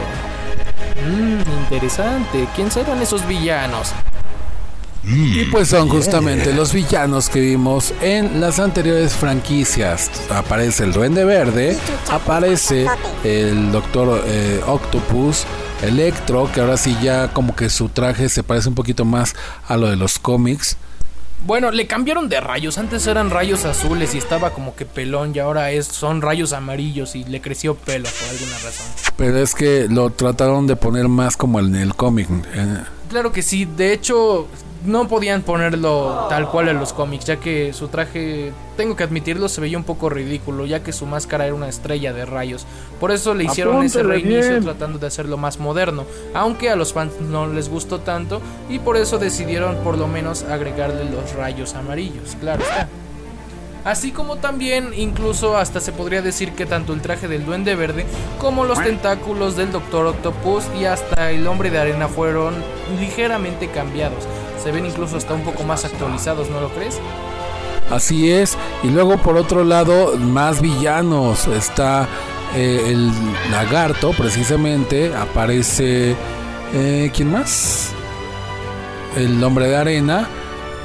Mmm, 1.07 1.63
interesante. 1.63 2.47
¿Quién 2.55 2.69
serán 2.69 3.01
esos 3.01 3.25
villanos? 3.27 3.93
Y 5.07 5.45
pues 5.45 5.67
son 5.69 5.87
justamente 5.89 6.51
los 6.53 6.73
villanos 6.73 7.29
que 7.29 7.39
vimos 7.39 7.93
en 8.01 8.41
las 8.41 8.59
anteriores 8.59 9.13
franquicias. 9.13 10.09
Aparece 10.29 10.83
el 10.83 10.93
Duende 10.93 11.23
Verde, 11.25 11.77
aparece 12.09 12.87
el 13.23 13.71
Doctor 13.71 14.23
eh, 14.25 14.61
Octopus, 14.65 15.45
Electro, 15.83 16.49
que 16.51 16.61
ahora 16.61 16.77
sí 16.77 16.97
ya 17.03 17.31
como 17.33 17.55
que 17.55 17.69
su 17.69 17.89
traje 17.89 18.29
se 18.29 18.41
parece 18.41 18.69
un 18.69 18.75
poquito 18.75 19.05
más 19.05 19.35
a 19.67 19.77
lo 19.77 19.87
de 19.87 19.95
los 19.95 20.17
cómics. 20.17 20.77
Bueno, 21.45 21.69
le 21.69 21.85
cambiaron 21.85 22.27
de 22.27 22.41
rayos. 22.41 22.79
Antes 22.79 23.05
eran 23.05 23.29
rayos 23.29 23.65
azules 23.65 24.15
y 24.15 24.17
estaba 24.17 24.49
como 24.51 24.75
que 24.75 24.85
pelón 24.87 25.33
y 25.35 25.39
ahora 25.39 25.69
es, 25.69 25.85
son 25.85 26.23
rayos 26.23 26.53
amarillos 26.53 27.15
y 27.15 27.23
le 27.25 27.39
creció 27.41 27.75
pelo 27.75 28.09
por 28.09 28.29
alguna 28.29 28.57
razón. 28.63 28.85
Pero 29.15 29.37
es 29.37 29.53
que 29.53 29.85
lo 29.87 30.09
trataron 30.09 30.65
de 30.65 30.75
poner 30.75 31.07
más 31.07 31.37
como 31.37 31.59
en 31.59 31.75
el 31.75 31.93
cómic. 31.93 32.27
eh, 32.55 32.83
Claro 33.09 33.31
que 33.31 33.43
sí, 33.43 33.65
de 33.65 33.93
hecho 33.93 34.47
no 34.85 35.07
podían 35.07 35.41
ponerlo 35.41 36.27
tal 36.29 36.49
cual 36.49 36.69
en 36.69 36.79
los 36.79 36.93
cómics, 36.93 37.25
ya 37.25 37.37
que 37.37 37.73
su 37.73 37.87
traje, 37.87 38.53
tengo 38.77 38.95
que 38.95 39.03
admitirlo, 39.03 39.49
se 39.49 39.61
veía 39.61 39.77
un 39.77 39.83
poco 39.83 40.09
ridículo, 40.09 40.65
ya 40.65 40.83
que 40.83 40.93
su 40.93 41.05
máscara 41.05 41.45
era 41.45 41.53
una 41.53 41.67
estrella 41.67 42.13
de 42.13 42.25
rayos. 42.25 42.65
Por 42.99 43.11
eso 43.11 43.33
le 43.33 43.45
hicieron 43.45 43.83
ese 43.83 44.03
reinicio 44.03 44.51
bien. 44.51 44.63
tratando 44.63 44.99
de 44.99 45.07
hacerlo 45.07 45.37
más 45.37 45.59
moderno, 45.59 46.05
aunque 46.33 46.69
a 46.69 46.75
los 46.75 46.93
fans 46.93 47.13
no 47.21 47.47
les 47.47 47.69
gustó 47.69 47.99
tanto 47.99 48.41
y 48.69 48.79
por 48.79 48.97
eso 48.97 49.17
decidieron 49.17 49.77
por 49.77 49.97
lo 49.97 50.07
menos 50.07 50.43
agregarle 50.43 51.05
los 51.05 51.33
rayos 51.33 51.73
amarillos, 51.75 52.35
claro 52.39 52.63
está. 52.63 52.87
Así 53.85 54.11
como 54.11 54.37
también, 54.37 54.93
incluso 54.97 55.57
hasta 55.57 55.79
se 55.79 55.91
podría 55.91 56.23
decir 56.23 56.53
que 56.53 56.65
tanto 56.65 56.91
el 56.91 57.01
traje 57.01 57.27
del 57.27 57.45
Duende 57.45 57.75
Verde 57.75 58.03
como 58.39 58.65
los 58.65 58.81
tentáculos 58.81 59.55
del 59.55 59.71
Doctor 59.71 60.07
Octopus 60.07 60.63
y 60.81 60.85
hasta 60.85 61.29
el 61.29 61.45
Hombre 61.45 61.69
de 61.69 61.77
Arena 61.77 62.07
fueron 62.07 62.55
ligeramente 62.99 63.69
cambiados. 63.69 64.23
Se 64.65 64.71
ven 64.71 64.87
incluso 64.87 65.15
hasta 65.15 65.35
un 65.35 65.43
poco 65.43 65.63
más 65.63 65.85
actualizados, 65.85 66.49
¿no 66.49 66.59
lo 66.59 66.69
crees? 66.69 66.99
Así 67.91 68.31
es. 68.31 68.57
Y 68.81 68.87
luego 68.87 69.17
por 69.17 69.37
otro 69.37 69.63
lado, 69.63 70.17
más 70.17 70.59
villanos. 70.59 71.45
Está 71.47 72.07
eh, 72.55 72.81
el 72.87 73.11
lagarto, 73.51 74.11
precisamente. 74.17 75.15
Aparece... 75.15 76.15
eh, 76.73 77.11
¿Quién 77.15 77.31
más? 77.31 77.91
El 79.15 79.43
hombre 79.43 79.67
de 79.67 79.77
arena. 79.77 80.27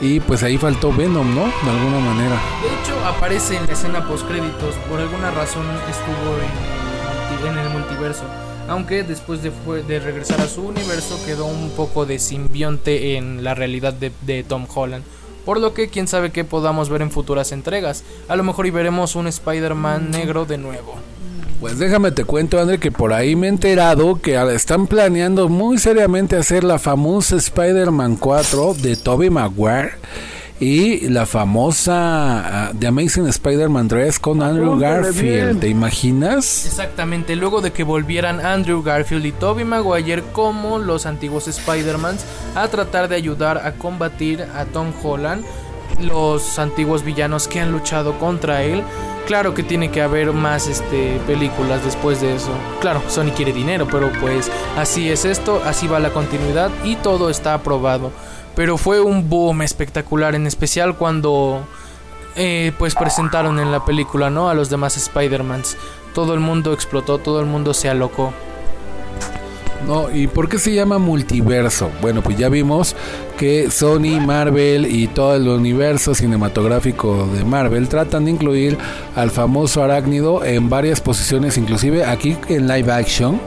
Y 0.02 0.20
pues 0.20 0.42
ahí 0.42 0.58
faltó 0.58 0.92
Venom, 0.92 1.34
¿no? 1.34 1.44
De 1.44 1.70
alguna 1.70 2.00
manera. 2.00 2.36
De 2.62 2.68
hecho, 2.82 3.06
aparece 3.06 3.56
en 3.56 3.66
la 3.66 3.72
escena 3.72 4.06
post 4.06 4.26
créditos. 4.28 4.74
Por 4.90 5.00
alguna 5.00 5.30
razón 5.30 5.64
estuvo 5.88 6.36
en 6.36 6.50
el, 6.50 7.40
multi- 7.40 7.48
en 7.48 7.58
el 7.58 7.70
multiverso. 7.70 8.24
Aunque 8.70 9.02
después 9.02 9.40
de, 9.42 9.98
regresar 9.98 10.40
a 10.40 10.46
su 10.46 10.62
universo 10.62 11.20
quedó 11.26 11.46
un 11.46 11.70
poco 11.70 12.06
de 12.06 12.20
simbionte 12.20 13.16
en 13.16 13.42
la 13.42 13.52
realidad 13.54 13.92
de, 13.92 14.44
Tom 14.44 14.66
Holland. 14.72 15.04
Por 15.44 15.58
lo 15.58 15.74
que 15.74 15.88
quién 15.88 16.06
sabe 16.06 16.30
qué 16.30 16.44
podamos 16.44 16.88
ver 16.88 17.02
en 17.02 17.10
futuras 17.10 17.50
entregas. 17.50 18.04
A 18.28 18.36
lo 18.36 18.44
mejor 18.44 18.66
y 18.66 18.70
veremos 18.70 19.16
un 19.16 19.26
Spider-Man 19.26 20.12
negro 20.12 20.44
de 20.44 20.58
nuevo. 20.58 20.94
Pues 21.58 21.80
déjame 21.80 22.12
te 22.12 22.24
cuento, 22.24 22.60
André, 22.60 22.78
que 22.78 22.92
por 22.92 23.12
ahí 23.12 23.34
me 23.34 23.48
he 23.48 23.50
enterado 23.50 24.20
que 24.22 24.40
están 24.54 24.86
planeando 24.86 25.48
muy 25.48 25.78
seriamente 25.78 26.36
hacer 26.36 26.62
la 26.62 26.78
famosa 26.78 27.36
Spider-Man 27.36 28.16
4 28.16 28.74
de 28.74 28.94
Tobey 28.94 29.30
Maguire 29.30 29.94
y 30.60 31.08
la 31.08 31.24
famosa 31.24 32.66
ah, 32.66 32.72
The 32.78 32.86
Amazing 32.86 33.26
Spider-Man 33.26 33.88
3 33.88 34.18
con 34.18 34.42
Andrew 34.42 34.72
Apúntale 34.72 35.02
Garfield. 35.02 35.60
¿Te 35.60 35.68
imaginas? 35.68 36.66
Exactamente, 36.66 37.34
luego 37.34 37.62
de 37.62 37.72
que 37.72 37.82
volvieran 37.82 38.44
Andrew 38.44 38.82
Garfield 38.82 39.24
y 39.24 39.32
Tobey 39.32 39.64
Maguire 39.64 40.22
como 40.32 40.78
los 40.78 41.06
antiguos 41.06 41.48
Spider-Mans 41.48 42.24
a 42.54 42.68
tratar 42.68 43.08
de 43.08 43.16
ayudar 43.16 43.66
a 43.66 43.72
combatir 43.72 44.42
a 44.54 44.66
Tom 44.66 44.92
Holland, 45.02 45.44
los 45.98 46.58
antiguos 46.58 47.04
villanos 47.04 47.48
que 47.48 47.60
han 47.60 47.72
luchado 47.72 48.18
contra 48.18 48.62
él. 48.62 48.82
Claro 49.26 49.54
que 49.54 49.62
tiene 49.62 49.90
que 49.90 50.02
haber 50.02 50.32
más 50.32 50.66
este, 50.66 51.18
películas 51.26 51.84
después 51.84 52.20
de 52.20 52.34
eso. 52.34 52.50
Claro, 52.80 53.02
Sony 53.08 53.30
quiere 53.34 53.52
dinero, 53.52 53.86
pero 53.90 54.10
pues 54.20 54.50
así 54.76 55.10
es 55.10 55.24
esto, 55.24 55.62
así 55.64 55.86
va 55.86 56.00
la 56.00 56.10
continuidad 56.10 56.70
y 56.84 56.96
todo 56.96 57.30
está 57.30 57.54
aprobado. 57.54 58.12
Pero 58.54 58.76
fue 58.76 59.00
un 59.00 59.28
boom 59.28 59.62
espectacular, 59.62 60.34
en 60.34 60.46
especial 60.46 60.96
cuando 60.96 61.64
eh, 62.36 62.72
pues 62.78 62.94
presentaron 62.94 63.58
en 63.58 63.72
la 63.72 63.84
película, 63.84 64.30
¿no? 64.30 64.48
A 64.48 64.54
los 64.54 64.70
demás 64.70 64.96
Spider-Mans. 64.96 65.76
Todo 66.14 66.34
el 66.34 66.40
mundo 66.40 66.72
explotó, 66.72 67.18
todo 67.18 67.40
el 67.40 67.46
mundo 67.46 67.74
se 67.74 67.88
alocó. 67.88 68.32
No, 69.86 70.14
¿y 70.14 70.26
por 70.26 70.48
qué 70.48 70.58
se 70.58 70.74
llama 70.74 70.98
multiverso? 70.98 71.90
Bueno, 72.02 72.22
pues 72.22 72.36
ya 72.36 72.48
vimos 72.48 72.94
que 73.38 73.70
Sony, 73.70 74.20
Marvel 74.20 74.86
y 74.86 75.06
todo 75.06 75.34
el 75.36 75.48
universo 75.48 76.14
cinematográfico 76.14 77.26
de 77.34 77.44
Marvel 77.44 77.88
tratan 77.88 78.26
de 78.26 78.32
incluir 78.32 78.76
al 79.16 79.30
famoso 79.30 79.82
arácnido 79.82 80.44
en 80.44 80.68
varias 80.68 81.00
posiciones, 81.00 81.56
inclusive 81.56 82.04
aquí 82.04 82.36
en 82.48 82.68
live 82.68 82.92
action, 82.92 83.40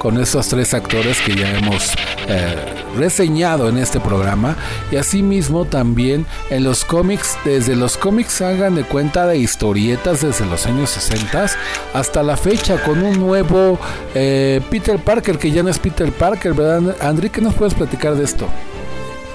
con 0.00 0.18
estos 0.18 0.48
tres 0.48 0.72
actores 0.72 1.20
que 1.20 1.36
ya 1.36 1.58
hemos 1.58 1.92
eh, 2.26 2.56
reseñado 2.96 3.68
en 3.68 3.76
este 3.76 4.00
programa. 4.00 4.56
Y 4.90 4.96
asimismo 4.96 5.66
también 5.66 6.24
en 6.48 6.64
los 6.64 6.86
cómics, 6.86 7.36
desde 7.44 7.76
los 7.76 7.98
cómics 7.98 8.40
hagan 8.40 8.76
de 8.76 8.84
cuenta 8.84 9.26
de 9.26 9.36
historietas 9.36 10.22
desde 10.22 10.46
los 10.46 10.66
años 10.66 10.88
60 10.90 11.46
hasta 11.92 12.22
la 12.22 12.38
fecha 12.38 12.82
con 12.82 13.02
un 13.02 13.20
nuevo 13.20 13.78
eh, 14.14 14.62
Peter 14.70 14.98
Parker 14.98 15.38
que 15.38 15.50
ya 15.50 15.62
no 15.62 15.68
es 15.68 15.78
Peter 15.78 16.10
Parker, 16.10 16.54
¿verdad? 16.54 16.96
André, 17.00 17.28
¿qué 17.28 17.42
nos 17.42 17.54
puedes 17.54 17.74
platicar 17.74 18.14
de 18.14 18.24
esto? 18.24 18.48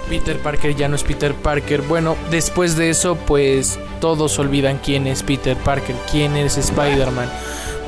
Peter 0.10 0.38
Parker 0.40 0.76
ya 0.76 0.88
no 0.88 0.96
es 0.96 1.04
Peter 1.04 1.34
Parker. 1.36 1.82
Bueno, 1.84 2.16
después 2.32 2.76
de 2.76 2.90
eso, 2.90 3.16
pues 3.16 3.80
todos 4.02 4.38
olvidan 4.40 4.80
quién 4.84 5.06
es 5.06 5.22
Peter 5.22 5.56
Parker, 5.58 5.96
quién 6.12 6.36
es 6.36 6.58
Spider-Man. 6.58 7.30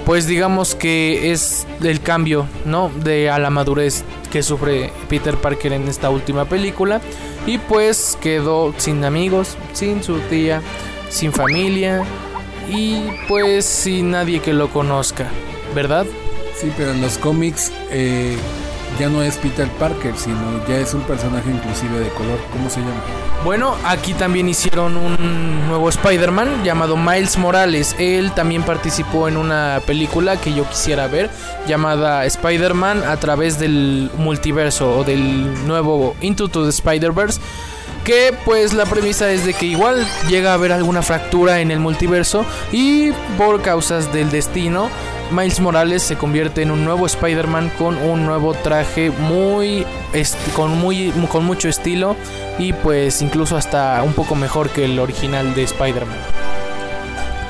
Pues 0.07 0.25
digamos 0.25 0.73
que 0.73 1.33
es 1.33 1.67
el 1.83 1.99
cambio, 1.99 2.47
¿no? 2.63 2.89
De 3.03 3.29
a 3.29 3.39
la 3.39 3.49
madurez 3.49 4.05
que 4.31 4.41
sufre 4.41 4.89
Peter 5.09 5.35
Parker 5.35 5.73
en 5.73 5.85
esta 5.89 6.09
última 6.09 6.45
película. 6.45 7.01
Y 7.45 7.57
pues 7.57 8.17
quedó 8.21 8.73
sin 8.77 9.03
amigos, 9.03 9.57
sin 9.73 10.01
su 10.01 10.19
tía, 10.21 10.61
sin 11.09 11.33
familia 11.33 12.05
y 12.69 13.03
pues 13.27 13.65
sin 13.65 14.11
nadie 14.11 14.39
que 14.39 14.53
lo 14.53 14.69
conozca, 14.69 15.27
¿verdad? 15.75 16.05
Sí, 16.55 16.71
pero 16.77 16.91
en 16.91 17.01
los 17.01 17.17
cómics 17.17 17.73
eh, 17.91 18.37
ya 18.99 19.09
no 19.09 19.21
es 19.21 19.37
Peter 19.37 19.67
Parker, 19.79 20.13
sino 20.17 20.65
ya 20.67 20.77
es 20.77 20.93
un 20.93 21.01
personaje 21.01 21.49
inclusive 21.49 21.99
de 21.99 22.09
color. 22.09 22.39
¿Cómo 22.51 22.69
se 22.69 22.79
llama? 22.79 23.01
Bueno, 23.43 23.75
aquí 23.85 24.13
también 24.13 24.49
hicieron 24.49 24.97
un 24.97 25.67
nuevo 25.67 25.89
Spider-Man 25.89 26.63
llamado 26.63 26.97
Miles 26.97 27.37
Morales. 27.37 27.95
Él 27.99 28.31
también 28.31 28.63
participó 28.63 29.27
en 29.27 29.37
una 29.37 29.81
película 29.85 30.37
que 30.37 30.53
yo 30.53 30.67
quisiera 30.67 31.07
ver 31.07 31.29
llamada 31.67 32.25
Spider-Man 32.25 33.03
a 33.03 33.17
través 33.17 33.59
del 33.59 34.09
multiverso 34.17 34.97
o 34.99 35.03
del 35.03 35.67
nuevo 35.67 36.15
Into 36.21 36.49
the 36.49 36.69
Spider-Verse. 36.69 37.39
Que 38.03 38.33
pues 38.45 38.73
la 38.73 38.85
premisa 38.85 39.29
es 39.31 39.45
de 39.45 39.53
que 39.53 39.65
igual 39.65 40.05
llega 40.29 40.51
a 40.51 40.53
haber 40.53 40.71
alguna 40.71 41.01
fractura 41.01 41.59
en 41.59 41.71
el 41.71 41.79
multiverso 41.79 42.45
y 42.71 43.11
por 43.37 43.61
causas 43.61 44.13
del 44.13 44.31
destino 44.31 44.89
Miles 45.31 45.59
Morales 45.59 46.03
se 46.03 46.15
convierte 46.15 46.61
en 46.61 46.71
un 46.71 46.85
nuevo 46.85 47.05
Spider-Man 47.05 47.71
con 47.77 47.97
un 47.97 48.25
nuevo 48.25 48.53
traje 48.53 49.11
muy 49.11 49.85
con 50.55 50.77
muy 50.77 51.11
con 51.29 51.43
mucho 51.45 51.67
estilo 51.69 52.15
y 52.57 52.73
pues 52.73 53.21
incluso 53.21 53.57
hasta 53.57 54.01
un 54.03 54.13
poco 54.13 54.35
mejor 54.35 54.69
que 54.69 54.85
el 54.85 54.97
original 54.99 55.53
de 55.53 55.63
Spider-Man. 55.63 56.17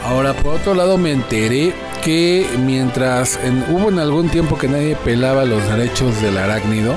Ahora, 0.05 0.33
por 0.33 0.55
otro 0.55 0.73
lado, 0.73 0.97
me 0.97 1.11
enteré 1.11 1.73
que 2.03 2.47
mientras 2.65 3.37
en- 3.43 3.65
hubo 3.69 3.89
en 3.89 3.99
algún 3.99 4.29
tiempo 4.29 4.57
que 4.57 4.67
nadie 4.69 4.95
pelaba 4.95 5.43
los 5.45 5.67
derechos 5.67 6.21
del 6.21 6.37
arácnido, 6.37 6.95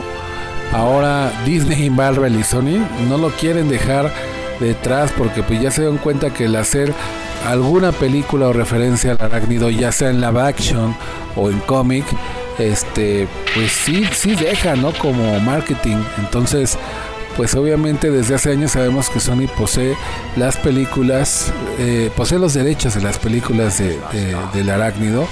ahora 0.73 1.33
Disney, 1.45 1.91
Marvel 1.91 2.39
y 2.39 2.45
Sony 2.45 2.79
no 3.09 3.19
lo 3.19 3.31
quieren 3.31 3.69
dejar 3.69 4.13
detrás 4.61 5.11
porque 5.17 5.43
pues 5.43 5.61
ya 5.61 5.71
se 5.71 5.85
dan 5.85 5.97
cuenta 5.99 6.31
que 6.31 6.45
el 6.45 6.55
hacer 6.57 6.93
alguna 7.47 7.93
película 7.93 8.49
o 8.49 8.53
referencia 8.53 9.13
al 9.13 9.19
arácnido, 9.21 9.71
ya 9.71 9.93
sea 9.93 10.11
en 10.11 10.21
live 10.21 10.41
action 10.41 10.95
o 11.37 11.51
en 11.51 11.59
cómic, 11.61 12.05
este, 12.59 13.27
pues 13.55 13.73
sí, 13.73 14.05
sí 14.13 14.35
deja, 14.35 14.77
¿no? 14.77 14.93
Como 14.93 15.39
marketing. 15.41 15.97
Entonces, 16.19 16.77
pues 17.37 17.55
obviamente 17.55 18.11
desde 18.11 18.35
hace 18.35 18.51
años 18.53 18.73
sabemos 18.73 19.09
que 19.09 19.21
Sony 19.21 19.47
posee 19.57 19.95
las 20.37 20.57
películas, 20.57 21.53
eh, 21.79 22.11
posee 22.17 22.39
los 22.39 22.55
derechos 22.55 22.95
de 22.95 23.01
las 23.03 23.19
películas 23.19 23.79
de, 23.79 23.99
de- 24.13 24.37
del 24.53 24.69
arácnido. 24.71 25.27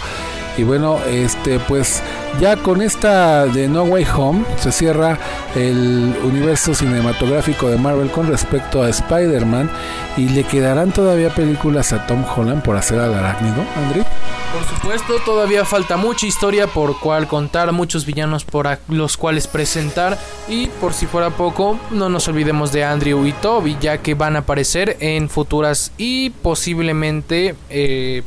Y 0.58 0.64
bueno, 0.64 0.98
este 1.08 1.60
pues 1.60 2.02
ya 2.40 2.56
con 2.56 2.82
esta 2.82 3.46
de 3.46 3.68
No 3.68 3.84
Way 3.84 4.06
Home 4.16 4.44
se 4.58 4.72
cierra 4.72 5.16
el 5.54 6.14
universo 6.24 6.74
cinematográfico 6.74 7.68
de 7.68 7.78
Marvel 7.78 8.10
con 8.10 8.26
respecto 8.26 8.82
a 8.82 8.88
Spider-Man 8.88 9.70
y 10.16 10.28
le 10.28 10.42
quedarán 10.42 10.90
todavía 10.92 11.30
películas 11.30 11.92
a 11.92 12.06
Tom 12.08 12.24
Holland 12.24 12.62
por 12.62 12.76
hacer 12.76 12.98
al 12.98 13.14
arácnido, 13.14 13.64
André. 13.76 14.04
Por 14.52 14.64
supuesto, 14.64 15.14
todavía 15.24 15.64
falta 15.64 15.96
mucha 15.96 16.26
historia 16.26 16.66
por 16.66 16.98
cual 16.98 17.28
contar, 17.28 17.70
muchos 17.70 18.04
villanos 18.04 18.44
por 18.44 18.78
los 18.88 19.16
cuales 19.16 19.46
presentar 19.46 20.18
y 20.48 20.66
por 20.66 20.94
si 20.94 21.06
fuera 21.06 21.30
poco, 21.30 21.78
no 21.90 22.08
nos 22.08 22.26
olvidemos 22.28 22.72
de 22.72 22.82
Andrew 22.82 23.26
y 23.26 23.32
Toby, 23.32 23.76
ya 23.80 23.98
que 23.98 24.14
van 24.14 24.36
a 24.36 24.40
aparecer 24.40 24.96
en 25.00 25.28
futuras 25.28 25.92
y 25.98 26.30
posiblemente 26.30 27.54
eh, 27.68 28.22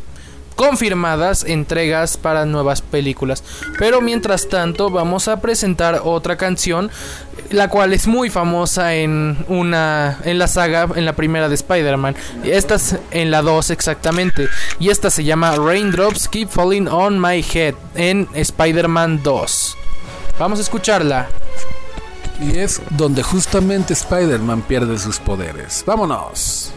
confirmadas 0.56 1.44
entregas 1.44 2.18
para 2.18 2.46
nuevas 2.46 2.82
películas. 2.82 3.44
Pero 3.80 4.02
mientras 4.02 4.48
tanto, 4.50 4.90
vamos 4.90 5.28
a 5.28 5.42
presentar 5.42 6.02
otra 6.04 6.38
canción, 6.38 6.92
la 7.50 7.68
cual 7.68 7.94
es 7.94 8.08
muy 8.08 8.30
famosa 8.30 8.96
en 8.96 9.44
una 9.48 10.20
en 10.24 10.40
la 10.40 10.48
saga, 10.48 10.88
en 10.96 11.06
la 11.06 11.14
primera 11.14 11.50
de 11.50 11.56
Spider-Man. 11.56 12.16
Esta 12.44 12.76
es 12.76 12.98
en 13.12 13.32
la 13.32 13.42
2 13.42 13.70
exactamente. 13.72 14.48
Y 14.80 14.90
esta 14.90 15.10
se 15.10 15.24
llama 15.24 15.56
Raindrops 15.56 16.28
Keep 16.28 16.50
Falling 16.50 16.88
on 16.88 17.20
My 17.20 17.44
Head 17.54 17.76
en 17.96 18.28
Spider-Man 18.34 19.22
2. 19.24 19.78
Vamos 20.40 20.60
a 20.60 20.62
escucharla. 20.62 21.28
Y 22.42 22.58
es 22.58 22.82
donde 22.90 23.22
justamente 23.22 23.94
Spider-Man 23.94 24.64
pierde 24.64 24.98
sus 24.98 25.20
poderes. 25.20 25.84
Vámonos. 25.86 26.72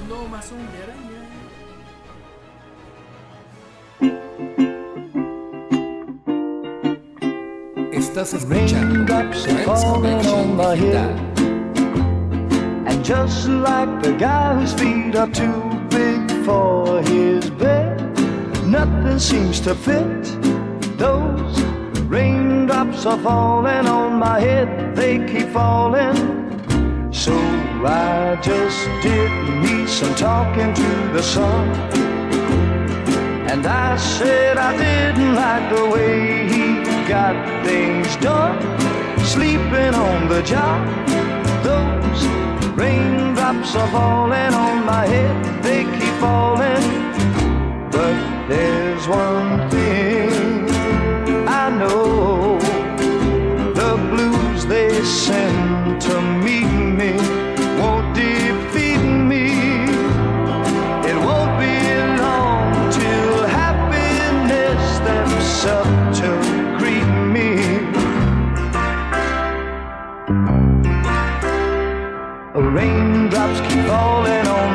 Estás 8.24 8.42
escuchando 8.42 9.06
Friends 9.06 9.84
Connection 9.84 10.56
Digital. 10.56 11.10
And 12.86 13.04
just 13.04 13.48
like 13.48 14.02
the 14.02 14.12
guy 14.18 14.54
whose 14.54 14.72
feet 14.72 15.14
are 15.14 15.30
too 15.30 15.60
big 15.90 16.30
for 16.42 17.02
his 17.02 17.50
bed, 17.50 18.00
nothing 18.66 19.18
seems 19.18 19.60
to 19.60 19.74
fit. 19.74 20.24
Those 20.96 21.62
raindrops 22.08 23.04
are 23.04 23.18
falling 23.18 23.86
on 23.86 24.18
my 24.18 24.40
head, 24.40 24.96
they 24.96 25.18
keep 25.26 25.50
falling. 25.50 26.16
So 27.12 27.34
I 27.84 28.38
just 28.40 28.88
did 29.02 29.30
me 29.62 29.86
some 29.86 30.14
talking 30.14 30.72
to 30.72 31.12
the 31.12 31.22
sun. 31.22 31.68
And 33.50 33.66
I 33.66 33.98
said 33.98 34.56
I 34.56 34.74
didn't 34.78 35.34
like 35.34 35.76
the 35.76 35.90
way 35.90 36.48
he 36.48 36.93
got 37.08 37.64
things 37.64 38.16
done, 38.16 38.58
sleeping 39.24 39.94
on 39.94 40.28
the 40.28 40.42
job. 40.42 40.80
Those 41.62 42.26
raindrops 42.76 43.74
are 43.76 43.88
falling 43.88 44.54
on 44.54 44.86
my 44.86 45.06
head, 45.06 45.62
they 45.62 45.84
keep 45.84 46.14
falling. 46.20 46.82
But 47.90 48.48
there's 48.48 49.06
one 49.06 49.68
thing 49.70 50.66
I 51.46 51.68
know 51.78 52.58
the 53.74 53.96
blues 54.10 54.66
they 54.66 55.02
send 55.04 56.00
to 56.02 56.20
me 56.42 56.73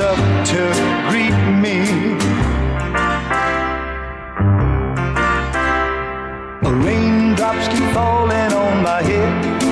Up 0.00 0.18
to 0.44 0.60
greet 1.08 1.36
me. 1.62 1.86
The 6.62 6.72
Raindrops 6.84 7.68
keep 7.68 7.84
falling 7.94 8.52
on 8.52 8.82
my 8.82 9.00
head, 9.02 9.62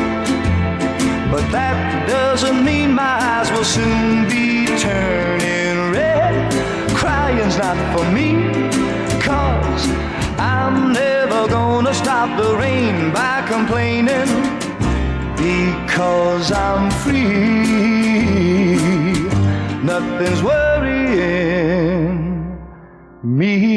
but 1.30 1.50
that 1.50 2.08
doesn't 2.08 2.64
mean 2.64 2.94
my 2.94 3.02
eyes 3.02 3.50
will 3.50 3.64
soon 3.64 4.26
be 4.28 4.66
turning 4.78 5.92
red. 5.92 6.52
Crying's 6.94 7.58
not 7.58 7.76
for 7.92 8.04
me, 8.10 8.28
cause 9.20 9.88
I'm 10.38 10.92
never 10.92 11.48
gonna 11.48 11.92
stop 11.92 12.28
the 12.40 12.56
rain 12.56 13.12
by 13.12 13.44
complaining 13.46 14.28
because 15.36 16.50
I'm 16.52 16.93
me. 23.24 23.73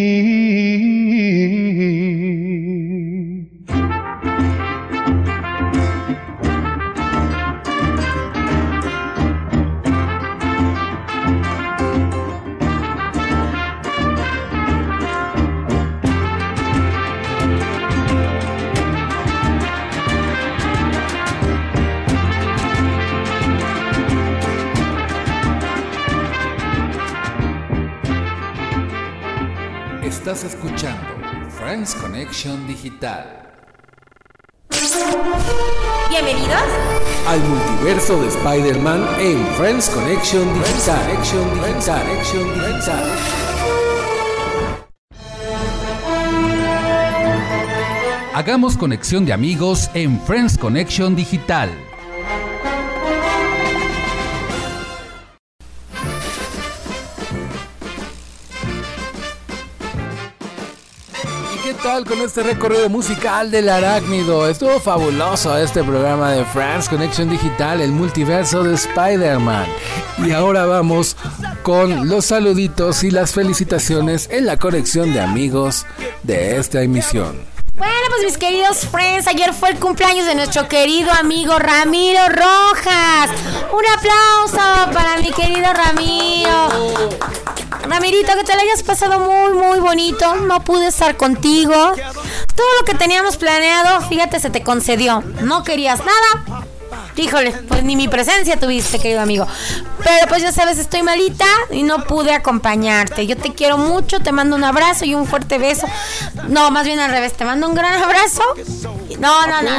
Digital. 32.88 33.26
Bienvenidos. 36.10 36.64
Al 37.28 37.40
multiverso 37.42 38.22
de 38.22 38.30
Spider-Man 38.30 39.06
en 39.20 39.46
Friends 39.58 39.90
Connection 39.90 40.54
Digital. 40.54 41.06
Digital. 41.18 42.04
Connection 42.06 42.54
Digital. 42.54 43.06
Hagamos 48.34 48.78
conexión 48.78 49.26
de 49.26 49.34
amigos 49.34 49.90
en 49.94 50.18
Friends 50.22 50.58
Connection 50.58 51.14
Digital. 51.14 51.87
¿Y 61.98 62.00
qué 62.00 62.06
tal 62.06 62.18
con 62.18 62.26
este 62.26 62.44
recorrido 62.44 62.90
musical 62.90 63.50
del 63.50 63.70
arácnido? 63.70 64.48
Estuvo 64.48 64.80
fabuloso 64.80 65.58
este 65.58 65.84
programa 65.84 66.32
de 66.32 66.46
Friends 66.46 66.90
Connection 66.90 67.28
Digital, 67.28 67.82
el 67.82 67.92
multiverso 67.92 68.64
de 68.64 68.76
Spider-Man. 68.76 69.66
Y 70.20 70.32
ahora 70.32 70.66
vamos 70.66 71.16
con 71.64 72.08
los 72.08 72.26
saluditos 72.26 73.04
y 73.04 73.10
las 73.10 73.34
felicitaciones 73.34 74.30
en 74.32 74.46
la 74.46 74.58
conexión 74.58 75.12
de 75.12 75.22
amigos 75.22 75.88
de 76.22 76.58
esta 76.58 76.84
emisión. 76.84 77.42
Bueno, 77.76 77.94
pues 78.10 78.24
mis 78.26 78.38
queridos 78.38 78.86
friends, 78.92 79.28
ayer 79.28 79.52
fue 79.54 79.70
el 79.72 79.80
cumpleaños 79.80 80.28
de 80.28 80.36
nuestro 80.36 80.68
querido 80.68 81.12
amigo 81.14 81.58
Ramiro 81.58 82.22
Rojas. 82.30 83.32
Un 83.72 83.84
aplauso 83.98 84.92
para 84.94 85.18
mi 85.18 85.32
querido 85.32 85.74
Ramiro. 85.74 87.08
Ramirito, 87.88 88.36
que 88.36 88.44
te 88.44 88.54
lo 88.54 88.62
hayas 88.62 88.84
pasado 88.84 89.20
muy, 89.20 89.54
muy 89.54 89.80
bonito. 89.80 90.36
No 90.36 90.64
pude 90.64 90.88
estar 90.88 91.18
contigo. 91.18 91.74
Todo 91.74 92.68
lo 92.80 92.86
que 92.86 92.94
teníamos 92.94 93.38
planeado, 93.38 94.02
fíjate, 94.08 94.40
se 94.40 94.50
te 94.50 94.62
concedió. 94.62 95.24
No 95.42 95.64
querías 95.64 96.00
nada. 96.00 96.66
Híjole, 97.16 97.52
pues 97.52 97.84
ni 97.84 97.96
mi 97.96 98.08
presencia 98.08 98.60
tuviste, 98.60 99.00
querido 99.00 99.22
amigo. 99.22 99.48
Pero 100.04 100.28
pues 100.28 100.44
ya 100.44 100.52
sabes, 100.52 100.78
estoy 100.78 101.02
malita 101.02 101.48
y 101.72 101.82
no 101.82 102.04
pude 102.04 102.32
acompañarte. 102.32 103.26
Yo 103.26 103.36
te 103.36 103.54
quiero 103.54 103.80
mucho, 103.80 104.20
te 104.20 104.32
mando 104.32 104.56
un 104.56 104.64
abrazo 104.64 105.06
y 105.06 105.16
un 105.16 105.26
fuerte 105.26 105.58
beso. 105.58 105.88
No, 106.48 106.70
más 106.70 106.86
bien 106.86 107.00
al 107.00 107.10
revés, 107.10 107.34
te 107.34 107.44
mando 107.44 107.68
un 107.68 107.74
gran 107.74 108.04
abrazo. 108.04 108.44
No, 109.20 109.48
no, 109.48 109.62
no, 109.64 109.72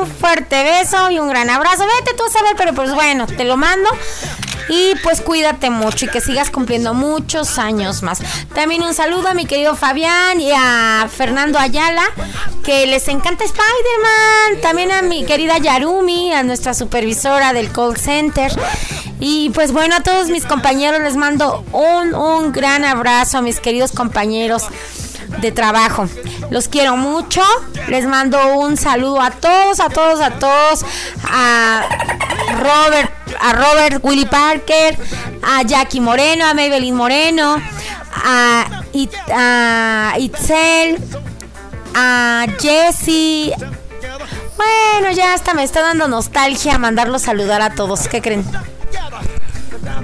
un 0.00 0.06
fuerte 0.08 0.64
beso 0.64 1.08
y 1.10 1.20
un 1.20 1.28
gran 1.28 1.48
abrazo. 1.50 1.84
Vete 1.98 2.16
tú 2.16 2.24
a 2.24 2.30
saber, 2.30 2.54
pero 2.56 2.74
pues 2.74 2.92
bueno, 2.92 3.28
te 3.28 3.44
lo 3.44 3.56
mando. 3.56 3.88
Y 4.68 4.94
pues 5.02 5.20
cuídate 5.20 5.70
mucho 5.70 6.04
y 6.04 6.08
que 6.08 6.20
sigas 6.20 6.50
cumpliendo 6.50 6.94
muchos 6.94 7.58
años 7.58 8.02
más. 8.02 8.20
También 8.54 8.82
un 8.82 8.94
saludo 8.94 9.28
a 9.28 9.34
mi 9.34 9.46
querido 9.46 9.76
Fabián 9.76 10.40
y 10.40 10.50
a 10.54 11.08
Fernando 11.10 11.58
Ayala, 11.58 12.04
que 12.64 12.86
les 12.86 13.08
encanta 13.08 13.44
Spider-Man. 13.44 14.60
También 14.60 14.92
a 14.92 15.02
mi 15.02 15.24
querida 15.24 15.58
Yarumi, 15.58 16.32
a 16.32 16.42
nuestra 16.42 16.74
supervisora 16.74 17.52
del 17.52 17.72
call 17.72 17.96
center. 17.96 18.52
Y 19.20 19.50
pues 19.50 19.72
bueno, 19.72 19.96
a 19.96 20.02
todos 20.02 20.28
mis 20.28 20.44
compañeros 20.44 21.00
les 21.02 21.16
mando 21.16 21.64
un, 21.72 22.14
un 22.14 22.52
gran 22.52 22.84
abrazo 22.84 23.38
a 23.38 23.42
mis 23.42 23.60
queridos 23.60 23.92
compañeros 23.92 24.64
de 25.40 25.52
trabajo. 25.52 26.08
Los 26.50 26.68
quiero 26.68 26.96
mucho. 26.96 27.42
Les 27.88 28.04
mando 28.06 28.56
un 28.58 28.76
saludo 28.76 29.20
a 29.20 29.30
todos, 29.30 29.80
a 29.80 29.88
todos, 29.88 30.20
a 30.20 30.30
todos. 30.38 30.84
A 31.30 31.82
Robert, 32.58 33.10
a 33.40 33.52
Robert 33.52 34.00
Willy 34.02 34.26
Parker, 34.26 34.96
a 35.42 35.62
Jackie 35.62 36.00
Moreno, 36.00 36.46
a 36.46 36.54
Maybelline 36.54 36.96
Moreno, 36.96 37.56
a, 38.24 38.82
It- 38.92 39.14
a 39.32 40.14
Itzel, 40.18 40.98
a 41.94 42.46
Jessie. 42.60 43.52
Bueno, 44.56 45.12
ya 45.14 45.34
hasta 45.34 45.54
me 45.54 45.62
está 45.62 45.82
dando 45.82 46.08
nostalgia 46.08 46.78
mandarlos 46.78 47.22
saludar 47.22 47.62
a 47.62 47.70
todos. 47.74 48.08
¿Qué 48.08 48.20
creen? 48.20 48.44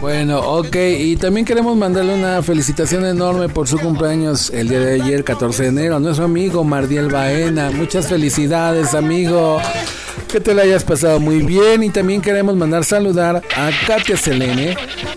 Bueno, 0.05 0.41
ok, 0.41 0.77
y 0.99 1.17
también 1.17 1.47
queremos 1.47 1.75
mandarle 1.79 2.13
una 2.13 2.43
felicitación 2.43 3.07
enorme 3.07 3.49
por 3.49 3.67
su 3.67 3.79
cumpleaños 3.79 4.51
el 4.51 4.69
día 4.69 4.81
de 4.81 5.01
ayer, 5.01 5.25
14 5.25 5.63
de 5.63 5.69
enero, 5.71 5.97
a 5.97 5.99
nuestro 5.99 6.27
amigo 6.27 6.63
Mardiel 6.63 7.09
Baena. 7.09 7.71
Muchas 7.71 8.09
felicidades, 8.09 8.93
amigo. 8.93 9.63
Que 10.29 10.41
te 10.41 10.53
la 10.53 10.61
hayas 10.61 10.85
pasado 10.85 11.21
muy 11.21 11.41
bien 11.41 11.83
y 11.85 11.89
también 11.89 12.21
queremos 12.21 12.55
mandar 12.55 12.85
saludar 12.85 13.37
a 13.57 13.71
Katia 13.87 14.19
Selene. 14.19 14.77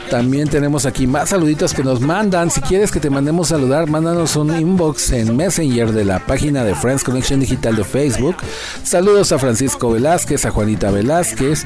También 0.10 0.48
tenemos 0.48 0.86
aquí 0.86 1.06
más 1.06 1.30
saluditos 1.30 1.74
que 1.74 1.84
nos 1.84 2.00
mandan. 2.00 2.50
Si 2.50 2.62
quieres 2.62 2.90
que 2.90 3.02
te 3.02 3.10
mandemos 3.10 3.50
saludar, 3.50 3.90
mándanos 3.90 4.38
un 4.38 4.58
inbox 4.58 5.12
en 5.12 5.36
Messenger 5.36 5.92
de 5.92 6.06
la 6.06 6.26
página 6.26 6.64
de 6.64 6.76
Friends 6.76 7.04
Connection 7.04 7.42
Digital 7.42 7.76
de 7.76 7.84
Facebook. 7.84 8.38
Saludos 8.84 9.34
a 9.34 9.40
Francisco 9.40 9.92
Velázquez, 9.92 10.46
a 10.46 10.52
Juanita 10.52 10.92
Velázquez, 10.92 11.66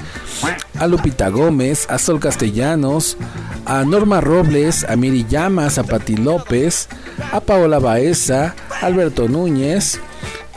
a 0.82 0.88
Lupita 0.88 1.30
Gómez, 1.30 1.86
a 1.92 2.00
Sol 2.00 2.20
Castellanos, 2.20 3.16
a 3.68 3.86
Norma 3.86 4.20
Robles, 4.20 4.84
a 4.84 4.96
Miri 4.96 5.28
Llamas, 5.30 5.78
a 5.78 5.84
Pati 5.84 6.16
López, 6.16 6.90
a 7.32 7.40
Paola 7.40 7.78
Baeza, 7.78 8.56
Alberto 8.82 9.30
Núñez, 9.30 10.00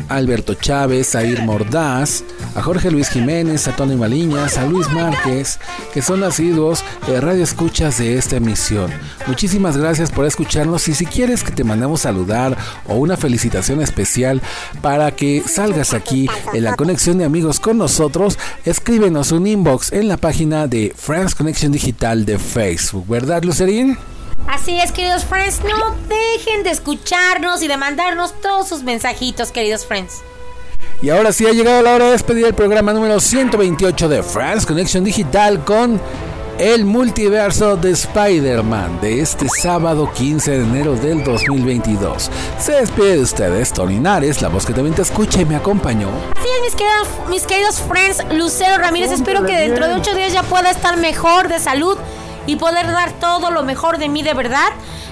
Alberto 0.09 0.55
Chávez, 0.55 1.15
a 1.15 1.25
Ir 1.25 1.43
Mordaz, 1.43 2.25
a 2.55 2.63
Jorge 2.63 2.91
Luis 2.91 3.09
Jiménez, 3.09 3.67
a 3.69 3.77
Tony 3.77 3.97
Maliñas, 3.97 4.59
a 4.59 4.67
Luis 4.67 4.89
Márquez, 4.91 5.59
que 5.93 6.03
son 6.03 6.23
asiduos 6.25 6.85
eh, 7.09 7.21
radio 7.21 7.43
escuchas 7.43 7.99
de 7.99 8.17
esta 8.17 8.37
emisión. 8.37 8.91
Muchísimas 9.27 9.77
gracias 9.77 10.11
por 10.11 10.27
escucharnos 10.27 10.87
y 10.89 10.95
si 10.95 11.07
quieres 11.07 11.43
que 11.43 11.53
te 11.53 11.65
mandemos 11.65 12.03
saludar 12.03 12.57
o 12.87 12.95
una 12.95 13.17
felicitación 13.17 13.83
especial 13.83 14.41
para 14.83 15.11
que 15.13 15.43
salgas 15.47 15.95
aquí 15.95 16.29
en 16.53 16.65
la 16.65 16.77
conexión 16.77 17.19
de 17.19 17.25
amigos 17.25 17.61
con 17.61 17.79
nosotros, 17.79 18.39
escríbenos 18.65 19.33
un 19.33 19.47
inbox 19.47 19.93
en 19.93 20.09
la 20.09 20.17
página 20.17 20.67
de 20.67 20.95
Friends 20.97 21.35
Connection 21.35 21.73
Digital 21.73 22.25
de 22.25 22.39
Facebook, 22.39 23.07
¿verdad 23.09 23.43
Lucerín? 23.43 23.99
Así 24.47 24.79
es, 24.79 24.93
queridos 24.93 25.25
friends, 25.25 25.61
no 25.65 25.97
dejen 26.09 26.63
de 26.65 26.71
escucharnos 26.71 27.63
y 27.63 27.69
de 27.69 27.77
mandarnos 27.77 28.39
todos 28.41 28.69
sus 28.69 28.83
mensajitos, 28.83 29.51
queridos 29.51 29.87
friends. 29.87 30.23
Y 31.03 31.11
ahora 31.11 31.33
sí 31.33 31.47
ha 31.47 31.53
llegado 31.53 31.83
la 31.83 31.95
hora 31.95 32.07
de 32.07 32.13
despedir 32.13 32.47
el 32.47 32.55
programa 32.55 32.93
número 32.93 33.21
128 33.21 34.09
de 34.09 34.23
France 34.23 34.67
Connection 34.67 35.05
Digital 35.05 35.65
con 35.65 36.01
el 36.59 36.85
multiverso 36.85 37.77
de 37.77 37.91
Spider-Man 37.91 39.01
de 39.01 39.21
este 39.21 39.49
sábado 39.49 40.11
15 40.13 40.51
de 40.53 40.65
enero 40.65 40.95
del 40.95 41.25
2022. 41.25 42.31
Se 42.59 42.73
despide 42.73 43.17
de 43.17 43.23
ustedes, 43.23 43.73
Tony 43.73 43.99
Nares, 43.99 44.41
la 44.41 44.49
voz 44.49 44.65
que 44.65 44.73
también 44.73 44.95
te 44.95 45.03
escucha 45.03 45.41
y 45.41 45.45
me 45.45 45.57
acompañó. 45.57 46.09
Así 46.37 46.49
es, 46.49 46.63
mis 46.63 46.75
queridos, 46.75 47.09
mis 47.29 47.43
queridos 47.43 47.81
friends, 47.81 48.25
Lucero 48.33 48.79
Ramírez, 48.79 49.11
espero 49.11 49.45
que 49.45 49.57
dentro 49.57 49.89
de 49.89 49.95
ocho 49.95 50.15
días 50.15 50.33
ya 50.33 50.43
pueda 50.45 50.71
estar 50.71 50.97
mejor 50.97 51.49
de 51.49 51.59
salud 51.59 51.99
y 52.47 52.57
poder 52.57 52.87
dar 52.87 53.13
todo 53.13 53.51
lo 53.51 53.63
mejor 53.63 53.99
de 53.99 54.09
mí 54.09 54.23
de 54.23 54.35
verdad. 54.35 54.69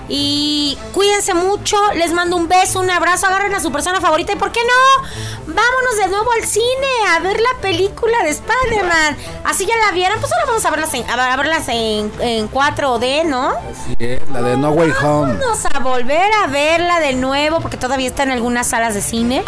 Y 0.09 0.77
cuídense 0.93 1.33
mucho, 1.33 1.77
les 1.95 2.13
mando 2.13 2.37
un 2.37 2.49
beso, 2.49 2.81
un 2.81 2.91
abrazo, 2.91 3.27
agarren 3.27 3.55
a 3.55 3.61
su 3.61 3.71
persona 3.71 4.01
favorita 4.01 4.33
y 4.33 4.37
¿por 4.37 4.51
qué 4.53 4.61
no? 4.61 5.09
Vámonos 5.47 5.97
de 5.97 6.09
nuevo 6.09 6.31
al 6.33 6.45
cine 6.47 6.89
a 7.09 7.21
ver 7.21 7.41
la 7.41 7.61
película 7.61 8.23
de 8.23 8.31
Spider-Man. 8.31 9.17
Así 9.45 9.65
ya 9.65 9.75
la 9.87 9.93
vieron, 9.93 10.19
pues 10.21 10.33
ahora 10.33 10.47
vamos 10.47 10.65
a 10.65 10.71
verlas 10.71 10.95
en, 10.95 11.09
a 11.09 11.37
verlas 11.37 11.69
en, 11.69 12.13
en 12.21 12.51
4D, 12.51 13.25
¿no? 13.25 13.51
Así 13.51 13.97
es, 14.01 14.29
la 14.31 14.43
de 14.43 14.57
No 14.57 14.71
Way 14.71 14.93
Home. 15.03 15.35
Vamos 15.35 15.65
a 15.73 15.79
volver 15.79 16.31
a 16.45 16.49
verla 16.49 17.01
de 17.01 17.15
nuevo 17.15 17.61
porque 17.61 17.77
todavía 17.77 18.09
está 18.09 18.25
en 18.25 18.33
algunas 18.33 18.67
salas 18.67 18.95
de 18.95 19.03
cine. 19.03 19.45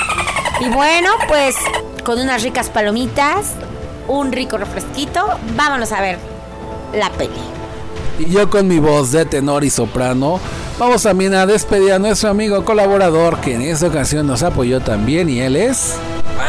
Y 0.61 0.69
bueno, 0.69 1.11
pues 1.29 1.57
con 2.05 2.21
unas 2.21 2.43
ricas 2.43 2.71
palomitas, 2.71 3.53
un 4.07 4.31
rico 4.33 4.57
refresquito, 4.57 5.27
vámonos 5.57 5.93
a 5.93 6.01
ver 6.01 6.19
la 6.93 7.11
peli. 7.11 7.64
Y 8.19 8.31
yo 8.31 8.49
con 8.49 8.69
mi 8.69 8.79
voz 8.79 9.13
de 9.13 9.25
tenor 9.25 9.65
y 9.65 9.71
soprano, 9.71 10.39
vamos 10.79 11.03
también 11.03 11.35
a 11.35 11.47
despedir 11.47 11.93
a 11.93 11.99
nuestro 11.99 12.31
amigo 12.31 12.65
colaborador 12.65 13.41
que 13.41 13.55
en 13.55 13.63
esta 13.63 13.89
ocasión 13.89 14.27
nos 14.27 14.43
apoyó 14.43 14.81
también 14.81 15.29
y 15.29 15.41
él 15.41 15.57
es... 15.57 15.97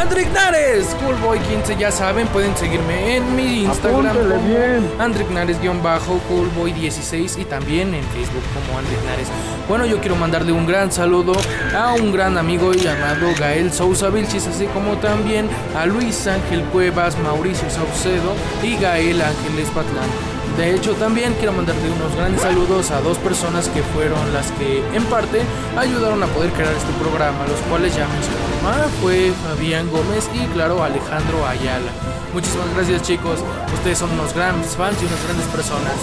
Andrick 0.01 0.31
Nares, 0.33 0.87
Coolboy15, 0.97 1.77
ya 1.77 1.91
saben, 1.91 2.27
pueden 2.27 2.55
seguirme 2.57 3.17
en 3.17 3.35
mi 3.35 3.63
Instagram 3.63 4.15
como. 4.15 5.03
Andrick 5.03 5.29
Nares-Coolboy16 5.29 7.39
y 7.39 7.45
también 7.45 7.93
en 7.93 8.03
Facebook 8.03 8.43
como 8.53 8.79
Andrick 8.79 9.03
Nares. 9.05 9.27
Bueno, 9.67 9.85
yo 9.85 9.99
quiero 9.99 10.15
mandarle 10.15 10.51
un 10.51 10.67
gran 10.67 10.91
saludo 10.91 11.33
a 11.75 11.93
un 11.93 12.11
gran 12.11 12.37
amigo 12.37 12.73
llamado 12.73 13.27
Gael 13.39 13.71
Sousa 13.71 14.09
Vilchis, 14.09 14.47
así 14.47 14.65
como 14.67 14.97
también 14.97 15.47
a 15.75 15.85
Luis 15.85 16.27
Ángel 16.27 16.63
Cuevas, 16.65 17.17
Mauricio 17.19 17.69
Saucedo 17.69 18.33
y 18.63 18.75
Gael 18.77 19.21
Ángeles 19.21 19.69
Patlán. 19.69 20.34
De 20.57 20.73
hecho, 20.73 20.93
también 20.93 21.33
quiero 21.33 21.51
mandarle 21.51 21.91
unos 21.91 22.15
grandes 22.15 22.41
saludos 22.41 22.89
a 22.91 23.01
dos 23.01 23.17
personas 23.17 23.67
que 23.67 23.83
fueron 23.83 24.33
las 24.33 24.51
que, 24.53 24.81
en 24.93 25.03
parte, 25.05 25.41
ayudaron 25.77 26.23
a 26.23 26.27
poder 26.27 26.51
crear 26.51 26.71
este 26.71 26.93
programa, 26.93 27.45
los 27.45 27.59
cuales 27.69 27.93
ya 27.93 28.07
mencioné. 28.07 28.37
Ah, 28.63 28.87
fue 29.01 29.33
Fabián 29.43 29.89
Gómez 29.89 30.29
y, 30.33 30.45
claro, 30.53 30.81
Alejandro 30.81 31.45
Ayala. 31.45 31.91
Muchísimas 32.33 32.73
gracias, 32.73 33.01
chicos. 33.01 33.39
Ustedes 33.73 33.97
son 33.97 34.11
unos 34.11 34.33
grandes 34.33 34.71
fans 34.77 34.97
y 35.01 35.05
unas 35.05 35.23
grandes 35.25 35.45
personas. 35.47 35.93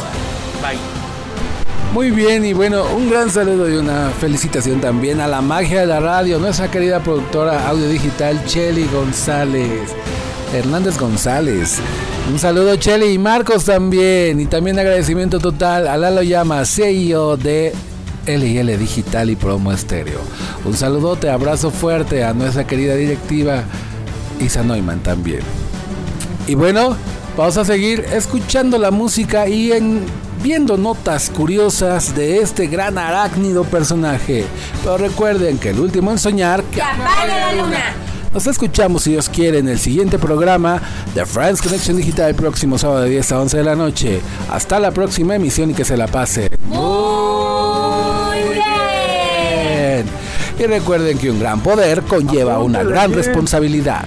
Bye. 0.61 0.78
Muy 1.94 2.11
bien 2.11 2.44
y 2.44 2.53
bueno, 2.53 2.84
un 2.96 3.11
gran 3.11 3.30
saludo 3.30 3.68
y 3.68 3.76
una 3.76 4.11
felicitación 4.18 4.80
también 4.80 5.20
a 5.20 5.28
la 5.28 5.42
magia 5.42 5.80
de 5.80 5.86
la 5.86 6.00
radio, 6.00 6.38
nuestra 6.38 6.70
querida 6.70 7.00
productora 7.00 7.68
audio 7.68 7.86
digital 7.86 8.42
Chelly 8.46 8.86
González, 8.86 9.94
Hernández 10.55 10.98
González. 10.98 11.80
Un 12.30 12.38
saludo 12.38 12.76
Chelly 12.76 13.12
y 13.12 13.18
Marcos 13.18 13.64
también 13.64 14.40
y 14.40 14.46
también 14.46 14.78
agradecimiento 14.78 15.40
total 15.40 15.88
a 15.88 15.96
Lalo 15.96 16.22
Llama, 16.22 16.64
CEO 16.64 17.36
de 17.36 17.72
LL 18.26 18.78
Digital 18.78 19.28
y 19.28 19.36
Promo 19.36 19.72
Estéreo. 19.72 20.20
Un 20.64 20.74
saludote, 20.74 21.28
abrazo 21.28 21.70
fuerte 21.70 22.24
a 22.24 22.32
nuestra 22.32 22.66
querida 22.66 22.94
directiva 22.94 23.64
Isa 24.40 24.62
Neumann 24.62 25.00
también. 25.00 25.40
Y 26.46 26.54
bueno, 26.54 26.96
vamos 27.36 27.56
a 27.56 27.64
seguir 27.64 28.06
escuchando 28.12 28.78
la 28.78 28.92
música 28.92 29.48
y 29.48 29.72
en, 29.72 30.04
viendo 30.42 30.76
notas 30.76 31.28
curiosas 31.28 32.14
de 32.14 32.38
este 32.38 32.68
gran 32.68 32.98
arácnido 32.98 33.64
personaje. 33.64 34.44
Pero 34.82 34.96
recuerden 34.96 35.58
que 35.58 35.70
el 35.70 35.80
último 35.80 36.12
en 36.12 36.18
soñar 36.18 36.62
¡Que 36.64 36.82
apague 36.82 37.28
la 37.28 37.52
luna! 37.52 37.94
Nos 38.32 38.46
escuchamos, 38.46 39.02
si 39.02 39.10
Dios 39.10 39.28
quiere, 39.28 39.58
en 39.58 39.68
el 39.68 39.78
siguiente 39.78 40.18
programa 40.18 40.80
de 41.14 41.26
France 41.26 41.62
Connection 41.62 41.98
Digital 41.98 42.30
el 42.30 42.34
próximo 42.34 42.78
sábado 42.78 43.02
de 43.02 43.10
10 43.10 43.32
a 43.32 43.40
11 43.42 43.56
de 43.58 43.64
la 43.64 43.76
noche. 43.76 44.22
Hasta 44.50 44.80
la 44.80 44.90
próxima 44.90 45.34
emisión 45.34 45.70
y 45.70 45.74
que 45.74 45.84
se 45.84 45.98
la 45.98 46.06
pase. 46.06 46.50
Muy 46.66 48.38
bien. 48.54 50.06
Y 50.58 50.64
recuerden 50.66 51.18
que 51.18 51.30
un 51.30 51.40
gran 51.40 51.60
poder 51.60 52.02
conlleva 52.02 52.58
una 52.58 52.82
gran 52.82 53.12
responsabilidad. 53.12 54.06